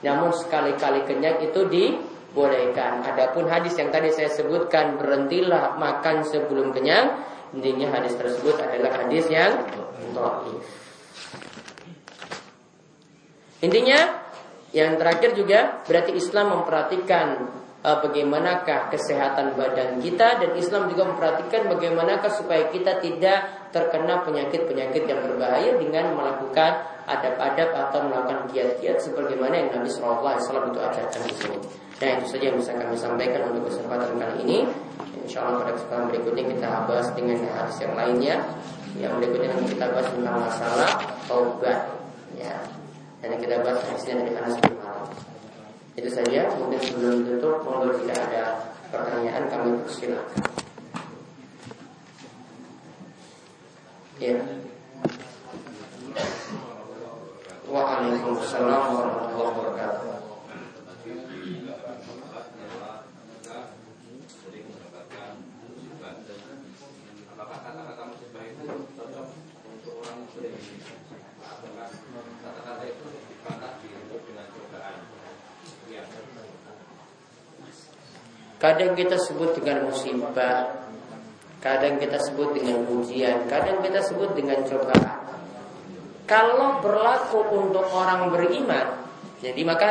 Namun 0.05 0.29
sekali-kali 0.33 1.05
kenyang 1.09 1.41
itu 1.41 1.65
dibolehkan. 1.65 3.01
Adapun 3.01 3.49
hadis 3.49 3.73
yang 3.77 3.89
tadi 3.89 4.13
saya 4.13 4.29
sebutkan 4.29 5.01
berhentilah 5.01 5.77
makan 5.77 6.21
sebelum 6.21 6.69
kenyang, 6.75 7.17
intinya 7.55 7.97
hadis 7.97 8.13
tersebut 8.13 8.61
adalah 8.61 9.05
hadis 9.05 9.25
yang 9.31 9.65
dhaif. 10.13 10.65
Intinya 13.65 14.21
yang 14.69 15.01
terakhir 15.01 15.33
juga 15.33 15.81
berarti 15.89 16.13
Islam 16.13 16.61
memperhatikan 16.61 17.49
bagaimanakah 17.88 18.91
kesehatan 18.91 19.55
badan 19.55 20.03
kita 20.03 20.43
dan 20.43 20.51
Islam 20.59 20.91
juga 20.91 21.07
memperhatikan 21.07 21.71
bagaimanakah 21.71 22.27
supaya 22.27 22.67
kita 22.67 22.99
tidak 22.99 23.71
terkena 23.71 24.27
penyakit-penyakit 24.27 25.07
yang 25.07 25.23
berbahaya 25.23 25.79
dengan 25.79 26.11
melakukan 26.11 26.83
adab-adab 27.07 27.71
atau 27.71 27.99
melakukan 28.11 28.51
kiat-kiat 28.51 28.99
sebagaimana 28.99 29.55
yang 29.55 29.69
Nabi 29.71 29.88
Shallallahu 29.88 30.27
Alaihi 30.27 30.43
Wasallam 30.43 30.65
itu 30.75 30.79
ajarkan 30.83 31.21
di 31.23 31.35
sini. 31.39 31.57
Nah 31.97 32.07
itu 32.19 32.25
saja 32.27 32.43
yang 32.51 32.57
bisa 32.59 32.71
kami 32.75 32.95
sampaikan 32.99 33.41
untuk 33.55 33.63
kesempatan 33.71 34.09
kali 34.19 34.35
ini. 34.43 34.57
Insya 35.23 35.47
Allah 35.47 35.63
pada 35.63 35.71
kesempatan 35.79 36.05
berikutnya 36.11 36.43
kita 36.51 36.69
bahas 36.91 37.07
dengan 37.15 37.38
hadis 37.55 37.77
yang 37.79 37.93
lainnya. 37.95 38.35
Yang 38.99 39.11
berikutnya 39.23 39.47
nanti 39.55 39.65
kita 39.79 39.85
bahas 39.95 40.07
tentang 40.11 40.38
masalah 40.43 40.91
taubat. 41.31 41.79
Ya. 42.35 42.55
Dan 43.23 43.39
kita 43.39 43.63
bahas 43.63 43.79
hadisnya 43.88 44.13
dari 44.19 44.31
Anas 44.35 44.59
bin. 44.59 44.75
Itu 45.97 46.13
saja. 46.13 46.45
Mungkin 46.53 46.77
sebelum 46.77 47.25
tutup, 47.25 47.65
monggo 47.65 47.97
tidak 48.05 48.29
ada 48.29 48.69
pertanyaan 48.93 49.49
kami 49.49 49.81
persilakan. 49.81 50.45
Ya. 54.21 54.37
Waalaikumsalam 57.65 58.83
warahmatullahi 58.93 59.49
wabarakatuh. 59.57 60.17
Kadang 78.58 78.97
kita 78.97 79.22
sebut 79.22 79.53
dengan 79.53 79.86
musibah, 79.86 80.82
kadang 81.62 82.01
kita 82.01 82.18
sebut 82.18 82.58
dengan 82.58 82.89
ujian, 82.89 83.45
kadang 83.45 83.86
kita 83.86 84.01
sebut 84.01 84.34
dengan 84.34 84.66
cobaan. 84.66 85.30
Kalau 86.26 86.82
berlaku 86.82 87.39
untuk 87.53 87.86
orang 87.93 88.34
beriman, 88.34 88.97
jadi 89.39 89.62
maka 89.62 89.89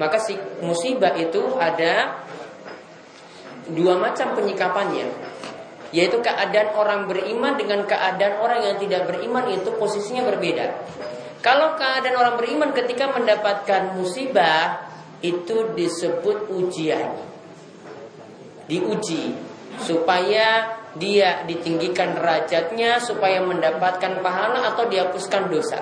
maka 0.00 0.16
si 0.16 0.34
musibah 0.64 1.12
itu 1.14 1.60
ada 1.60 2.24
dua 3.68 3.98
macam 4.00 4.32
penyikapannya 4.38 5.08
yaitu 5.94 6.18
keadaan 6.18 6.74
orang 6.74 7.06
beriman 7.06 7.54
dengan 7.54 7.86
keadaan 7.86 8.42
orang 8.42 8.60
yang 8.66 8.76
tidak 8.82 9.06
beriman 9.06 9.46
itu 9.48 9.70
posisinya 9.78 10.26
berbeda. 10.26 10.66
Kalau 11.40 11.78
keadaan 11.78 12.16
orang 12.18 12.34
beriman 12.34 12.70
ketika 12.74 13.14
mendapatkan 13.14 13.94
musibah 13.94 14.82
itu 15.22 15.72
disebut 15.78 16.50
ujian. 16.52 17.25
Diuji 18.66 19.34
supaya 19.82 20.78
dia 20.96 21.44
ditinggikan 21.44 22.16
derajatnya 22.16 22.98
supaya 22.98 23.44
mendapatkan 23.44 24.24
pahala 24.24 24.72
atau 24.74 24.88
dihapuskan 24.88 25.52
dosa. 25.52 25.80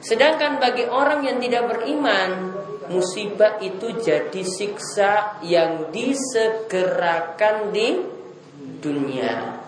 Sedangkan 0.00 0.58
bagi 0.58 0.88
orang 0.88 1.22
yang 1.22 1.38
tidak 1.38 1.70
beriman, 1.70 2.56
musibah 2.90 3.60
itu 3.62 3.94
jadi 4.00 4.42
siksa 4.42 5.38
yang 5.46 5.92
disegerakan 5.94 7.70
di 7.70 8.00
dunia. 8.82 9.60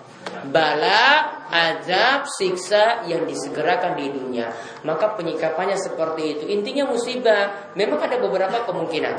Bala, 0.43 1.39
azab, 1.53 2.27
siksa 2.27 3.07
yang 3.07 3.29
disegerakan 3.29 3.95
di 3.95 4.11
dunia. 4.11 4.51
Maka 4.83 5.15
penyikapannya 5.15 5.79
seperti 5.79 6.23
itu. 6.35 6.45
Intinya 6.51 6.91
musibah. 6.91 7.71
Memang 7.79 8.03
ada 8.03 8.19
beberapa 8.19 8.67
kemungkinan. 8.67 9.15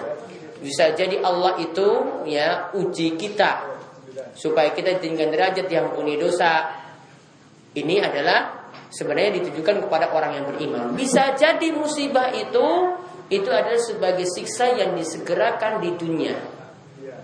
Bisa 0.63 0.95
jadi 0.95 1.19
Allah 1.19 1.59
itu 1.59 1.87
ya 2.23 2.71
uji 2.71 3.19
kita 3.19 3.75
supaya 4.31 4.71
kita 4.71 4.95
ditinggikan 4.97 5.29
derajat 5.35 5.67
punya 5.91 6.15
dosa. 6.15 6.71
Ini 7.73 7.99
adalah 7.99 8.69
sebenarnya 8.87 9.43
ditujukan 9.43 9.83
kepada 9.83 10.13
orang 10.15 10.39
yang 10.39 10.45
beriman. 10.47 10.95
Bisa 10.95 11.35
jadi 11.35 11.67
musibah 11.75 12.31
itu 12.31 12.95
itu 13.27 13.49
adalah 13.49 13.81
sebagai 13.81 14.23
siksa 14.29 14.77
yang 14.77 14.95
disegerakan 14.95 15.81
di 15.83 15.91
dunia 15.99 16.37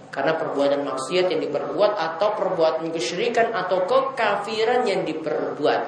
karena 0.10 0.34
perbuatan 0.36 0.82
maksiat 0.82 1.30
yang 1.30 1.42
diperbuat 1.46 1.94
atau 1.94 2.34
perbuatan 2.34 2.90
kesyirikan 2.90 3.54
atau 3.54 3.86
kekafiran 3.86 4.82
yang 4.90 5.06
diperbuat 5.06 5.82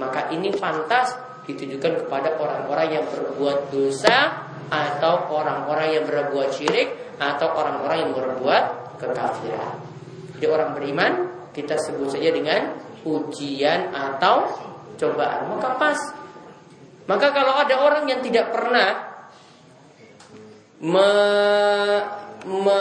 maka 0.00 0.32
ini 0.32 0.48
pantas 0.56 1.12
ditujukan 1.44 2.04
kepada 2.04 2.40
orang-orang 2.40 3.00
yang 3.00 3.04
berbuat 3.04 3.68
dosa 3.68 4.45
atau 4.68 5.30
orang-orang 5.30 6.00
yang 6.00 6.04
berbuat 6.04 6.50
syirik 6.54 7.16
atau 7.16 7.48
orang-orang 7.54 7.98
yang 8.06 8.12
berbuat 8.12 8.64
kekafiran 9.00 9.76
jadi 10.36 10.46
orang 10.52 10.70
beriman 10.76 11.12
kita 11.56 11.80
sebut 11.80 12.12
saja 12.12 12.30
dengan 12.34 12.76
ujian 13.06 13.94
atau 13.94 14.50
cobaan 14.96 15.48
maka 15.52 15.68
pas 15.78 15.98
maka 17.06 17.30
kalau 17.30 17.54
ada 17.54 17.74
orang 17.78 18.04
yang 18.10 18.20
tidak 18.20 18.50
pernah 18.50 19.16
me, 20.82 21.08
me 22.50 22.80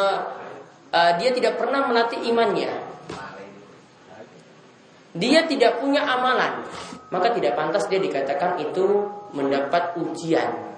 uh, 0.95 1.11
dia 1.21 1.29
tidak 1.36 1.59
pernah 1.59 1.86
melatih 1.86 2.19
imannya. 2.25 2.71
Dia 5.15 5.47
tidak 5.47 5.79
punya 5.79 6.03
amalan, 6.03 6.67
maka 7.07 7.31
tidak 7.31 7.55
pantas 7.55 7.88
dia 7.88 8.03
dikatakan 8.03 8.59
itu 8.59 9.07
mendapat 9.31 9.95
ujian. 9.95 10.74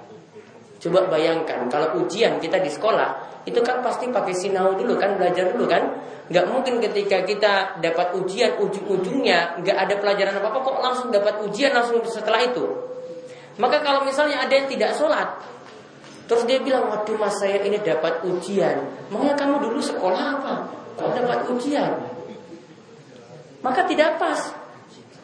Coba 0.88 1.12
bayangkan 1.12 1.68
kalau 1.68 2.00
ujian 2.00 2.40
kita 2.40 2.64
di 2.64 2.72
sekolah 2.72 3.44
itu 3.44 3.60
kan 3.60 3.84
pasti 3.84 4.08
pakai 4.08 4.32
sinau 4.32 4.72
dulu 4.80 4.96
kan 4.96 5.20
belajar 5.20 5.52
dulu 5.52 5.68
kan 5.68 5.84
nggak 6.32 6.48
mungkin 6.48 6.80
ketika 6.80 7.28
kita 7.28 7.76
dapat 7.84 8.16
ujian 8.16 8.56
ujung-ujungnya 8.56 9.60
nggak 9.60 9.76
ada 9.76 9.96
pelajaran 10.00 10.40
apa 10.40 10.48
apa 10.48 10.60
kok 10.64 10.80
langsung 10.80 11.08
dapat 11.12 11.44
ujian 11.44 11.76
langsung 11.76 12.00
setelah 12.08 12.40
itu 12.48 12.64
maka 13.60 13.84
kalau 13.84 14.08
misalnya 14.08 14.48
ada 14.48 14.54
yang 14.56 14.72
tidak 14.72 14.96
sholat 14.96 15.28
Terus 16.28 16.44
dia 16.44 16.60
bilang, 16.60 16.92
waduh 16.92 17.16
mas 17.16 17.40
saya 17.40 17.56
ini 17.64 17.80
dapat 17.80 18.20
ujian. 18.28 18.84
Makanya 19.08 19.36
kamu 19.40 19.64
dulu 19.64 19.80
sekolah 19.80 20.24
apa? 20.36 20.54
Kok 21.00 21.12
dapat 21.16 21.48
ujian? 21.56 21.92
Maka 23.64 23.88
tidak 23.88 24.20
pas. 24.20 24.52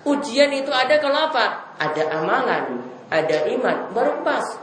Ujian 0.08 0.48
itu 0.56 0.72
ada 0.72 0.96
kalau 1.04 1.28
apa? 1.28 1.76
Ada 1.76 2.08
amalan, 2.08 2.88
ada 3.12 3.38
iman, 3.52 3.92
baru 3.92 4.24
pas. 4.24 4.63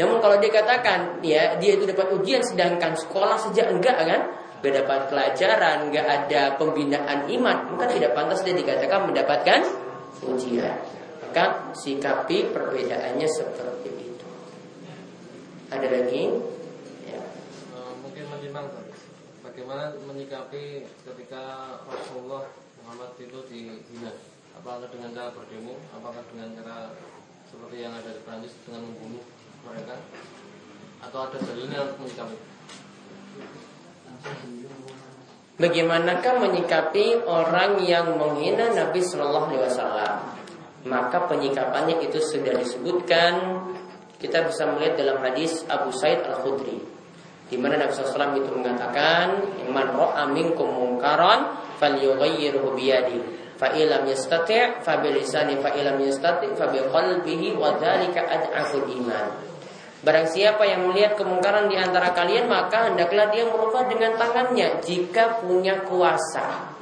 Namun 0.00 0.24
kalau 0.24 0.40
dia 0.40 0.48
katakan, 0.48 1.20
ya 1.20 1.60
dia 1.60 1.76
itu 1.76 1.84
dapat 1.84 2.16
ujian 2.16 2.40
sedangkan 2.40 2.96
sekolah 2.96 3.36
sejak 3.36 3.68
enggak 3.68 3.96
kan? 4.00 4.22
Gak 4.62 4.78
dapat 4.78 5.10
pelajaran, 5.10 5.90
gak 5.90 6.06
ada 6.06 6.54
pembinaan 6.54 7.26
iman, 7.26 7.74
maka 7.74 7.90
tidak 7.90 8.14
pantas 8.14 8.46
dia 8.46 8.54
dikatakan 8.54 9.10
mendapatkan 9.10 9.60
ujian. 10.22 10.78
Maka 11.18 11.74
sikapi 11.74 12.54
perbedaannya 12.54 13.26
seperti 13.26 13.90
itu. 13.90 14.28
Ada 15.72 15.88
lagi? 15.88 16.22
Ya. 17.10 17.20
Uh, 17.74 17.92
mungkin 18.06 18.28
menyimak 18.30 18.70
bagaimana 19.40 19.96
menyikapi 20.06 20.86
ketika 21.04 21.76
Rasulullah 21.90 22.46
Muhammad 22.84 23.18
itu 23.18 23.40
dihina? 23.50 24.12
Apakah 24.52 24.86
dengan 24.92 25.10
cara 25.16 25.32
berdemo? 25.32 25.74
Apakah 25.96 26.22
dengan 26.30 26.54
cara 26.60 26.92
seperti 27.48 27.76
yang 27.84 27.92
ada 27.96 28.12
di 28.12 28.20
Prancis 28.24 28.52
dengan 28.64 28.88
membunuh 28.88 29.24
mereka? 29.66 29.94
Atau 31.02 31.18
ada 31.30 31.38
dalilnya 31.38 31.78
untuk 31.86 31.98
menyikapi? 32.06 32.36
Bagaimanakah 35.62 36.34
menyikapi 36.42 37.06
orang 37.28 37.82
yang 37.84 38.18
menghina 38.18 38.72
Nabi 38.72 39.00
Shallallahu 39.02 39.46
Alaihi 39.52 39.62
Wasallam? 39.68 40.14
Maka 40.82 41.30
penyikapannya 41.30 42.02
itu 42.02 42.18
sudah 42.18 42.58
disebutkan 42.58 43.62
kita 44.18 44.46
bisa 44.46 44.66
melihat 44.74 44.98
dalam 44.98 45.22
hadis 45.22 45.62
Abu 45.70 45.94
Said 45.94 46.26
Al 46.26 46.42
Khudri 46.42 46.92
di 47.52 47.60
mana 47.60 47.76
Nabi 47.76 47.92
SAW 47.92 48.32
itu 48.32 48.48
mengatakan 48.48 49.44
man 49.68 49.92
ra'a 49.92 50.24
minkum 50.32 50.72
munkaran 50.72 51.52
falyughayyirhu 51.76 52.72
biyadi 52.72 53.20
fa 53.60 53.76
illam 53.76 54.08
yastati' 54.08 54.80
fa 54.80 55.04
bilisani 55.04 55.60
fa 55.60 55.76
illam 55.76 56.00
yastati' 56.00 56.56
fa 56.56 56.72
biqalbihi 56.72 57.52
wa 57.52 57.76
dzalika 57.76 58.24
ad'aful 58.24 58.88
iman 58.88 59.51
Barang 60.02 60.26
siapa 60.26 60.66
yang 60.66 60.90
melihat 60.90 61.14
kemungkaran 61.14 61.70
di 61.70 61.78
antara 61.78 62.10
kalian 62.10 62.50
maka 62.50 62.90
hendaklah 62.90 63.30
dia 63.30 63.46
merubah 63.46 63.86
dengan 63.86 64.18
tangannya 64.18 64.82
jika 64.82 65.38
punya 65.38 65.86
kuasa. 65.86 66.74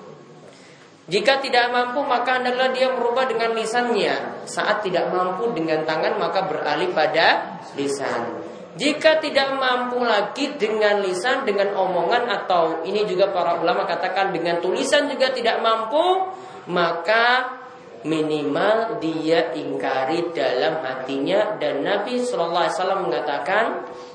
Jika 1.05 1.43
tidak 1.45 1.69
mampu 1.69 2.01
maka 2.01 2.41
adalah 2.41 2.73
dia 2.73 2.89
merubah 2.89 3.29
dengan 3.29 3.53
lisannya. 3.53 4.47
Saat 4.49 4.89
tidak 4.89 5.13
mampu 5.13 5.53
dengan 5.53 5.85
tangan 5.85 6.17
maka 6.17 6.49
beralih 6.49 6.97
pada 6.97 7.61
lisan. 7.77 8.41
Jika 8.81 9.21
tidak 9.21 9.53
mampu 9.59 10.01
lagi 10.01 10.57
dengan 10.57 11.05
lisan, 11.05 11.45
dengan 11.45 11.77
omongan 11.77 12.25
atau 12.25 12.87
ini 12.89 13.05
juga 13.05 13.29
para 13.29 13.61
ulama 13.61 13.85
katakan 13.85 14.33
dengan 14.33 14.63
tulisan 14.63 15.11
juga 15.11 15.35
tidak 15.35 15.61
mampu, 15.61 16.31
maka 16.71 17.59
minimal 18.01 18.97
dia 19.03 19.53
ingkari 19.53 20.33
dalam 20.33 20.81
hatinya 20.81 21.61
dan 21.61 21.85
Nabi 21.85 22.25
Shallallahu 22.25 22.65
Alaihi 22.65 22.77
Wasallam 22.81 23.01
mengatakan 23.05 23.65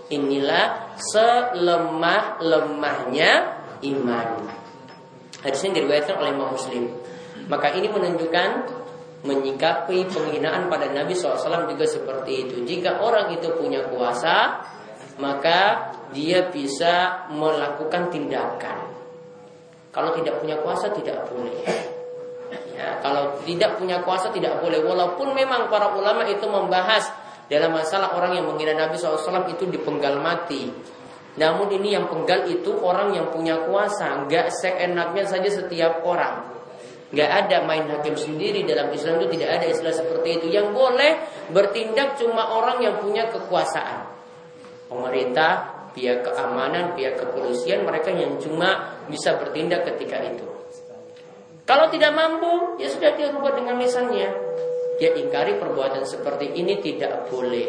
inilah 0.10 0.96
selemah 0.98 2.42
lemahnya 2.42 3.62
iman. 3.86 4.30
Hadis 5.46 5.62
ini 5.70 5.82
diriwayatkan 5.82 6.18
oleh 6.18 6.32
Imam 6.34 6.50
Muslim. 6.50 6.90
Maka 7.46 7.78
ini 7.78 7.86
menunjukkan 7.86 8.50
menyikapi 9.26 10.10
penghinaan 10.10 10.70
pada 10.70 10.90
Nabi 10.90 11.14
SAW 11.14 11.70
juga 11.70 11.86
seperti 11.86 12.46
itu. 12.46 12.56
Jika 12.66 13.02
orang 13.02 13.34
itu 13.34 13.54
punya 13.54 13.86
kuasa, 13.90 14.66
maka 15.22 15.94
dia 16.14 16.50
bisa 16.50 17.26
melakukan 17.30 18.10
tindakan. 18.10 18.90
Kalau 19.94 20.14
tidak 20.18 20.42
punya 20.42 20.58
kuasa 20.62 20.90
tidak 20.94 21.30
boleh. 21.30 21.95
Ya, 22.76 23.00
kalau 23.00 23.40
tidak 23.48 23.80
punya 23.80 24.04
kuasa 24.04 24.36
tidak 24.36 24.60
boleh. 24.60 24.84
Walaupun 24.84 25.32
memang 25.32 25.72
para 25.72 25.96
ulama 25.96 26.28
itu 26.28 26.44
membahas 26.44 27.08
dalam 27.48 27.72
masalah 27.72 28.12
orang 28.20 28.36
yang 28.36 28.46
menghina 28.52 28.76
Nabi 28.76 29.00
SAW 29.00 29.48
itu 29.48 29.64
dipenggal 29.72 30.20
mati. 30.20 30.68
Namun 31.36 31.68
ini 31.72 31.96
yang 31.96 32.08
penggal 32.08 32.48
itu 32.48 32.76
orang 32.80 33.12
yang 33.12 33.28
punya 33.32 33.64
kuasa, 33.68 34.28
nggak 34.28 34.52
seenaknya 34.56 35.24
saja 35.28 35.50
setiap 35.52 36.04
orang. 36.04 36.48
Nggak 37.12 37.32
ada 37.48 37.58
main 37.64 37.88
hakim 37.92 38.16
sendiri 38.16 38.64
dalam 38.68 38.92
Islam 38.92 39.24
itu 39.24 39.40
tidak 39.40 39.62
ada 39.62 39.66
istilah 39.68 39.96
seperti 39.96 40.42
itu. 40.42 40.48
Yang 40.52 40.76
boleh 40.76 41.12
bertindak 41.52 42.20
cuma 42.20 42.56
orang 42.56 42.84
yang 42.84 43.00
punya 43.00 43.28
kekuasaan. 43.32 44.04
Pemerintah, 44.92 45.86
pihak 45.92 46.24
keamanan, 46.24 46.96
pihak 46.96 47.20
kepolisian, 47.20 47.84
mereka 47.84 48.12
yang 48.16 48.36
cuma 48.40 49.00
bisa 49.12 49.36
bertindak 49.40 49.88
ketika 49.92 50.24
itu. 50.24 50.55
Kalau 51.66 51.90
tidak 51.90 52.14
mampu, 52.14 52.78
ya 52.78 52.86
sudah 52.94 53.18
dia 53.18 53.34
rubah 53.34 53.58
dengan 53.58 53.82
lisannya. 53.82 54.30
Dia 55.02 55.12
ingkari 55.18 55.58
perbuatan 55.58 56.06
seperti 56.06 56.54
ini 56.56 56.78
tidak 56.78 57.26
boleh. 57.28 57.68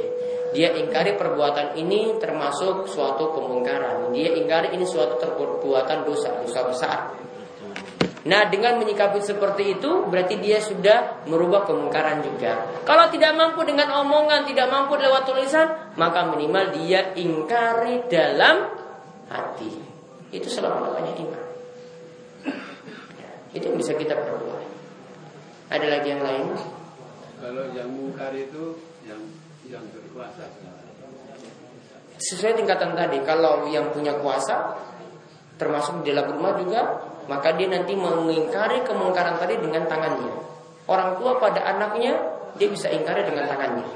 Dia 0.53 0.77
ingkari 0.77 1.17
perbuatan 1.17 1.75
ini 1.81 2.21
termasuk 2.21 2.87
suatu 2.87 3.33
kemungkaran. 3.33 4.13
Dia 4.13 4.37
ingkari 4.37 4.77
ini 4.77 4.85
suatu 4.85 5.17
perbuatan 5.19 6.05
dosa, 6.05 6.37
dosa 6.45 6.61
besar. 6.69 6.99
Nah 8.27 8.43
dengan 8.51 8.83
menyikapi 8.83 9.23
seperti 9.23 9.79
itu 9.79 10.11
berarti 10.11 10.43
dia 10.43 10.59
sudah 10.59 11.25
merubah 11.31 11.63
kemungkaran 11.63 12.27
juga. 12.27 12.83
Kalau 12.83 13.07
tidak 13.09 13.33
mampu 13.39 13.63
dengan 13.63 14.03
omongan, 14.03 14.45
tidak 14.45 14.67
mampu 14.67 14.99
lewat 14.99 15.25
tulisan, 15.31 15.95
maka 15.95 16.27
minimal 16.27 16.75
dia 16.75 17.15
ingkari 17.15 18.05
dalam 18.11 18.67
hati. 19.31 19.73
Itu 20.35 20.51
selama-lamanya 20.51 21.15
iman. 21.23 21.46
Itu 23.57 23.73
yang 23.73 23.79
bisa 23.81 23.97
kita 23.97 24.13
perbuat. 24.13 24.65
Ada 25.73 25.87
lagi 25.89 26.09
yang 26.13 26.23
lain? 26.23 26.47
Kalau 27.41 27.65
yang 27.73 27.89
mungkar 27.89 28.37
itu 28.37 28.77
yang 29.09 29.21
yang 29.65 29.85
berkuasa. 29.91 30.45
Sesuai 32.17 32.57
tingkatan 32.57 32.97
tadi, 32.97 33.21
kalau 33.25 33.69
yang 33.69 33.93
punya 33.93 34.17
kuasa 34.21 34.77
termasuk 35.57 36.05
di 36.05 36.13
dalam 36.13 36.37
rumah 36.37 36.53
juga 36.61 36.81
maka 37.27 37.57
dia 37.59 37.67
nanti 37.67 37.97
mengingkari 37.97 38.87
kemungkaran 38.87 39.37
tadi 39.41 39.59
dengan 39.59 39.85
tangannya. 39.91 40.33
Orang 40.87 41.19
tua 41.19 41.43
pada 41.43 41.59
anaknya 41.67 42.15
dia 42.55 42.69
bisa 42.71 42.87
ingkari 42.87 43.27
dengan 43.27 43.51
tangannya. 43.51 43.87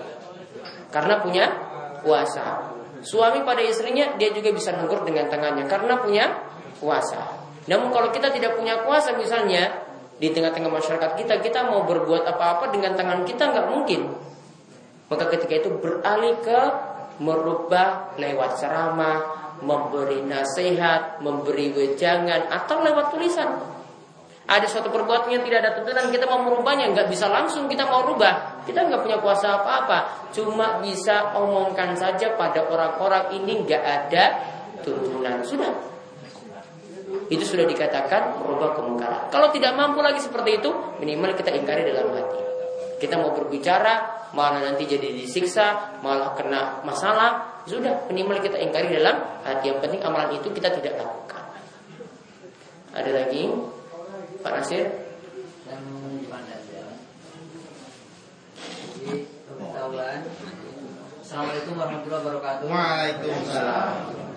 Karena 0.90 1.22
punya 1.22 1.46
kuasa. 2.02 2.74
Suami 3.00 3.46
pada 3.46 3.62
istrinya 3.62 4.18
dia 4.18 4.34
juga 4.34 4.50
bisa 4.52 4.74
negur 4.74 5.06
dengan 5.06 5.30
tangannya 5.30 5.64
karena 5.70 5.94
punya 6.02 6.26
kuasa. 6.82 7.39
Namun 7.68 7.92
kalau 7.92 8.08
kita 8.08 8.32
tidak 8.32 8.56
punya 8.56 8.80
kuasa 8.86 9.12
misalnya 9.18 9.68
di 10.20 10.28
tengah-tengah 10.32 10.68
masyarakat 10.68 11.16
kita 11.16 11.40
kita 11.40 11.60
mau 11.68 11.84
berbuat 11.88 12.28
apa-apa 12.28 12.72
dengan 12.72 12.96
tangan 12.96 13.24
kita 13.24 13.52
nggak 13.52 13.66
mungkin. 13.72 14.12
Maka 15.10 15.24
ketika 15.32 15.64
itu 15.64 15.68
beralih 15.80 16.38
ke 16.40 16.60
merubah 17.20 18.14
lewat 18.16 18.62
ceramah, 18.62 19.18
memberi 19.60 20.24
nasihat, 20.24 21.20
memberi 21.20 21.74
wejangan, 21.74 22.48
atau 22.48 22.80
lewat 22.80 23.12
tulisan. 23.12 23.48
Ada 24.50 24.66
suatu 24.66 24.90
perbuatan 24.90 25.30
yang 25.30 25.44
tidak 25.46 25.62
ada 25.62 25.70
tuntunan 25.78 26.10
kita 26.10 26.26
mau 26.26 26.42
merubahnya 26.42 26.90
nggak 26.90 27.06
bisa 27.06 27.30
langsung 27.30 27.70
kita 27.70 27.86
mau 27.86 28.02
rubah 28.02 28.66
kita 28.66 28.82
nggak 28.82 28.98
punya 29.06 29.18
kuasa 29.22 29.62
apa-apa 29.62 30.30
cuma 30.34 30.82
bisa 30.82 31.38
omongkan 31.38 31.94
saja 31.94 32.34
pada 32.34 32.66
orang-orang 32.66 33.30
ini 33.38 33.62
nggak 33.62 33.78
ada 33.78 34.24
tuntunan 34.82 35.38
sudah 35.46 35.89
itu 37.30 37.46
sudah 37.46 37.62
dikatakan 37.62 38.42
merubah 38.42 38.74
kemungkaran. 38.74 39.30
Kalau 39.30 39.54
tidak 39.54 39.78
mampu 39.78 40.02
lagi 40.02 40.18
seperti 40.18 40.58
itu 40.58 40.70
minimal 40.98 41.38
kita 41.38 41.54
ingkari 41.54 41.86
dalam 41.86 42.10
hati. 42.10 42.42
Kita 42.98 43.16
mau 43.22 43.30
berbicara 43.30 44.26
malah 44.34 44.62
nanti 44.66 44.84
jadi 44.86 45.14
disiksa 45.14 45.98
malah 46.02 46.34
kena 46.34 46.82
masalah 46.82 47.62
sudah 47.70 48.10
minimal 48.10 48.42
kita 48.42 48.58
ingkari 48.58 48.90
dalam 48.98 49.22
hati. 49.46 49.70
Yang 49.70 49.78
penting 49.86 50.00
amalan 50.02 50.34
itu 50.34 50.50
kita 50.50 50.74
tidak 50.74 50.98
lakukan. 50.98 51.44
Ada 52.98 53.10
lagi? 53.14 53.46
Pak 54.42 54.52
Nasir? 54.58 54.90
Jadi 59.00 59.22
pengetahuan. 59.46 60.20
Assalamualaikum 61.22 61.78
warahmatullahi 61.78 62.22
wabarakatuh. 62.26 62.66
Waalaikumsalam 62.66 64.29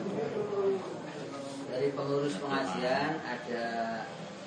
Dari 1.84 2.00
pengurus 2.00 2.40
pengajian 2.40 3.20
Ada 3.28 3.66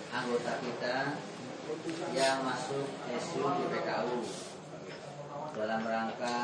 anggota 0.08 0.56
kita 0.56 1.20
Yang 2.16 2.36
masuk 2.40 2.88
SU 3.12 3.44
di 3.44 3.64
PKU 3.76 4.24
Dalam 5.52 5.84
rangka 5.84 6.40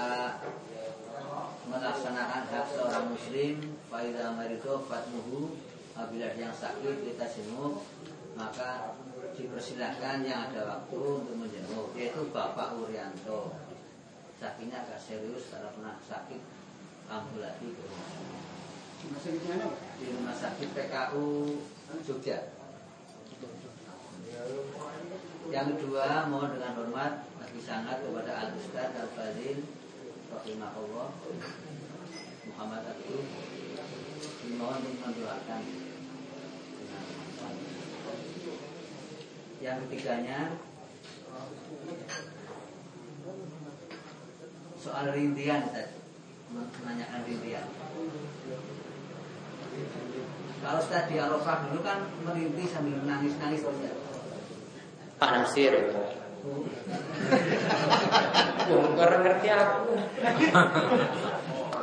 melaksanakan 1.65 2.45
hak 2.45 2.67
seorang 2.77 3.09
muslim 3.09 3.57
faida 3.89 4.37
marido 4.37 4.85
fatmuhu. 4.85 5.57
Apabila 5.97 6.29
yang 6.37 6.53
sakit 6.53 7.09
kita 7.09 7.25
jenguk 7.25 7.89
maka 8.37 8.93
dipersilahkan 9.33 10.21
yang 10.29 10.53
ada 10.53 10.77
waktu 10.77 11.01
untuk 11.25 11.41
menjenguk 11.41 11.97
yaitu 11.97 12.21
Bapak 12.37 12.77
Urianto. 12.77 13.57
Sakitnya 14.37 14.85
agak 14.85 15.01
serius 15.01 15.49
karena 15.49 15.73
pernah 15.73 15.97
sakit 16.05 16.41
kambuh 17.09 17.41
lagi 17.41 17.69
ke 17.73 17.81
rumah 17.81 18.42
di 19.03 20.07
rumah 20.15 20.31
sakit 20.31 20.69
PKU 20.79 21.59
Jogja. 22.07 22.55
Yang 25.51 25.67
kedua 25.75 26.31
mohon 26.31 26.55
dengan 26.55 26.79
hormat 26.79 27.27
lagi 27.43 27.61
sangat 27.67 27.99
kepada 28.07 28.31
Al 28.31 28.55
Ustaz 28.55 28.95
Al 28.95 29.11
Fadil 29.19 29.67
rahimahullah 30.31 31.09
Muhammad 32.47 32.83
Abdul. 32.95 33.27
Dimohon 34.47 34.79
untuk 34.87 34.95
mendoakan. 35.03 35.63
Yang 39.59 39.77
ketiganya 39.87 40.39
soal 44.79 45.11
rintian 45.11 45.63
tadi 45.75 45.99
menanyakan 46.51 47.21
rintian 47.27 47.67
kalau 50.63 50.79
tadi 50.87 51.19
Arafah 51.19 51.67
dulu 51.67 51.83
kan 51.83 52.07
merintih 52.23 52.71
sambil 52.71 53.03
nangis-nangis 53.03 53.67
Pak 55.19 55.31
Nasir 55.35 55.75
Kurang 58.73 59.23
ngerti 59.23 59.49
aku. 59.51 59.95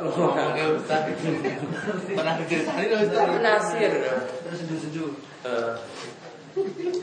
Oke 0.00 0.62
Ustaz 0.80 1.12
Pernah 2.08 2.34
diceritain 2.40 2.88
loh 2.88 3.00
Ustaz 3.04 3.28
Nasir. 3.44 3.92
Terus 4.48 4.58
seduh-seduh 4.64 5.12
Eh. 5.40 5.72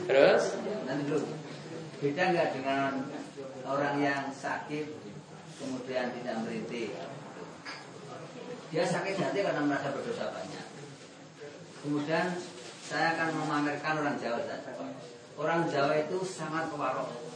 Terus? 0.06 0.42
Nanti 0.86 1.02
dulu 1.10 1.26
Beda 1.98 2.22
nggak 2.30 2.48
dengan 2.54 3.02
orang 3.66 3.98
yang 3.98 4.30
sakit 4.30 4.86
Kemudian 5.58 6.14
tidak 6.14 6.46
merintih 6.46 6.94
Dia 8.70 8.86
sakit 8.86 9.18
hati 9.18 9.42
karena 9.42 9.66
merasa 9.66 9.90
berdosa 9.90 10.30
banyak 10.30 10.67
Kemudian 11.84 12.26
saya 12.82 13.14
akan 13.14 13.28
memamerkan 13.44 13.94
orang 14.02 14.16
Jawa 14.18 14.42
Ustaz. 14.42 14.66
Orang 15.38 15.70
Jawa 15.70 15.92
itu 16.02 16.18
sangat 16.26 16.66
kewarok 16.72 17.28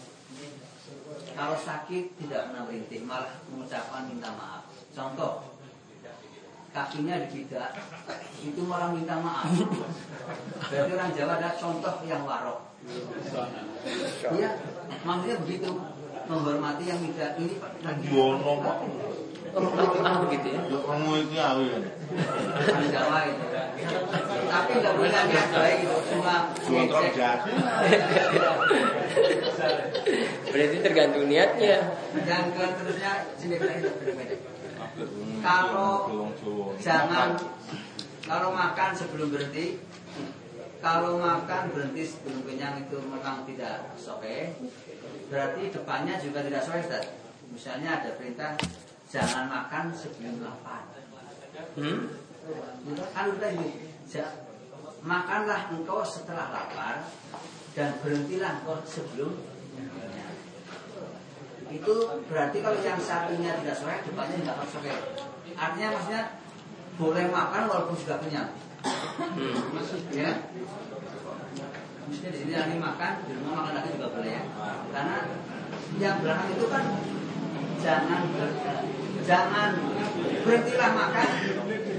kalau 1.32 1.56
sakit 1.56 2.04
tidak 2.20 2.52
pernah 2.52 2.62
berhenti, 2.68 2.96
malah 3.00 3.32
mengucapkan 3.48 4.04
minta 4.08 4.30
maaf. 4.36 4.68
Contoh, 4.92 5.48
kakinya 6.76 7.24
dibidak, 7.24 7.72
itu 8.44 8.60
malah 8.68 8.92
minta 8.92 9.16
maaf. 9.16 9.48
Berarti 10.68 10.92
orang 10.92 11.12
Jawa 11.16 11.32
ada 11.40 11.50
contoh 11.56 11.94
yang 12.04 12.22
warok. 12.28 12.60
Iya, 14.34 14.50
maksudnya 15.06 15.36
begitu 15.46 15.70
menghormati 16.28 16.84
yang 16.86 17.00
tidak 17.00 17.32
ini 17.40 17.54
Bono. 18.12 18.60
Ah 19.52 20.24
gitu 20.32 20.48
ya. 20.48 20.60
Kamu 20.64 21.10
itu 21.20 21.36
awin. 21.36 21.82
orang 21.84 22.88
Jawa 22.88 23.18
itu. 23.28 23.44
Tapi 24.48 24.70
nggak 24.80 24.94
boleh 24.96 25.10
niat 25.12 25.48
baik 25.52 25.78
itu 25.84 25.96
cuma 26.12 26.36
jadi. 26.56 27.50
Berarti 30.52 30.76
tergantung 30.80 31.24
niatnya. 31.28 31.78
Ke 32.12 32.64
terusnya 32.80 33.12
sini. 33.36 33.56
Kalau 35.42 35.92
jangan 36.80 37.36
kalau 38.22 38.54
makan 38.54 38.90
sebelum 38.94 39.28
berhenti 39.34 39.82
kalau 40.82 41.14
makan 41.18 41.70
berhenti 41.70 42.02
sebelum 42.02 42.42
kenyang 42.42 42.82
itu 42.82 42.98
memang 43.06 43.46
tidak 43.46 43.94
soke 43.94 44.58
berarti 45.30 45.62
depannya 45.70 46.18
juga 46.18 46.42
tidak 46.42 46.62
soke 46.66 46.82
Ustaz. 46.82 47.06
misalnya 47.54 48.02
ada 48.02 48.10
perintah 48.18 48.58
jangan 49.12 49.44
makan 49.46 49.92
sebelum 49.92 50.40
lapar. 50.40 50.88
Hmm? 51.76 52.08
itu 52.82 53.04
kan 53.14 53.24
udah 53.30 53.50
ini. 53.54 53.70
Makanlah 55.02 55.70
engkau 55.70 56.02
setelah 56.02 56.50
lapar 56.50 57.06
dan 57.76 57.94
berhentilah 58.02 58.62
engkau 58.62 58.80
sebelum 58.88 59.36
itu 61.72 61.94
berarti 62.28 62.60
kalau 62.60 62.76
yang 62.84 63.00
satunya 63.00 63.56
tidak 63.64 63.80
soke 63.80 63.96
depannya 64.04 64.36
tidak 64.44 64.60
harus 64.60 64.72
soke 64.76 64.92
artinya 65.56 65.88
maksudnya 65.96 66.22
boleh 67.00 67.24
makan 67.32 67.62
walaupun 67.68 67.96
sudah 67.96 68.20
kenyang. 68.20 68.52
Hmm. 68.84 69.56
ya. 70.12 70.30
Maksudnya 72.02 72.30
di 72.34 72.38
sini 72.44 72.52
nanti 72.52 72.76
makan, 72.76 73.12
di 73.24 73.32
rumah 73.40 73.64
makan 73.64 73.72
lagi 73.80 73.88
juga 73.96 74.08
boleh 74.12 74.32
ya. 74.36 74.42
Karena 74.92 75.16
yang 75.96 76.16
belakang 76.20 76.48
itu 76.52 76.66
kan 76.68 76.84
jangan 77.80 78.20
ber- 78.36 78.60
jangan 79.26 79.70
berhentilah 80.42 80.90
makan 80.92 81.28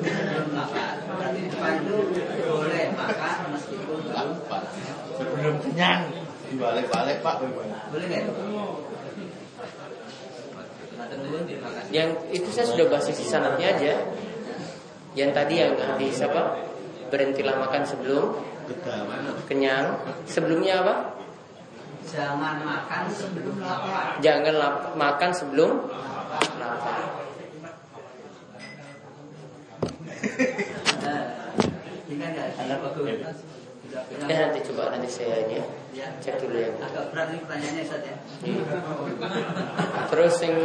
belum 0.04 0.48
makan. 0.52 0.94
Berarti 1.08 1.40
di 1.40 1.50
depan 1.50 1.74
itu 1.80 1.96
boleh 2.44 2.86
makan 2.92 3.36
meskipun 3.56 3.98
belum 4.04 4.30
Sebelum 5.14 5.56
kenyang. 5.64 6.02
Dibalik-balik 6.52 7.18
pak. 7.24 7.36
boleh 7.90 8.06
nggak 8.10 8.22
itu? 8.28 8.34
Yang 11.94 12.10
itu 12.34 12.50
saya 12.54 12.68
sudah 12.70 12.86
bahas 12.90 13.08
di 13.10 13.26
sanatnya 13.26 13.68
aja. 13.78 13.94
Yang 15.14 15.30
tadi 15.38 15.54
yang 15.62 15.74
hadis 15.78 16.18
apa? 16.26 16.58
Berhentilah 17.14 17.56
makan 17.62 17.84
sebelum 17.86 18.26
kenyang. 19.46 19.98
Sebelumnya 20.26 20.82
apa? 20.82 20.96
Jangan 22.04 22.60
makan 22.62 23.04
sebelum 23.10 23.56
lapar. 23.64 24.20
Jangan 24.20 24.54
lap- 24.60 24.94
makan 24.94 25.32
sebelum 25.32 25.72
Ya 34.24 34.48
nanti 34.48 34.60
coba 34.66 34.90
nanti 34.90 35.10
saya 35.12 35.46
ini 35.46 35.62
ya. 35.62 35.66
Cek 36.18 36.42
dulu 36.42 36.58
ya. 36.58 36.70
Agak 36.82 37.14
berat 37.14 37.28
ini 37.30 37.40
pertanyaannya 37.46 37.84
Ustaz 37.86 38.02
ya. 38.02 38.16
Terus 40.10 40.36
yang 40.42 40.56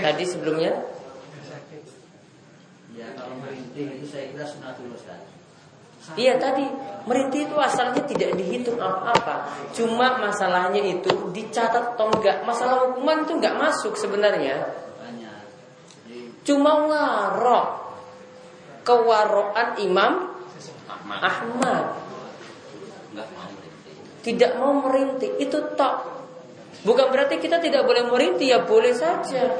tadi 0.00 0.24
sebelumnya 0.24 0.72
Ya 2.94 3.10
kalau 3.18 3.36
merintih 3.42 3.98
itu 4.00 4.06
saya 4.06 4.30
kira 4.32 4.46
sunatul 4.46 4.94
Ustaz. 4.94 5.20
Iya 6.12 6.36
tadi 6.36 6.68
merintih 7.08 7.48
itu 7.48 7.56
asalnya 7.56 8.04
tidak 8.04 8.36
dihitung 8.36 8.76
apa-apa. 8.76 9.48
Cuma 9.72 10.20
masalahnya 10.20 10.84
itu 10.84 11.32
dicatat 11.32 11.96
atau 11.96 12.12
enggak. 12.12 12.44
Masalah 12.44 12.84
hukuman 12.88 13.24
itu 13.24 13.32
enggak 13.40 13.56
masuk 13.56 13.96
sebenarnya. 13.96 14.68
Cuma 16.44 16.84
ngarok 16.84 17.66
kewaroan 18.84 19.80
Imam 19.80 20.12
Ahmad. 21.08 21.84
Tidak 24.20 24.52
mau 24.60 24.76
merintih 24.84 25.40
itu 25.40 25.56
tak. 25.76 26.04
Bukan 26.84 27.08
berarti 27.08 27.40
kita 27.40 27.64
tidak 27.64 27.88
boleh 27.88 28.04
merintih 28.12 28.52
ya 28.52 28.60
boleh 28.60 28.92
saja. 28.92 29.56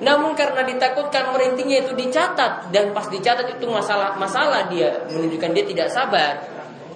Namun 0.00 0.32
karena 0.32 0.64
ditakutkan 0.64 1.36
merintihnya 1.36 1.84
itu 1.84 1.92
dicatat 1.92 2.72
dan 2.72 2.96
pas 2.96 3.04
dicatat 3.12 3.44
itu 3.52 3.68
masalah 3.68 4.16
masalah 4.16 4.64
dia 4.72 5.04
menunjukkan 5.12 5.50
dia 5.52 5.64
tidak 5.68 5.88
sabar. 5.92 6.40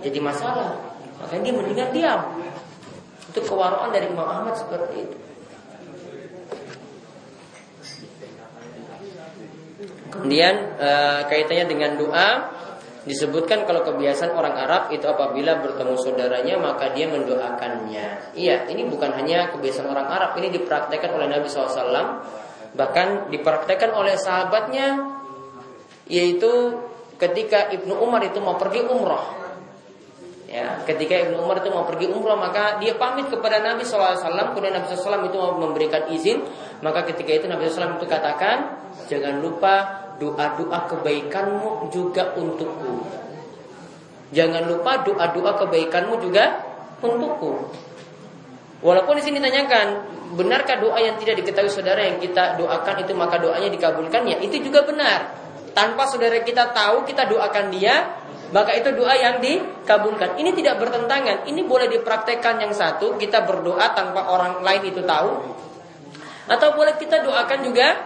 Jadi 0.01 0.19
masalah. 0.21 0.77
Makanya 1.21 1.43
dia 1.45 1.55
mendingan 1.55 1.89
diam. 1.93 2.21
Itu 3.29 3.41
kewaraan 3.45 3.93
dari 3.93 4.09
Imam 4.09 4.25
Ahmad 4.25 4.57
seperti 4.57 4.95
itu. 5.05 5.17
Kemudian 10.15 10.55
eh, 10.79 11.21
kaitannya 11.29 11.67
dengan 11.69 11.91
doa 12.01 12.29
disebutkan 13.05 13.69
kalau 13.69 13.85
kebiasaan 13.85 14.33
orang 14.33 14.57
Arab 14.57 14.89
itu 14.89 15.05
apabila 15.05 15.61
bertemu 15.61 15.95
saudaranya 16.01 16.57
maka 16.57 16.97
dia 16.97 17.05
mendoakannya. 17.05 18.33
Iya, 18.33 18.65
ini 18.73 18.89
bukan 18.89 19.13
hanya 19.13 19.53
kebiasaan 19.53 19.93
orang 19.93 20.09
Arab, 20.09 20.31
ini 20.41 20.49
dipraktekkan 20.57 21.13
oleh 21.13 21.29
Nabi 21.29 21.45
SAW, 21.53 22.25
bahkan 22.75 23.31
dipraktekkan 23.31 23.95
oleh 23.95 24.19
sahabatnya, 24.19 25.19
yaitu 26.11 26.79
ketika 27.17 27.71
Ibnu 27.71 27.95
Umar 28.03 28.23
itu 28.27 28.43
mau 28.43 28.59
pergi 28.59 28.83
umroh. 28.85 29.43
Ya, 30.51 30.79
ketika 30.87 31.19
Ibnu 31.19 31.43
Umar 31.43 31.59
itu 31.59 31.71
mau 31.75 31.83
pergi 31.83 32.07
umroh 32.07 32.39
maka 32.39 32.79
dia 32.79 32.95
pamit 32.95 33.27
kepada 33.27 33.59
Nabi 33.59 33.83
SAW 33.83 34.55
Kemudian 34.55 34.79
Nabi 34.79 34.87
SAW 34.87 35.27
itu 35.27 35.35
mau 35.35 35.59
memberikan 35.59 36.07
izin. 36.15 36.47
Maka 36.79 37.03
ketika 37.11 37.43
itu 37.43 37.47
Nabi 37.51 37.67
SAW 37.67 37.99
itu 37.99 38.07
katakan 38.07 38.85
Jangan 39.11 39.43
lupa 39.43 40.07
doa-doa 40.23 40.87
kebaikanmu 40.87 41.91
juga 41.91 42.39
untukku. 42.39 43.03
Jangan 44.31 44.71
lupa 44.71 45.03
doa-doa 45.03 45.53
kebaikanmu 45.59 46.23
juga 46.23 46.63
untukku 47.03 47.75
Walaupun 48.85 49.17
di 49.17 49.23
sini 49.25 49.41
ditanyakan 49.41 50.13
Benarkah 50.35 50.83
doa 50.83 50.99
yang 51.01 51.17
tidak 51.17 51.41
diketahui 51.41 51.73
saudara 51.73 52.05
yang 52.05 52.21
kita 52.21 52.59
doakan 52.61 53.01
itu 53.01 53.17
maka 53.17 53.41
doanya 53.41 53.73
dikabulkan 53.73 54.29
Ya 54.29 54.37
itu 54.45 54.61
juga 54.61 54.85
benar 54.85 55.33
Tanpa 55.73 56.05
saudara 56.05 56.37
kita 56.45 56.71
tahu 56.77 57.09
kita 57.09 57.25
doakan 57.27 57.73
dia 57.73 58.23
maka 58.55 58.71
itu 58.71 58.95
doa 58.95 59.11
yang 59.19 59.43
dikabulkan. 59.43 60.39
Ini 60.39 60.55
tidak 60.55 60.79
bertentangan. 60.79 61.43
Ini 61.51 61.67
boleh 61.67 61.91
dipraktekkan 61.91 62.63
yang 62.63 62.71
satu, 62.71 63.19
kita 63.19 63.43
berdoa 63.43 63.91
tanpa 63.99 64.31
orang 64.31 64.63
lain 64.63 64.95
itu 64.95 65.03
tahu. 65.03 65.43
Atau 66.47 66.79
boleh 66.79 66.95
kita 66.95 67.27
doakan 67.27 67.67
juga 67.67 67.99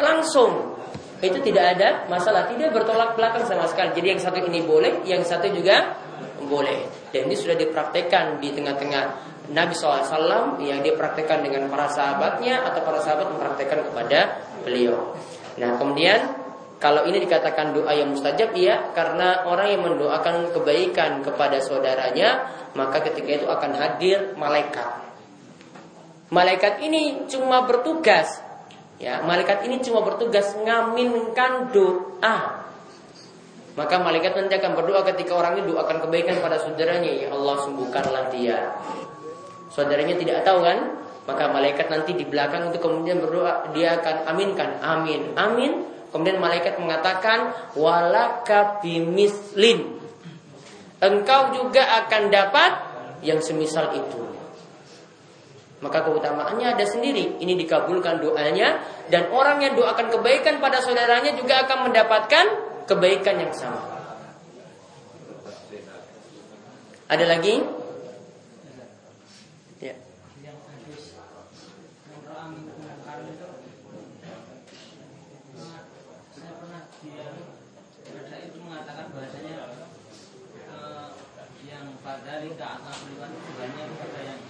langsung. 0.00 0.80
Itu 1.20 1.44
tidak 1.44 1.76
ada 1.76 1.88
masalah, 2.08 2.48
tidak 2.48 2.72
bertolak 2.72 3.12
belakang 3.12 3.44
sama 3.44 3.68
sekali. 3.68 3.92
Jadi 3.92 4.16
yang 4.16 4.20
satu 4.24 4.40
ini 4.40 4.64
boleh, 4.64 5.04
yang 5.04 5.20
satu 5.20 5.52
juga 5.52 6.00
boleh. 6.48 7.12
Dan 7.12 7.28
ini 7.28 7.36
sudah 7.36 7.60
dipraktekkan 7.60 8.40
di 8.40 8.56
tengah-tengah 8.56 9.29
Nabi 9.50 9.74
SAW 9.74 10.62
yang 10.62 10.80
dipraktekkan 10.80 11.42
dengan 11.42 11.66
para 11.66 11.90
sahabatnya 11.90 12.62
atau 12.70 12.80
para 12.86 13.02
sahabat 13.02 13.34
mempraktekkan 13.34 13.82
kepada 13.90 14.46
beliau. 14.62 15.18
Nah 15.58 15.74
kemudian 15.74 16.40
kalau 16.80 17.04
ini 17.04 17.20
dikatakan 17.20 17.76
doa 17.76 17.92
yang 17.92 18.16
mustajab, 18.16 18.56
iya, 18.56 18.88
karena 18.96 19.44
orang 19.44 19.68
yang 19.68 19.84
mendoakan 19.84 20.48
kebaikan 20.56 21.20
kepada 21.20 21.60
saudaranya, 21.60 22.48
maka 22.72 23.04
ketika 23.04 23.44
itu 23.44 23.46
akan 23.52 23.76
hadir 23.76 24.32
malaikat. 24.40 24.88
Malaikat 26.32 26.80
ini 26.80 27.28
cuma 27.28 27.68
bertugas, 27.68 28.40
ya, 28.96 29.20
malaikat 29.20 29.68
ini 29.68 29.84
cuma 29.84 30.00
bertugas 30.00 30.56
ngaminkan 30.56 31.68
doa. 31.68 32.64
Maka 33.76 33.94
malaikat 34.00 34.32
nanti 34.40 34.56
akan 34.56 34.72
berdoa 34.72 35.04
ketika 35.04 35.36
orang 35.36 35.60
ini 35.60 35.76
doakan 35.76 36.00
kebaikan 36.00 36.40
pada 36.40 36.64
saudaranya, 36.64 37.12
ya 37.12 37.28
Allah 37.28 37.60
sembuhkanlah 37.60 38.24
dia. 38.32 38.72
Saudaranya 39.70 40.18
tidak 40.18 40.42
tahu 40.42 40.66
kan? 40.66 40.98
Maka 41.24 41.46
malaikat 41.46 41.86
nanti 41.86 42.18
di 42.18 42.26
belakang 42.26 42.74
itu 42.74 42.78
kemudian 42.82 43.22
berdoa, 43.22 43.70
dia 43.70 44.02
akan 44.02 44.26
aminkan, 44.34 44.82
amin, 44.82 45.32
amin. 45.38 45.86
Kemudian 46.10 46.42
malaikat 46.42 46.74
mengatakan 46.82 47.54
walaka 47.78 48.82
bimislin. 48.82 50.02
Engkau 50.98 51.54
juga 51.54 51.86
akan 52.04 52.22
dapat 52.34 52.72
yang 53.22 53.38
semisal 53.38 53.94
itu. 53.94 54.30
Maka 55.80 56.04
keutamaannya 56.04 56.76
ada 56.76 56.84
sendiri. 56.84 57.40
Ini 57.40 57.56
dikabulkan 57.56 58.20
doanya 58.20 58.84
dan 59.08 59.32
orang 59.32 59.64
yang 59.64 59.72
doakan 59.80 60.12
kebaikan 60.12 60.60
pada 60.60 60.84
saudaranya 60.84 61.32
juga 61.32 61.64
akan 61.64 61.88
mendapatkan 61.88 62.44
kebaikan 62.84 63.40
yang 63.40 63.54
sama. 63.56 63.80
Ada 67.10 67.26
lagi? 67.26 67.58
Ya. 69.82 69.96
yang 70.44 70.58
hadis 70.68 71.16
yang 72.06 72.20
doa 72.28 72.44
minggu 72.52 72.70
mungkar 72.76 73.18
itu 73.24 73.48
eh, 74.28 75.80
saya 76.36 76.52
pernah 76.60 76.82
dia 77.02 77.26
ada 78.14 78.36
itu 78.46 78.58
mengatakan 78.62 79.10
bahasanya 79.10 79.58
eh, 80.70 81.06
yang 82.40 83.92
banyak 84.00 84.24
yang 84.24 84.40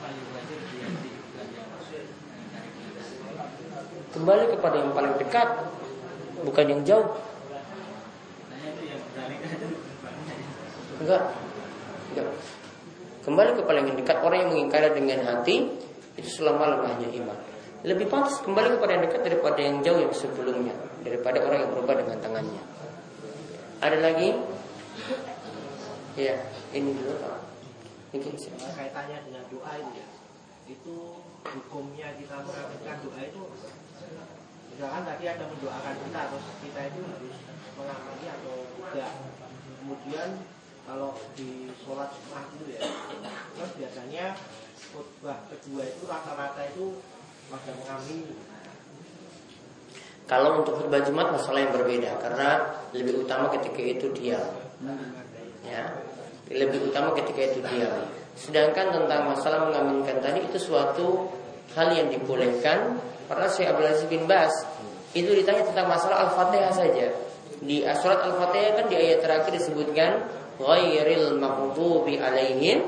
paling 0.00 0.24
wajib 0.32 0.60
yang 0.80 0.96
Kembali 4.10 4.44
kepada 4.56 4.76
yang 4.80 4.92
paling 4.96 5.14
dekat, 5.20 5.48
bukan 6.42 6.64
yang 6.66 6.82
jauh. 6.88 7.08
Nah 8.48 8.58
yang 8.64 9.00
Enggak. 11.00 11.22
Enggak. 12.10 12.28
Kembali 13.20 13.50
ke 13.52 13.62
paling 13.68 13.86
dekat 14.00 14.18
orang 14.24 14.38
yang 14.40 14.50
mengingkari 14.56 14.88
dengan 14.96 15.20
hati 15.28 15.68
itu 16.16 16.28
selama 16.40 16.72
lemahnya 16.72 17.08
iman. 17.20 17.38
Lebih 17.84 18.08
pantas 18.08 18.40
kembali 18.40 18.80
kepada 18.80 18.92
yang 18.96 19.04
dekat 19.04 19.20
daripada 19.28 19.60
yang 19.60 19.76
jauh 19.84 20.00
yang 20.00 20.14
sebelumnya, 20.16 20.72
daripada 21.04 21.44
orang 21.44 21.68
yang 21.68 21.70
berubah 21.76 21.94
dengan 22.00 22.16
tangannya. 22.20 22.62
Ada 23.84 23.98
lagi? 24.00 24.28
Ya, 26.20 26.36
ini 26.76 26.92
dulu 26.92 27.16
Pak. 27.16 27.38
Mungkin 28.12 28.34
silakan. 28.36 28.76
kaitannya 28.76 29.18
dengan 29.24 29.44
doa 29.48 29.72
itu 29.80 29.92
ya 29.96 30.06
itu 30.70 30.96
hukumnya 31.42 32.14
kita 32.14 32.46
melakukan 32.46 32.96
doa 33.02 33.20
itu 33.26 33.42
misalkan 34.70 35.02
tadi 35.02 35.24
ada 35.26 35.44
mendoakan 35.50 35.94
kita 35.98 36.20
terus 36.30 36.46
kita 36.62 36.80
itu 36.94 37.00
harus 37.10 37.36
mengamati 37.74 38.26
atau 38.30 38.54
tidak 38.70 39.12
kemudian 39.82 40.28
kalau 40.86 41.10
di 41.34 41.74
sholat 41.82 42.10
sunnah 42.14 42.44
itu 42.54 42.64
ya 42.78 42.80
terus 43.58 43.72
biasanya 43.76 44.24
khutbah 44.94 45.38
kedua 45.50 45.82
itu 45.90 46.02
rata-rata 46.06 46.62
itu 46.70 47.02
pada 47.50 47.72
mengamini 47.74 48.38
Kalau 50.30 50.62
untuk 50.62 50.78
khutbah 50.78 51.02
Jumat 51.02 51.34
masalah 51.34 51.58
yang 51.58 51.74
berbeda 51.74 52.22
karena 52.22 52.78
lebih 52.94 53.26
utama 53.26 53.50
ketika 53.50 53.82
itu 53.82 54.14
diam. 54.14 54.46
Ya. 55.66 55.90
Lebih 56.50 56.90
utama 56.90 57.14
ketika 57.14 57.54
itu 57.54 57.62
diam. 57.62 58.10
Sedangkan 58.34 58.90
tentang 58.90 59.30
masalah 59.30 59.70
mengaminkan 59.70 60.18
tadi 60.18 60.42
itu 60.42 60.58
suatu 60.58 61.30
hal 61.78 61.94
yang 61.94 62.10
dibolehkan 62.10 62.98
karena 63.30 63.46
Syekh 63.46 63.70
Abdul 63.70 63.86
Aziz 63.86 64.06
bin 64.10 64.26
Bas 64.26 64.50
itu 65.14 65.30
ditanya 65.30 65.62
tentang 65.66 65.86
masalah 65.86 66.26
Al-Fatihah 66.26 66.74
saja. 66.74 67.06
Di 67.62 67.86
surat 67.98 68.26
Al-Fatihah 68.26 68.82
kan 68.82 68.86
di 68.90 68.96
ayat 68.98 69.22
terakhir 69.22 69.54
disebutkan 69.54 70.26
ghairil 70.58 71.38
maghdubi 71.38 72.18
alaihim 72.18 72.82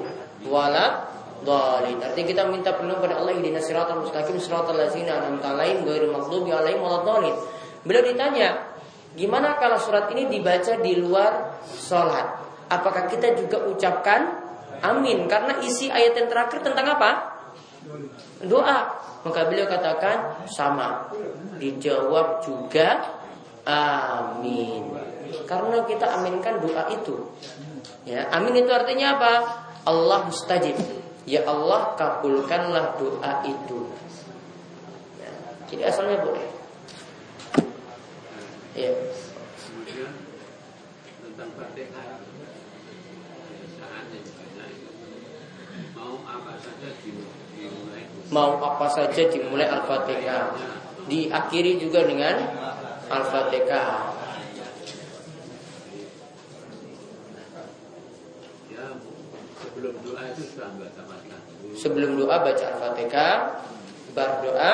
wala 0.51 1.07
dhalin. 1.47 1.99
Artinya 2.03 2.27
kita 2.27 2.43
minta 2.51 2.71
perlindungan 2.75 3.03
pada 3.07 3.15
Allah 3.23 3.35
ihdinas 3.39 3.67
siratal 3.67 4.03
mustaqim 4.03 4.39
siratal 4.39 4.75
ladzina 4.75 5.23
an'amta 5.23 5.55
alaihim 5.55 5.87
ghairil 5.87 6.11
maghdubi 6.11 6.51
alaihim 6.51 6.83
waladdallin. 6.83 7.35
Beliau 7.83 8.03
ditanya, 8.07 8.75
gimana 9.19 9.59
kalau 9.59 9.79
surat 9.79 10.11
ini 10.15 10.31
dibaca 10.31 10.79
di 10.79 10.93
luar 10.99 11.63
sholat? 11.67 12.52
Apakah 12.73 13.05
kita 13.05 13.37
juga 13.37 13.61
ucapkan 13.69 14.33
amin? 14.81 15.29
Karena 15.29 15.61
isi 15.61 15.93
ayat 15.93 16.17
yang 16.17 16.29
terakhir 16.33 16.65
tentang 16.65 16.97
apa? 16.97 17.11
Doa. 18.41 18.79
Maka 19.23 19.41
beliau 19.47 19.69
katakan 19.69 20.49
sama. 20.49 21.13
Dijawab 21.61 22.41
juga 22.41 23.21
amin. 23.69 24.89
Karena 25.45 25.85
kita 25.85 26.17
aminkan 26.17 26.65
doa 26.65 26.89
itu. 26.89 27.29
Ya, 28.09 28.27
amin 28.33 28.65
itu 28.65 28.73
artinya 28.73 29.21
apa? 29.21 29.33
Allah 29.87 30.27
mustajib. 30.27 30.75
Ya 31.23 31.47
Allah 31.47 31.95
kabulkanlah 31.95 32.99
doa 32.99 33.33
itu. 33.47 33.95
Ya, 35.23 35.33
jadi 35.71 35.83
asalnya 35.93 36.19
boleh. 36.27 36.47
Ya. 38.75 38.91
Kemudian 39.55 40.11
tentang 41.23 41.51
Fatihah 41.55 42.32
mau 45.93 46.19
apa 46.25 46.53
saja 46.59 46.89
dimulai 47.03 48.03
Mau 48.33 48.57
apa 48.59 48.87
saja 48.89 49.23
dimulai 49.29 49.69
Al-Fatihah. 49.69 50.57
Diakhiri 51.07 51.77
juga 51.83 52.07
dengan 52.09 52.41
Al-Fatihah. 53.13 54.13
sebelum 59.83 59.99
doa 60.07 60.23
itu 60.31 60.43
sudah 60.47 60.71
baca 60.79 61.03
Fatihah 61.03 61.41
dulu. 61.59 61.75
Sebelum 61.75 62.11
doa 62.15 62.37
baca 62.39 62.65
Al-Fatihah, 62.71 63.35
berdoa 64.15 64.73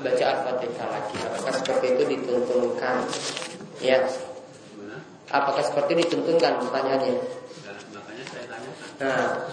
baca 0.00 0.24
Al-Fatihah 0.24 0.86
lagi. 0.88 1.16
Apakah 1.20 1.52
seperti 1.52 1.86
itu 1.92 2.02
dituntunkan? 2.16 2.96
Ya. 3.84 4.00
Apakah 5.28 5.62
seperti 5.62 6.00
itu 6.00 6.02
dituntunkan 6.08 6.64
pertanyaannya? 6.64 7.12
Nah, 7.12 7.76
makanya 7.92 8.24
saya 8.24 8.44
tanyakan 8.48 8.89
Nah, 9.00 9.48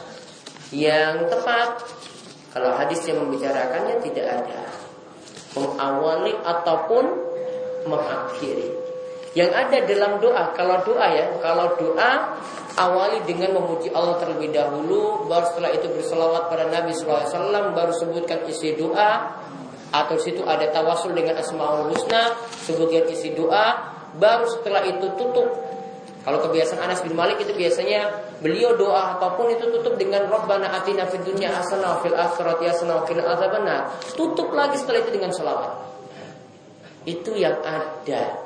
yang 0.76 1.24
tepat 1.32 1.88
kalau 2.52 2.76
hadis 2.76 3.00
yang 3.08 3.24
membicarakannya 3.24 4.04
tidak 4.04 4.28
ada 4.44 4.62
mengawali 5.56 6.34
ataupun 6.44 7.06
mengakhiri. 7.88 8.70
Yang 9.38 9.52
ada 9.54 9.78
dalam 9.86 10.12
doa, 10.18 10.44
kalau 10.58 10.82
doa 10.82 11.08
ya, 11.14 11.30
kalau 11.40 11.78
doa 11.78 12.42
awali 12.76 13.22
dengan 13.24 13.56
memuji 13.62 13.94
Allah 13.94 14.18
terlebih 14.18 14.50
dahulu, 14.50 15.30
baru 15.30 15.46
setelah 15.54 15.72
itu 15.78 15.88
berselawat 15.94 16.50
pada 16.50 16.68
Nabi 16.74 16.92
SAW, 16.94 17.74
baru 17.74 17.94
sebutkan 17.94 18.44
isi 18.50 18.74
doa, 18.74 19.38
atau 19.94 20.18
situ 20.20 20.42
ada 20.44 20.68
tawasul 20.74 21.14
dengan 21.14 21.38
asmaul 21.38 21.94
husna, 21.94 22.34
sebutkan 22.66 23.06
isi 23.14 23.38
doa, 23.38 23.94
baru 24.18 24.50
setelah 24.50 24.84
itu 24.90 25.06
tutup 25.16 25.48
kalau 26.28 26.44
kebiasaan 26.44 26.84
Anas 26.84 27.00
bin 27.08 27.16
Malik 27.16 27.40
itu 27.40 27.56
biasanya 27.56 28.12
beliau 28.44 28.76
doa 28.76 29.16
apa 29.16 29.40
pun 29.40 29.48
itu 29.48 29.64
tutup 29.80 29.96
dengan 29.96 30.28
Rabbana 30.28 30.76
atina 30.76 31.08
fid 31.08 31.24
dunya 31.24 31.48
hasanah 31.48 32.04
fil 32.04 32.20
akhirati 32.20 32.68
hasanah 32.68 33.08
qina 33.08 33.24
adzabannar. 33.24 33.96
Tutup 34.12 34.52
lagi 34.52 34.76
setelah 34.76 35.08
itu 35.08 35.16
dengan 35.16 35.32
selawat. 35.32 35.72
Itu 37.08 37.32
yang 37.32 37.56
ada. 37.64 38.44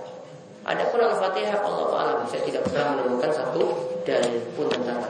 Adapun 0.61 1.01
Al-Fatihah 1.01 1.57
Allah 1.65 1.89
alam 1.97 2.29
saya 2.29 2.45
tidak 2.45 2.69
pernah 2.69 3.01
menemukan 3.01 3.33
satu 3.33 3.73
dalil 4.05 4.45
pun 4.53 4.69
tentang 4.69 5.01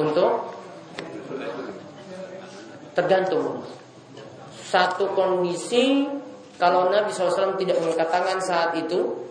Untuk 0.00 0.32
tergantung 2.96 3.68
satu 4.56 5.12
kondisi 5.12 6.08
kalau 6.60 6.92
Nabi 6.92 7.12
SAW 7.12 7.56
tidak 7.56 7.80
mengangkat 7.80 8.08
tangan 8.12 8.38
saat 8.40 8.70
itu, 8.76 9.28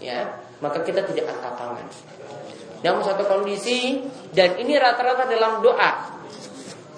ya 0.00 0.40
maka 0.62 0.80
kita 0.80 1.04
tidak 1.04 1.28
angkat 1.28 1.54
tangan. 1.60 1.86
Namun 2.84 3.02
satu 3.04 3.24
kondisi 3.24 4.04
dan 4.36 4.60
ini 4.60 4.76
rata-rata 4.76 5.24
dalam 5.24 5.64
doa. 5.64 6.12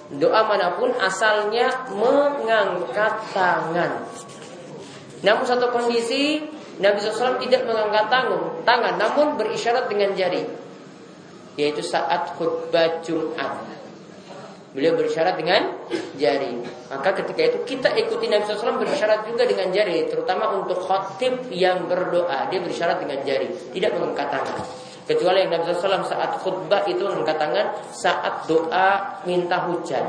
Doa 0.07 0.41
mana 0.47 0.75
pun 0.79 0.91
asalnya 0.95 1.87
mengangkat 1.91 3.13
tangan. 3.35 4.07
Namun 5.23 5.43
satu 5.47 5.71
kondisi 5.71 6.43
Nabi 6.77 7.01
SAW 7.01 7.41
tidak 7.41 7.65
mengangkat 7.65 8.05
tangan, 8.07 8.61
tangan, 8.61 8.93
namun 9.01 9.33
berisyarat 9.33 9.89
dengan 9.89 10.13
jari, 10.13 10.45
yaitu 11.57 11.81
saat 11.81 12.37
khutbah 12.37 13.01
Jumat. 13.01 13.76
Beliau 14.75 14.93
berisyarat 14.99 15.39
dengan 15.39 15.73
jari. 16.19 16.59
Maka 16.91 17.09
ketika 17.23 17.41
itu 17.43 17.57
kita 17.63 17.89
ikuti 17.95 18.27
Nabi 18.27 18.43
SAW 18.47 18.79
berisyarat 18.79 19.27
juga 19.27 19.47
dengan 19.47 19.71
jari, 19.71 20.07
terutama 20.11 20.53
untuk 20.59 20.83
khotib 20.83 21.47
yang 21.51 21.87
berdoa, 21.87 22.51
dia 22.51 22.59
berisyarat 22.59 22.99
dengan 22.99 23.23
jari, 23.23 23.47
tidak 23.71 23.95
mengangkat 23.95 24.27
tangan. 24.27 24.59
Kecuali 25.07 25.47
yang 25.47 25.51
Nabi 25.55 25.71
SAW 25.71 26.03
saat 26.03 26.31
khutbah 26.43 26.83
itu 26.83 26.99
mengangkat 26.99 27.39
tangan 27.39 27.67
saat 27.95 28.43
doa 28.43 29.23
minta 29.23 29.63
hujan. 29.71 30.03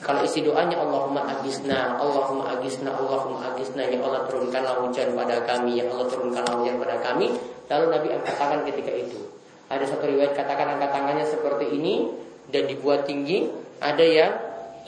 Kalau 0.00 0.24
isi 0.24 0.40
doanya 0.40 0.80
Allahumma 0.80 1.28
agisna, 1.28 2.00
Allahumma 2.00 2.56
agisna, 2.56 2.96
Allahumma 2.96 3.52
agisna, 3.52 3.84
ya 3.84 4.00
Allah 4.00 4.24
turunkanlah 4.24 4.80
hujan 4.80 5.12
pada 5.12 5.44
kami, 5.44 5.76
ya 5.76 5.84
Allah 5.92 6.08
turunkanlah 6.08 6.56
hujan 6.56 6.80
pada 6.80 6.96
kami. 7.04 7.28
Lalu 7.68 7.84
Nabi 7.92 8.08
angkat 8.16 8.34
tangan 8.40 8.60
ketika 8.64 8.92
itu. 8.96 9.20
Ada 9.68 9.84
satu 9.84 10.08
riwayat 10.08 10.32
katakan 10.32 10.80
angkat 10.80 10.90
tangannya 10.96 11.28
seperti 11.28 11.76
ini 11.76 12.08
dan 12.50 12.66
dibuat 12.66 13.06
tinggi, 13.06 13.46
ada 13.78 14.02
yang 14.04 14.32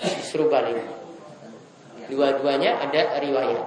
disuruh 0.03 0.51
balik. 0.51 0.83
Dua-duanya 2.11 2.83
ada 2.83 3.23
riwayat. 3.23 3.63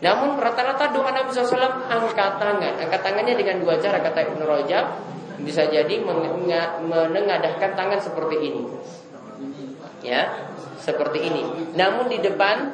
Namun 0.00 0.40
rata-rata 0.40 0.96
doa 0.96 1.12
Nabi 1.12 1.28
SAW 1.28 1.60
angkat 1.92 2.40
tangan. 2.40 2.72
Angkat 2.80 3.00
tangannya 3.04 3.36
dengan 3.36 3.60
dua 3.60 3.76
cara 3.76 4.00
kata 4.00 4.32
Ibnu 4.32 4.44
Rajab. 4.48 4.86
Bisa 5.44 5.68
jadi 5.68 6.00
menenga- 6.00 6.80
menengadahkan 6.84 7.76
tangan 7.76 8.00
seperti 8.00 8.36
ini. 8.40 8.62
Ya, 10.00 10.48
seperti 10.80 11.20
ini. 11.20 11.42
Namun 11.76 12.08
di 12.08 12.20
depan, 12.24 12.72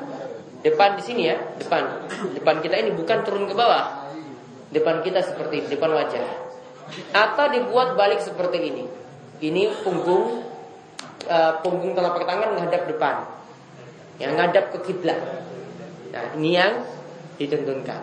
depan 0.63 0.95
di 0.99 1.03
sini 1.03 1.23
ya, 1.27 1.39
depan, 1.59 2.07
depan 2.39 2.63
kita 2.63 2.79
ini 2.79 2.95
bukan 2.95 3.27
turun 3.27 3.51
ke 3.51 3.55
bawah. 3.55 4.07
Depan 4.71 5.03
kita 5.03 5.23
seperti 5.27 5.67
depan 5.67 5.95
wajah. 5.95 6.23
Atau 7.11 7.51
dibuat 7.51 7.99
balik 7.99 8.23
seperti 8.23 8.59
ini. 8.63 8.85
Ini 9.41 9.63
punggung 9.85 10.45
eh, 11.29 11.53
punggung 11.61 11.93
telapak 11.93 12.25
tangan 12.25 12.57
menghadap 12.57 12.89
depan. 12.89 13.17
Yang 14.17 14.33
ngadap 14.41 14.65
ke 14.73 14.79
kiblat. 14.89 15.21
Nah, 16.13 16.25
ini 16.41 16.57
yang 16.57 16.81
ditentukan. 17.37 18.01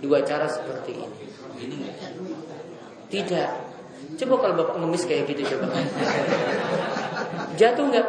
Dua 0.00 0.20
cara 0.24 0.48
seperti 0.48 0.96
ini. 0.96 1.88
Tidak. 3.08 3.50
Coba 4.20 4.34
kalau 4.40 4.54
bapak 4.64 4.76
ngemis 4.80 5.04
kayak 5.08 5.28
gitu 5.28 5.56
coba. 5.56 5.76
Jatuh 7.60 7.84
nggak? 7.88 8.06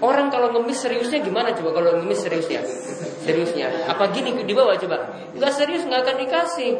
Orang 0.00 0.32
kalau 0.32 0.48
ngemis 0.56 0.80
seriusnya 0.80 1.20
gimana 1.20 1.52
coba 1.52 1.70
kalau 1.76 2.00
ngemis 2.00 2.24
seriusnya? 2.24 2.64
Seriusnya. 3.20 3.90
Apa 3.90 4.10
gini 4.10 4.32
di 4.42 4.54
bawah 4.56 4.74
coba? 4.80 5.12
Nggak 5.36 5.52
serius 5.54 5.84
nggak 5.84 6.02
akan 6.02 6.16
dikasih. 6.24 6.72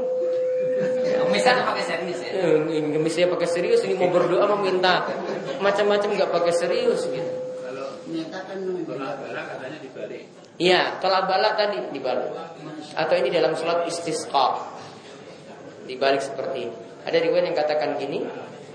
Misalnya 1.30 1.62
pakai 1.68 1.84
serius 1.84 2.18
ya. 2.24 2.30
Eh, 2.40 2.56
ini 2.66 2.96
ngemisnya 2.96 3.30
pakai 3.30 3.48
serius 3.48 3.80
ini 3.86 3.94
mau 3.94 4.10
berdoa 4.10 4.46
meminta 4.58 5.06
macam-macam 5.60 6.08
nggak 6.16 6.30
pakai 6.32 6.52
serius 6.56 7.06
gitu. 7.06 7.32
kalau 7.62 8.82
tolak 8.88 9.14
balak 9.22 9.44
katanya 9.54 9.78
dibalik 9.78 10.24
Iya, 10.60 11.00
tolak 11.00 11.24
balak 11.24 11.56
tadi 11.56 11.80
dibalik. 11.88 12.36
Atau 12.92 13.16
ini 13.16 13.32
dalam 13.32 13.56
sholat 13.56 13.88
istisqa. 13.88 14.60
Dibalik 15.88 16.20
seperti 16.20 16.68
ini. 16.68 16.76
Ada 17.08 17.16
riwayat 17.16 17.48
yang 17.48 17.56
katakan 17.56 17.96
gini, 17.96 18.20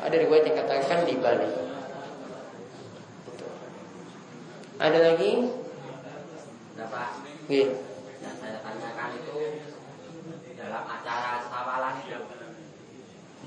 ada 0.01 0.15
riwayat 0.17 0.49
yang 0.49 0.57
katakan 0.65 1.05
dibalik. 1.05 1.53
Ada 4.81 4.97
lagi? 4.97 5.45
Iya. 7.45 7.69
saya 7.69 7.69
tanyakan 7.69 7.69
itu 7.69 7.84
dalam 10.75 10.91
acara 10.91 11.39
sawalan 11.47 12.03
itu 12.03 12.19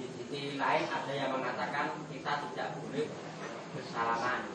di 0.00 0.04
sisi 0.16 0.56
lain 0.56 0.88
ada 0.88 1.12
yang 1.12 1.36
mengatakan 1.36 2.00
kita 2.08 2.48
tidak 2.48 2.80
boleh 2.80 3.04
bersalaman. 3.76 4.48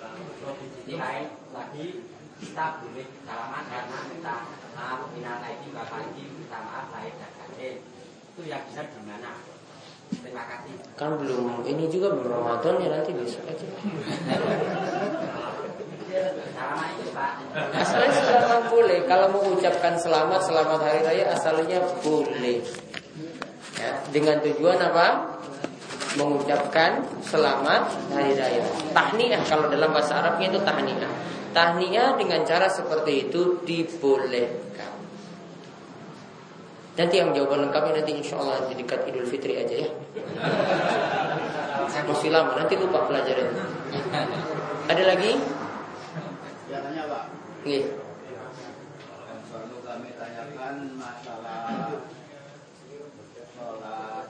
Terus 0.00 0.56
di 0.64 0.66
sisi 0.80 0.94
lain 0.96 1.28
lagi 1.52 2.00
kita 2.40 2.80
boleh 2.80 3.04
bersalaman 3.04 3.64
karena 3.68 3.98
kita 4.16 4.34
maaf 4.72 5.12
minal 5.12 5.44
aidin 5.44 5.76
bapak 5.76 6.08
ini 6.16 6.24
minta 6.40 6.64
maaf 6.64 6.88
lahir 6.88 7.12
dan 7.20 7.36
batin. 7.36 7.84
Itu 8.32 8.48
yang 8.48 8.64
bisa 8.64 8.88
di 8.88 9.00
mana? 9.04 9.36
Terima 10.08 10.44
kasih. 10.48 10.80
Kan 10.96 11.20
belum 11.20 11.68
ini 11.68 11.84
juga 11.92 12.16
belum 12.16 12.32
Ramadan 12.32 12.80
ya 12.80 12.88
nanti 12.96 13.12
besok 13.12 13.44
aja. 13.44 13.68
Asalnya 17.74 18.12
selamat 18.12 18.62
boleh. 18.70 18.98
Kalau 19.06 19.26
mau 19.30 19.44
ucapkan 19.54 19.94
selamat 19.94 20.40
selamat 20.42 20.80
hari 20.82 21.00
raya 21.06 21.24
asalnya 21.34 21.78
boleh. 22.02 22.62
Ya, 23.78 23.90
dengan 24.10 24.42
tujuan 24.42 24.78
apa? 24.82 25.38
Mengucapkan 26.18 27.06
selamat 27.22 27.94
hari 28.10 28.34
raya. 28.34 28.66
Tahniah 28.90 29.42
kalau 29.46 29.70
dalam 29.70 29.94
bahasa 29.94 30.18
Arabnya 30.18 30.50
itu 30.50 30.60
tahniah. 30.66 31.12
Tahniah 31.54 32.18
dengan 32.18 32.42
cara 32.42 32.66
seperti 32.66 33.30
itu 33.30 33.62
dibolehkan. 33.62 34.92
Nanti 36.98 37.14
yang 37.16 37.30
jawaban 37.32 37.70
lengkapnya 37.70 38.02
nanti 38.02 38.12
insya 38.18 38.36
Allah 38.42 38.66
di 38.66 38.74
dekat 38.76 39.06
Idul 39.06 39.26
Fitri 39.26 39.56
aja 39.56 39.86
ya. 39.86 39.90
Masih 42.06 42.30
lama, 42.34 42.58
nanti 42.58 42.74
lupa 42.74 43.06
pelajaran. 43.06 43.54
Ada 44.90 45.02
lagi? 45.06 45.59
Iya. 47.60 47.92
Yang 49.28 49.40
perlu 49.52 49.76
kami 49.84 50.10
tanyakan 50.16 50.74
masalah 50.96 51.92
sholat 53.52 54.26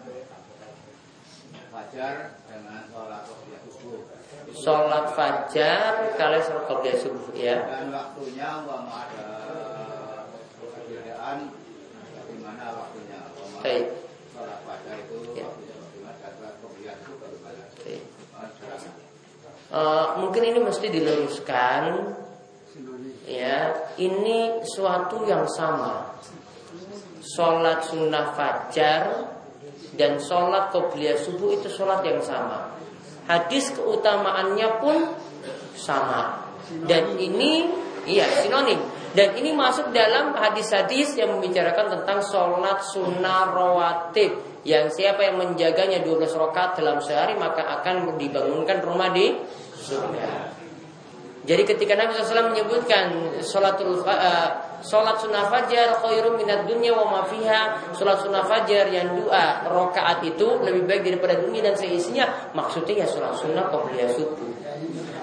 fajar 1.70 2.15
dengan 2.51 2.82
sholat 2.90 3.23
qobliyah 3.23 3.61
subuh. 3.70 4.02
Sholat 4.51 5.07
fajar 5.15 5.81
kalian 6.19 6.43
sholat 6.43 6.65
qobliyah 6.66 6.98
subuh 6.98 7.31
ya. 7.39 7.57
Dan 7.70 7.94
waktunya 7.94 8.48
umpama 8.66 9.07
ada 9.07 9.28
perbedaan 10.59 11.36
bagaimana 12.19 12.65
waktunya 12.74 13.19
umpama 13.31 13.59
Baik. 13.62 13.86
sholat 14.35 14.59
fajar 14.66 14.97
itu 15.07 15.16
Ya. 15.39 15.47
waktunya 15.47 15.74
sholat 16.19 16.55
qobliyah 16.59 16.97
itu. 16.98 17.12
Eh, 19.70 20.07
mungkin 20.19 20.43
ini 20.43 20.59
mesti 20.59 20.90
diluruskan 20.90 21.82
ya 23.31 23.70
ini 23.94 24.59
suatu 24.66 25.23
yang 25.23 25.47
sama. 25.47 26.19
Sholat 27.23 27.86
sunnah 27.86 28.35
fajar 28.35 29.31
dan 29.94 30.19
sholat 30.19 30.74
qobliyah 30.74 31.15
subuh 31.15 31.55
itu 31.55 31.70
sholat 31.70 32.02
yang 32.02 32.19
sama. 32.19 32.74
Hadis 33.31 33.70
keutamaannya 33.70 34.69
pun 34.82 35.15
sama. 35.78 36.43
Dan 36.90 37.15
ini 37.23 37.70
iya 38.11 38.27
sinonim. 38.43 38.82
Dan 39.11 39.35
ini 39.35 39.51
masuk 39.51 39.90
dalam 39.90 40.35
hadis-hadis 40.39 41.19
yang 41.19 41.35
membicarakan 41.39 41.98
tentang 41.98 42.19
sholat 42.23 42.82
sunnah 42.82 43.51
rawatib. 43.55 44.51
Yang 44.61 45.01
siapa 45.01 45.24
yang 45.24 45.40
menjaganya 45.40 46.05
12 46.05 46.36
rakaat 46.36 46.77
dalam 46.78 47.01
sehari 47.01 47.32
maka 47.39 47.65
akan 47.81 48.20
dibangunkan 48.20 48.85
rumah 48.85 49.09
di 49.15 49.32
surga. 49.81 50.60
Jadi 51.51 51.67
ketika 51.67 51.99
Nabi 51.99 52.15
SAW 52.15 52.55
menyebutkan 52.55 53.11
sholatul 53.43 54.07
uh, 54.07 54.49
sholat 54.87 55.19
sunnah 55.19 55.51
fajar 55.51 55.99
khairum 55.99 56.39
minat 56.39 56.63
dunya 56.63 56.95
wa 56.95 57.11
ma 57.11 57.21
fiha, 57.27 57.91
sholat 57.91 58.23
sunnah 58.23 58.47
fajar 58.47 58.87
yang 58.87 59.19
dua 59.19 59.67
rakaat 59.67 60.23
itu 60.23 60.47
lebih 60.63 60.87
baik 60.87 61.03
daripada 61.03 61.43
dunia 61.43 61.67
dan 61.67 61.75
seisinya, 61.75 62.55
maksudnya 62.55 63.03
ya 63.03 63.07
sholat 63.11 63.35
sunnah 63.35 63.67
qobliyah 63.67 64.15
subuh. 64.15 64.47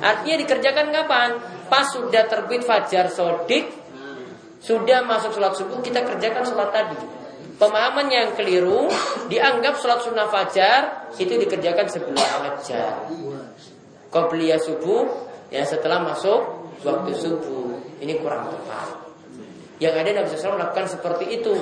Artinya 0.03 0.35
dikerjakan 0.43 0.91
kapan? 0.91 1.29
Pas 1.71 1.87
sudah 1.95 2.27
terbit 2.27 2.67
fajar 2.67 3.07
sodik, 3.07 3.71
sudah 4.59 5.07
masuk 5.07 5.31
sholat 5.31 5.55
subuh 5.55 5.79
kita 5.79 6.03
kerjakan 6.03 6.43
sholat 6.43 6.75
tadi. 6.75 7.07
Pemahaman 7.55 8.11
yang 8.11 8.35
keliru 8.35 8.91
dianggap 9.31 9.79
sholat 9.79 10.03
sunnah 10.03 10.27
fajar 10.27 11.07
itu 11.15 11.39
dikerjakan 11.39 11.87
sebelum 11.87 12.19
fajar. 12.19 13.07
Qobliyah 14.11 14.59
subuh 14.59 15.26
ya 15.53 15.63
setelah 15.63 16.03
masuk 16.03 16.39
waktu 16.83 17.11
subuh 17.15 17.77
ini 18.03 18.19
kurang 18.21 18.51
tepat. 18.51 18.87
Yang 19.77 19.93
ada 20.01 20.09
Nabi 20.21 20.27
SAW 20.33 20.57
melakukan 20.57 20.85
seperti 20.89 21.25
itu 21.41 21.53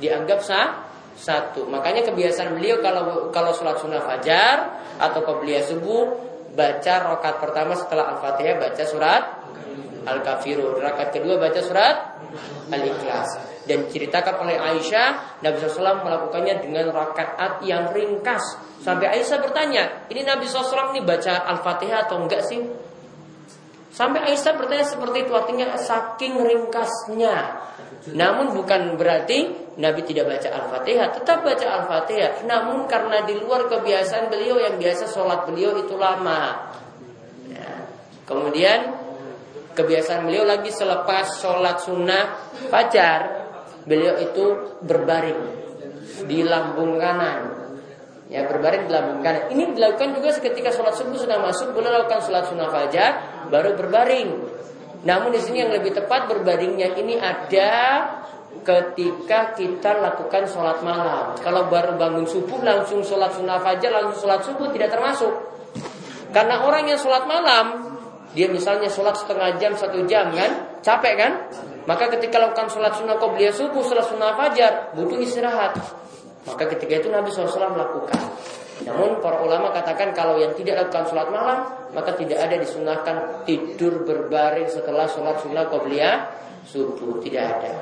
dianggap 0.00 0.40
sah 0.44 0.88
satu. 1.18 1.66
Makanya 1.66 2.06
kebiasaan 2.06 2.54
beliau 2.56 2.78
kalau 2.78 3.32
kalau 3.34 3.50
sholat 3.50 3.80
sunnah 3.80 4.04
fajar 4.04 4.84
atau 5.00 5.20
qobliyah 5.24 5.64
subuh 5.66 6.14
baca 6.54 6.94
rokat 7.10 7.34
pertama 7.42 7.74
setelah 7.74 8.16
al-fatihah 8.16 8.56
baca 8.60 8.84
surat 8.86 9.22
al-kafirun. 10.06 10.78
Rakaat 10.78 11.10
kedua 11.12 11.36
baca 11.36 11.60
surat 11.60 11.96
al-ikhlas. 12.70 13.60
Dan 13.68 13.84
ceritakan 13.84 14.48
oleh 14.48 14.56
Aisyah, 14.56 15.40
Nabi 15.44 15.60
SAW 15.60 16.00
melakukannya 16.00 16.64
dengan 16.64 16.88
rakaat 16.88 17.60
yang 17.68 17.92
ringkas. 17.92 18.56
Sampai 18.80 19.12
Aisyah 19.12 19.44
bertanya, 19.44 20.08
ini 20.08 20.24
Nabi 20.24 20.48
SAW 20.48 20.96
ini 20.96 21.04
baca 21.04 21.44
al-fatihah 21.52 22.08
atau 22.08 22.16
enggak 22.24 22.48
sih? 22.48 22.64
Sampai 23.98 24.22
Aisyah 24.30 24.54
bertanya 24.54 24.86
seperti 24.86 25.26
itu 25.26 25.34
artinya 25.34 25.74
saking 25.74 26.38
ringkasnya. 26.38 27.66
Namun 28.14 28.54
bukan 28.54 28.94
berarti 28.94 29.50
Nabi 29.74 30.06
tidak 30.06 30.30
baca 30.30 30.48
Al-Fatihah, 30.54 31.18
tetap 31.18 31.42
baca 31.42 31.66
Al-Fatihah. 31.66 32.46
Namun 32.46 32.86
karena 32.86 33.26
di 33.26 33.34
luar 33.34 33.66
kebiasaan 33.66 34.30
beliau 34.30 34.62
yang 34.62 34.78
biasa 34.78 35.10
sholat 35.10 35.50
beliau 35.50 35.74
itu 35.82 35.98
lama. 35.98 36.70
Ya. 37.50 37.90
Kemudian 38.22 38.94
kebiasaan 39.74 40.30
beliau 40.30 40.46
lagi 40.46 40.70
selepas 40.70 41.42
sholat 41.42 41.82
sunnah 41.82 42.54
fajar, 42.70 43.50
beliau 43.82 44.14
itu 44.22 44.78
berbaring 44.78 45.42
di 46.22 46.46
lambung 46.46 47.02
kanan. 47.02 47.66
Ya 48.30 48.46
berbaring 48.46 48.86
di 48.86 48.92
lambung 48.94 49.26
kanan. 49.26 49.50
Ini 49.50 49.74
dilakukan 49.74 50.22
juga 50.22 50.38
ketika 50.38 50.70
sholat 50.70 50.94
subuh 50.94 51.18
sudah 51.18 51.42
masuk, 51.42 51.74
boleh 51.74 51.90
lakukan 51.90 52.22
sholat 52.22 52.46
sunnah 52.46 52.70
fajar, 52.70 53.27
baru 53.48 53.74
berbaring. 53.76 54.28
Namun 55.04 55.30
di 55.34 55.40
sini 55.42 55.62
yang 55.62 55.72
lebih 55.72 55.94
tepat 55.94 56.26
berbaringnya 56.26 56.94
ini 56.98 57.18
ada 57.18 57.74
ketika 58.64 59.54
kita 59.54 60.00
lakukan 60.02 60.48
sholat 60.48 60.82
malam. 60.82 61.36
Kalau 61.38 61.70
baru 61.70 61.94
bangun 61.94 62.26
subuh 62.26 62.60
langsung 62.64 63.04
sholat 63.04 63.32
sunnah 63.36 63.60
fajar 63.62 63.92
langsung 63.92 64.26
sholat 64.26 64.40
subuh 64.42 64.68
tidak 64.74 64.92
termasuk. 64.92 65.30
Karena 66.34 66.64
orang 66.66 66.88
yang 66.88 66.98
sholat 67.00 67.24
malam 67.24 67.96
dia 68.36 68.44
misalnya 68.50 68.92
sholat 68.92 69.16
setengah 69.16 69.56
jam 69.56 69.72
satu 69.72 70.04
jam 70.04 70.28
kan 70.34 70.80
capek 70.84 71.14
kan? 71.16 71.32
Maka 71.88 72.12
ketika 72.12 72.36
lakukan 72.36 72.68
sholat 72.68 72.92
sunnah 72.98 73.16
qobliyah 73.16 73.54
subuh 73.54 73.80
sholat 73.80 74.04
sunnah 74.04 74.36
fajar 74.36 74.92
butuh 74.92 75.16
istirahat. 75.16 75.78
Maka 76.44 76.64
ketika 76.76 77.04
itu 77.04 77.08
Nabi 77.12 77.28
SAW 77.28 77.76
melakukan. 77.76 78.20
Namun 78.86 79.18
para 79.18 79.42
ulama 79.42 79.74
katakan 79.74 80.14
kalau 80.14 80.38
yang 80.38 80.54
tidak 80.54 80.86
lakukan 80.86 81.10
sholat 81.10 81.28
malam 81.34 81.66
maka 81.90 82.14
tidak 82.14 82.38
ada 82.38 82.56
disunahkan 82.62 83.42
tidur 83.42 84.06
berbaring 84.06 84.70
setelah 84.70 85.10
sholat 85.10 85.42
sunnah 85.42 85.66
qobliyah 85.66 86.30
subuh 86.62 87.18
tidak 87.18 87.58
ada. 87.58 87.72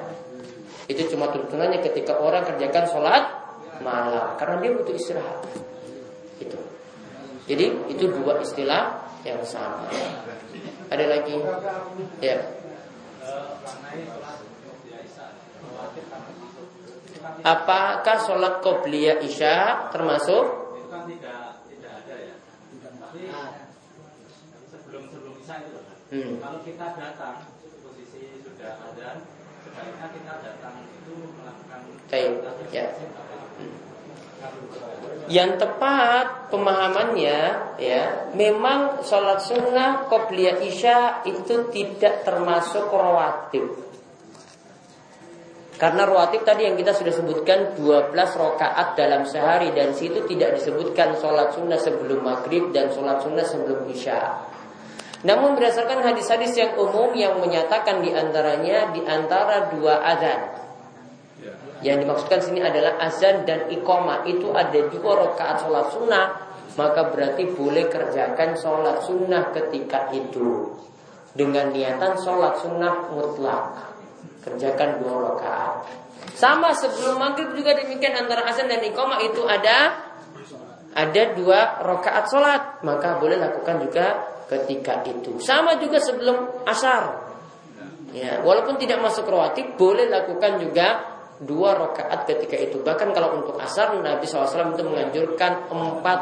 Itu 0.86 1.04
cuma 1.12 1.28
tuntunannya 1.34 1.82
ketika 1.82 2.16
orang 2.16 2.46
kerjakan 2.48 2.86
sholat 2.88 3.22
malam 3.84 4.38
karena 4.40 4.56
dia 4.62 4.70
butuh 4.72 4.94
istirahat. 4.96 5.40
Itu. 6.40 6.56
Jadi 7.44 7.66
itu 7.92 8.04
dua 8.08 8.40
istilah 8.40 9.04
yang 9.26 9.42
sama. 9.44 9.90
Ada 10.88 11.04
lagi? 11.12 11.36
Ya. 12.24 12.40
Apakah 17.42 18.16
sholat 18.22 18.64
qobliyah 18.64 19.18
isya 19.20 19.90
termasuk? 19.90 20.66
itu 20.86 20.94
kan 20.94 21.02
tidak 21.10 21.66
tidak 21.66 21.92
ada 22.06 22.14
ya. 22.14 22.34
Tapi 23.02 23.20
isya 25.46 25.62
itu 25.62 25.78
loh. 25.78 25.94
Hmm. 26.10 26.32
Kalau 26.42 26.60
kita 26.66 26.86
datang 26.98 27.36
posisi 27.86 28.42
sudah 28.42 28.82
ada, 28.82 29.22
sebaiknya 29.62 30.06
kita 30.10 30.32
datang 30.42 30.74
itu 30.82 31.14
melakukan 31.38 31.80
ya. 32.74 32.86
Yang 35.26 35.50
tepat 35.62 36.50
pemahamannya 36.50 37.40
ya 37.78 38.02
memang 38.34 39.06
sholat 39.06 39.38
sunnah 39.42 40.10
qobliyah 40.10 40.58
isya 40.66 41.22
itu 41.30 41.70
tidak 41.70 42.26
termasuk 42.26 42.90
rawatib. 42.90 43.86
Karena 45.78 46.08
rawatib 46.08 46.42
tadi 46.42 46.66
yang 46.66 46.74
kita 46.74 46.90
sudah 46.90 47.14
sebutkan 47.14 47.78
12 47.78 48.14
rakaat 48.14 48.98
dalam 48.98 49.22
sehari 49.28 49.70
dan 49.76 49.94
situ 49.94 50.26
tidak 50.26 50.58
disebutkan 50.58 51.14
sholat 51.22 51.54
sunnah 51.54 51.78
sebelum 51.78 52.22
maghrib 52.22 52.74
dan 52.74 52.90
sholat 52.90 53.22
sunnah 53.22 53.46
sebelum 53.46 53.86
isya. 53.92 54.55
Namun 55.26 55.58
berdasarkan 55.58 56.06
hadis-hadis 56.06 56.54
yang 56.54 56.78
umum 56.78 57.10
yang 57.18 57.42
menyatakan 57.42 57.98
di 57.98 58.14
antaranya 58.14 58.94
di 58.94 59.02
antara 59.02 59.74
dua 59.74 59.98
azan. 60.06 60.40
Yang 61.82 62.06
dimaksudkan 62.06 62.40
sini 62.40 62.62
adalah 62.62 62.94
azan 63.02 63.42
dan 63.42 63.66
iqamah. 63.66 64.22
Itu 64.30 64.54
ada 64.54 64.86
dua 64.86 65.12
rakaat 65.26 65.66
sholat 65.66 65.86
sunnah 65.90 66.26
maka 66.76 67.08
berarti 67.08 67.56
boleh 67.56 67.88
kerjakan 67.88 68.54
sholat 68.54 69.02
sunnah 69.02 69.50
ketika 69.50 70.12
itu. 70.12 70.76
Dengan 71.36 71.72
niatan 71.72 72.16
sholat 72.20 72.60
sunnah 72.60 73.12
mutlak. 73.12 73.92
Kerjakan 74.44 75.02
dua 75.02 75.14
rakaat. 75.32 75.74
Sama 76.36 76.72
sebelum 76.76 77.18
maghrib 77.18 77.52
juga 77.56 77.76
demikian 77.76 78.14
antara 78.14 78.44
azan 78.46 78.68
dan 78.68 78.80
iqamah 78.84 79.20
itu 79.24 79.42
ada 79.48 80.06
ada 80.96 81.22
dua 81.34 81.80
rakaat 81.82 82.24
sholat. 82.28 82.62
Maka 82.84 83.20
boleh 83.20 83.36
lakukan 83.40 83.84
juga 83.84 84.35
ketika 84.46 85.02
itu. 85.06 85.38
Sama 85.42 85.78
juga 85.78 85.98
sebelum 85.98 86.66
asar. 86.66 87.26
Ya, 88.14 88.40
walaupun 88.40 88.80
tidak 88.80 89.02
masuk 89.04 89.28
rawatib 89.28 89.76
boleh 89.76 90.08
lakukan 90.08 90.56
juga 90.62 91.04
dua 91.42 91.76
rakaat 91.76 92.24
ketika 92.24 92.56
itu. 92.56 92.80
Bahkan 92.80 93.12
kalau 93.12 93.42
untuk 93.42 93.60
asar 93.60 93.92
Nabi 94.00 94.24
SAW 94.24 94.72
itu 94.72 94.84
menganjurkan 94.86 95.68
empat 95.68 96.20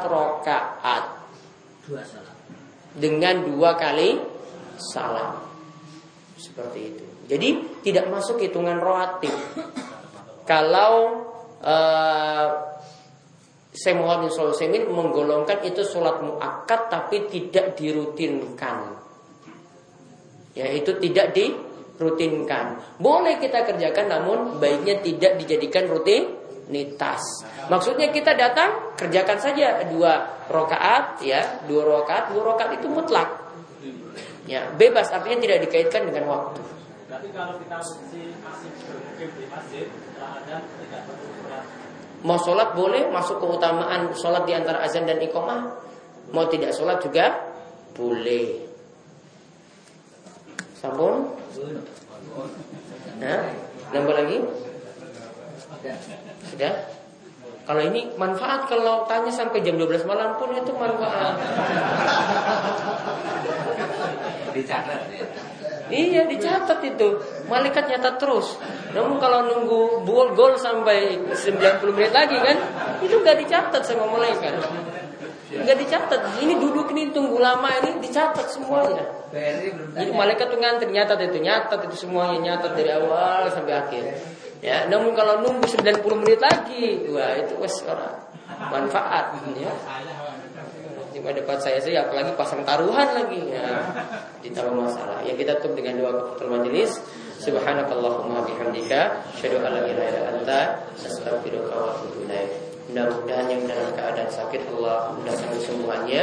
Dua 1.85 2.01
salam. 2.03 2.35
dengan 2.97 3.45
dua 3.45 3.77
kali 3.77 4.19
salam. 4.81 5.39
Seperti 6.35 6.81
itu. 6.83 7.05
Jadi 7.31 7.49
tidak 7.87 8.11
masuk 8.11 8.41
hitungan 8.43 8.81
roatif. 8.81 9.33
Kalau 10.45 11.25
uh, 11.63 12.74
Syekh 13.75 13.99
Muhammad 13.99 14.31
bin 14.31 14.33
Sulaiman 14.39 14.87
menggolongkan 14.87 15.59
itu 15.67 15.83
sholat 15.83 16.23
muakkad 16.23 16.87
tapi 16.87 17.27
tidak 17.27 17.75
dirutinkan. 17.75 19.03
Ya 20.55 20.71
itu 20.71 20.95
tidak 21.03 21.35
dirutinkan. 21.35 22.79
Boleh 23.03 23.43
kita 23.43 23.67
kerjakan 23.67 24.07
namun 24.07 24.39
baiknya 24.63 25.03
tidak 25.03 25.43
dijadikan 25.43 25.91
rutinitas. 25.91 27.43
Maksudnya 27.67 28.15
kita 28.15 28.39
datang 28.39 28.95
kerjakan 28.95 29.43
saja 29.43 29.83
dua 29.91 30.47
rokaat 30.47 31.19
ya 31.27 31.67
dua 31.67 31.83
rokaat 31.83 32.31
dua 32.31 32.55
rokaat 32.55 32.79
itu 32.79 32.87
mutlak. 32.87 33.43
Ya 34.47 34.71
bebas 34.71 35.11
artinya 35.11 35.43
tidak 35.43 35.67
dikaitkan 35.67 36.07
dengan 36.07 36.31
waktu. 36.31 36.63
Tapi 37.11 37.27
kalau 37.35 37.59
kita 37.59 37.75
masih 37.83 38.39
masih 38.39 38.71
di 39.35 39.45
masjid, 39.51 39.87
tidak 39.91 41.03
perlu. 41.11 41.34
Mau 42.25 42.41
sholat 42.41 42.73
boleh 42.73 43.13
masuk 43.13 43.37
keutamaan 43.37 44.09
sholat 44.17 44.49
di 44.49 44.57
antara 44.57 44.81
azan 44.81 45.05
dan 45.05 45.21
iqomah. 45.21 45.77
Mau 46.33 46.49
tidak 46.49 46.73
sholat 46.73 47.05
juga 47.05 47.53
boleh. 47.93 48.65
Sampun? 50.81 51.37
Nah, 53.21 53.45
nambah 53.93 54.15
lagi? 54.17 54.39
Sudah? 56.49 56.75
Kalau 57.65 57.81
ini 57.81 58.13
manfaat 58.17 58.69
kalau 58.69 59.05
tanya 59.09 59.33
sampai 59.33 59.61
jam 59.65 59.77
12 59.77 60.05
malam 60.09 60.37
pun 60.41 60.53
itu 60.53 60.73
manfaat. 60.73 61.37
Dicatat. 64.57 65.01
Iya 65.93 66.25
dicatat 66.25 66.81
itu. 66.81 67.21
Malaikat 67.49 67.85
nyatat 67.93 68.17
terus. 68.17 68.57
Namun 68.97 69.21
kalau 69.21 69.45
nunggu 69.45 70.07
gol 70.09 70.33
gol 70.33 70.57
sampai 70.57 71.21
90 71.29 71.93
menit 71.93 72.13
lagi 72.15 72.41
kan 72.41 72.57
Itu 73.05 73.21
gak 73.21 73.37
dicatat 73.45 73.83
sama 73.85 74.09
malaikat. 74.09 74.65
Gak 75.53 75.79
dicatat. 75.79 76.41
Ini 76.41 76.57
duduk 76.57 76.89
ini 76.97 77.13
tunggu 77.13 77.37
lama 77.37 77.69
ini 77.85 78.01
dicatat 78.01 78.49
semuanya. 78.49 79.05
Jadi 79.93 80.11
malaikat 80.15 80.47
tuh 80.49 80.59
ngantri 80.63 80.89
nyatat 80.95 81.19
itu 81.27 81.43
Nyatat 81.43 81.81
itu 81.91 82.07
semuanya 82.07 82.39
Nyatat 82.55 82.73
dari 82.79 82.91
awal 82.95 83.51
sampai 83.51 83.75
akhir. 83.75 84.05
Ya, 84.65 84.89
namun 84.89 85.13
kalau 85.13 85.45
nunggu 85.45 85.69
90 85.69 86.01
menit 86.25 86.41
lagi, 86.41 87.05
wah 87.13 87.37
itu 87.37 87.53
wes 87.61 87.85
orang 87.85 88.17
manfaat 88.73 89.37
ya. 89.61 89.69
Di 91.25 91.33
depan 91.41 91.57
saya 91.57 91.81
sih 91.81 91.97
apalagi 91.97 92.37
pasang 92.37 92.61
taruhan 92.69 93.17
lagi 93.17 93.49
ya. 93.49 93.81
Ditambah 94.45 94.77
masalah. 94.77 95.25
Ya 95.25 95.33
kita 95.33 95.57
tutup 95.65 95.81
dengan 95.81 96.05
doa 96.05 96.13
keputul 96.13 96.53
majelis. 96.53 97.01
Subhanakallahumma 97.41 98.45
bihamdika 98.45 99.25
asyhadu 99.37 99.65
an 99.65 99.77
la 99.77 99.83
ilaha 99.89 100.21
anta 100.37 100.61
astaghfiruka 101.01 101.73
wa 101.73 101.97
atubu 101.97 102.29
ilaik. 102.29 102.53
Mudah-mudahan 102.93 103.47
yang 103.49 103.63
dalam 103.65 103.89
keadaan 103.97 104.31
sakit 104.31 104.69
Allah 104.77 105.17
mudahkan 105.17 105.49
kesembuhannya 105.57 106.23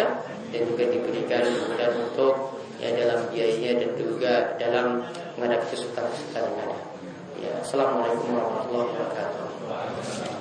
dan 0.54 0.62
juga 0.70 0.84
diberikan 0.86 1.44
kemudahan 1.46 1.96
untuk 2.06 2.34
ya 2.78 2.90
dalam 2.98 3.26
biayanya 3.30 3.72
dan 3.82 3.92
juga 3.98 4.34
dalam 4.58 5.06
menghadapi 5.38 5.66
kesulitan-kesulitan 5.74 6.42
yang 6.46 6.58
ada. 6.66 6.78
Ya, 7.42 7.54
assalamualaikum 7.66 8.38
warahmatullahi 8.38 8.90
wabarakatuh. 8.94 10.41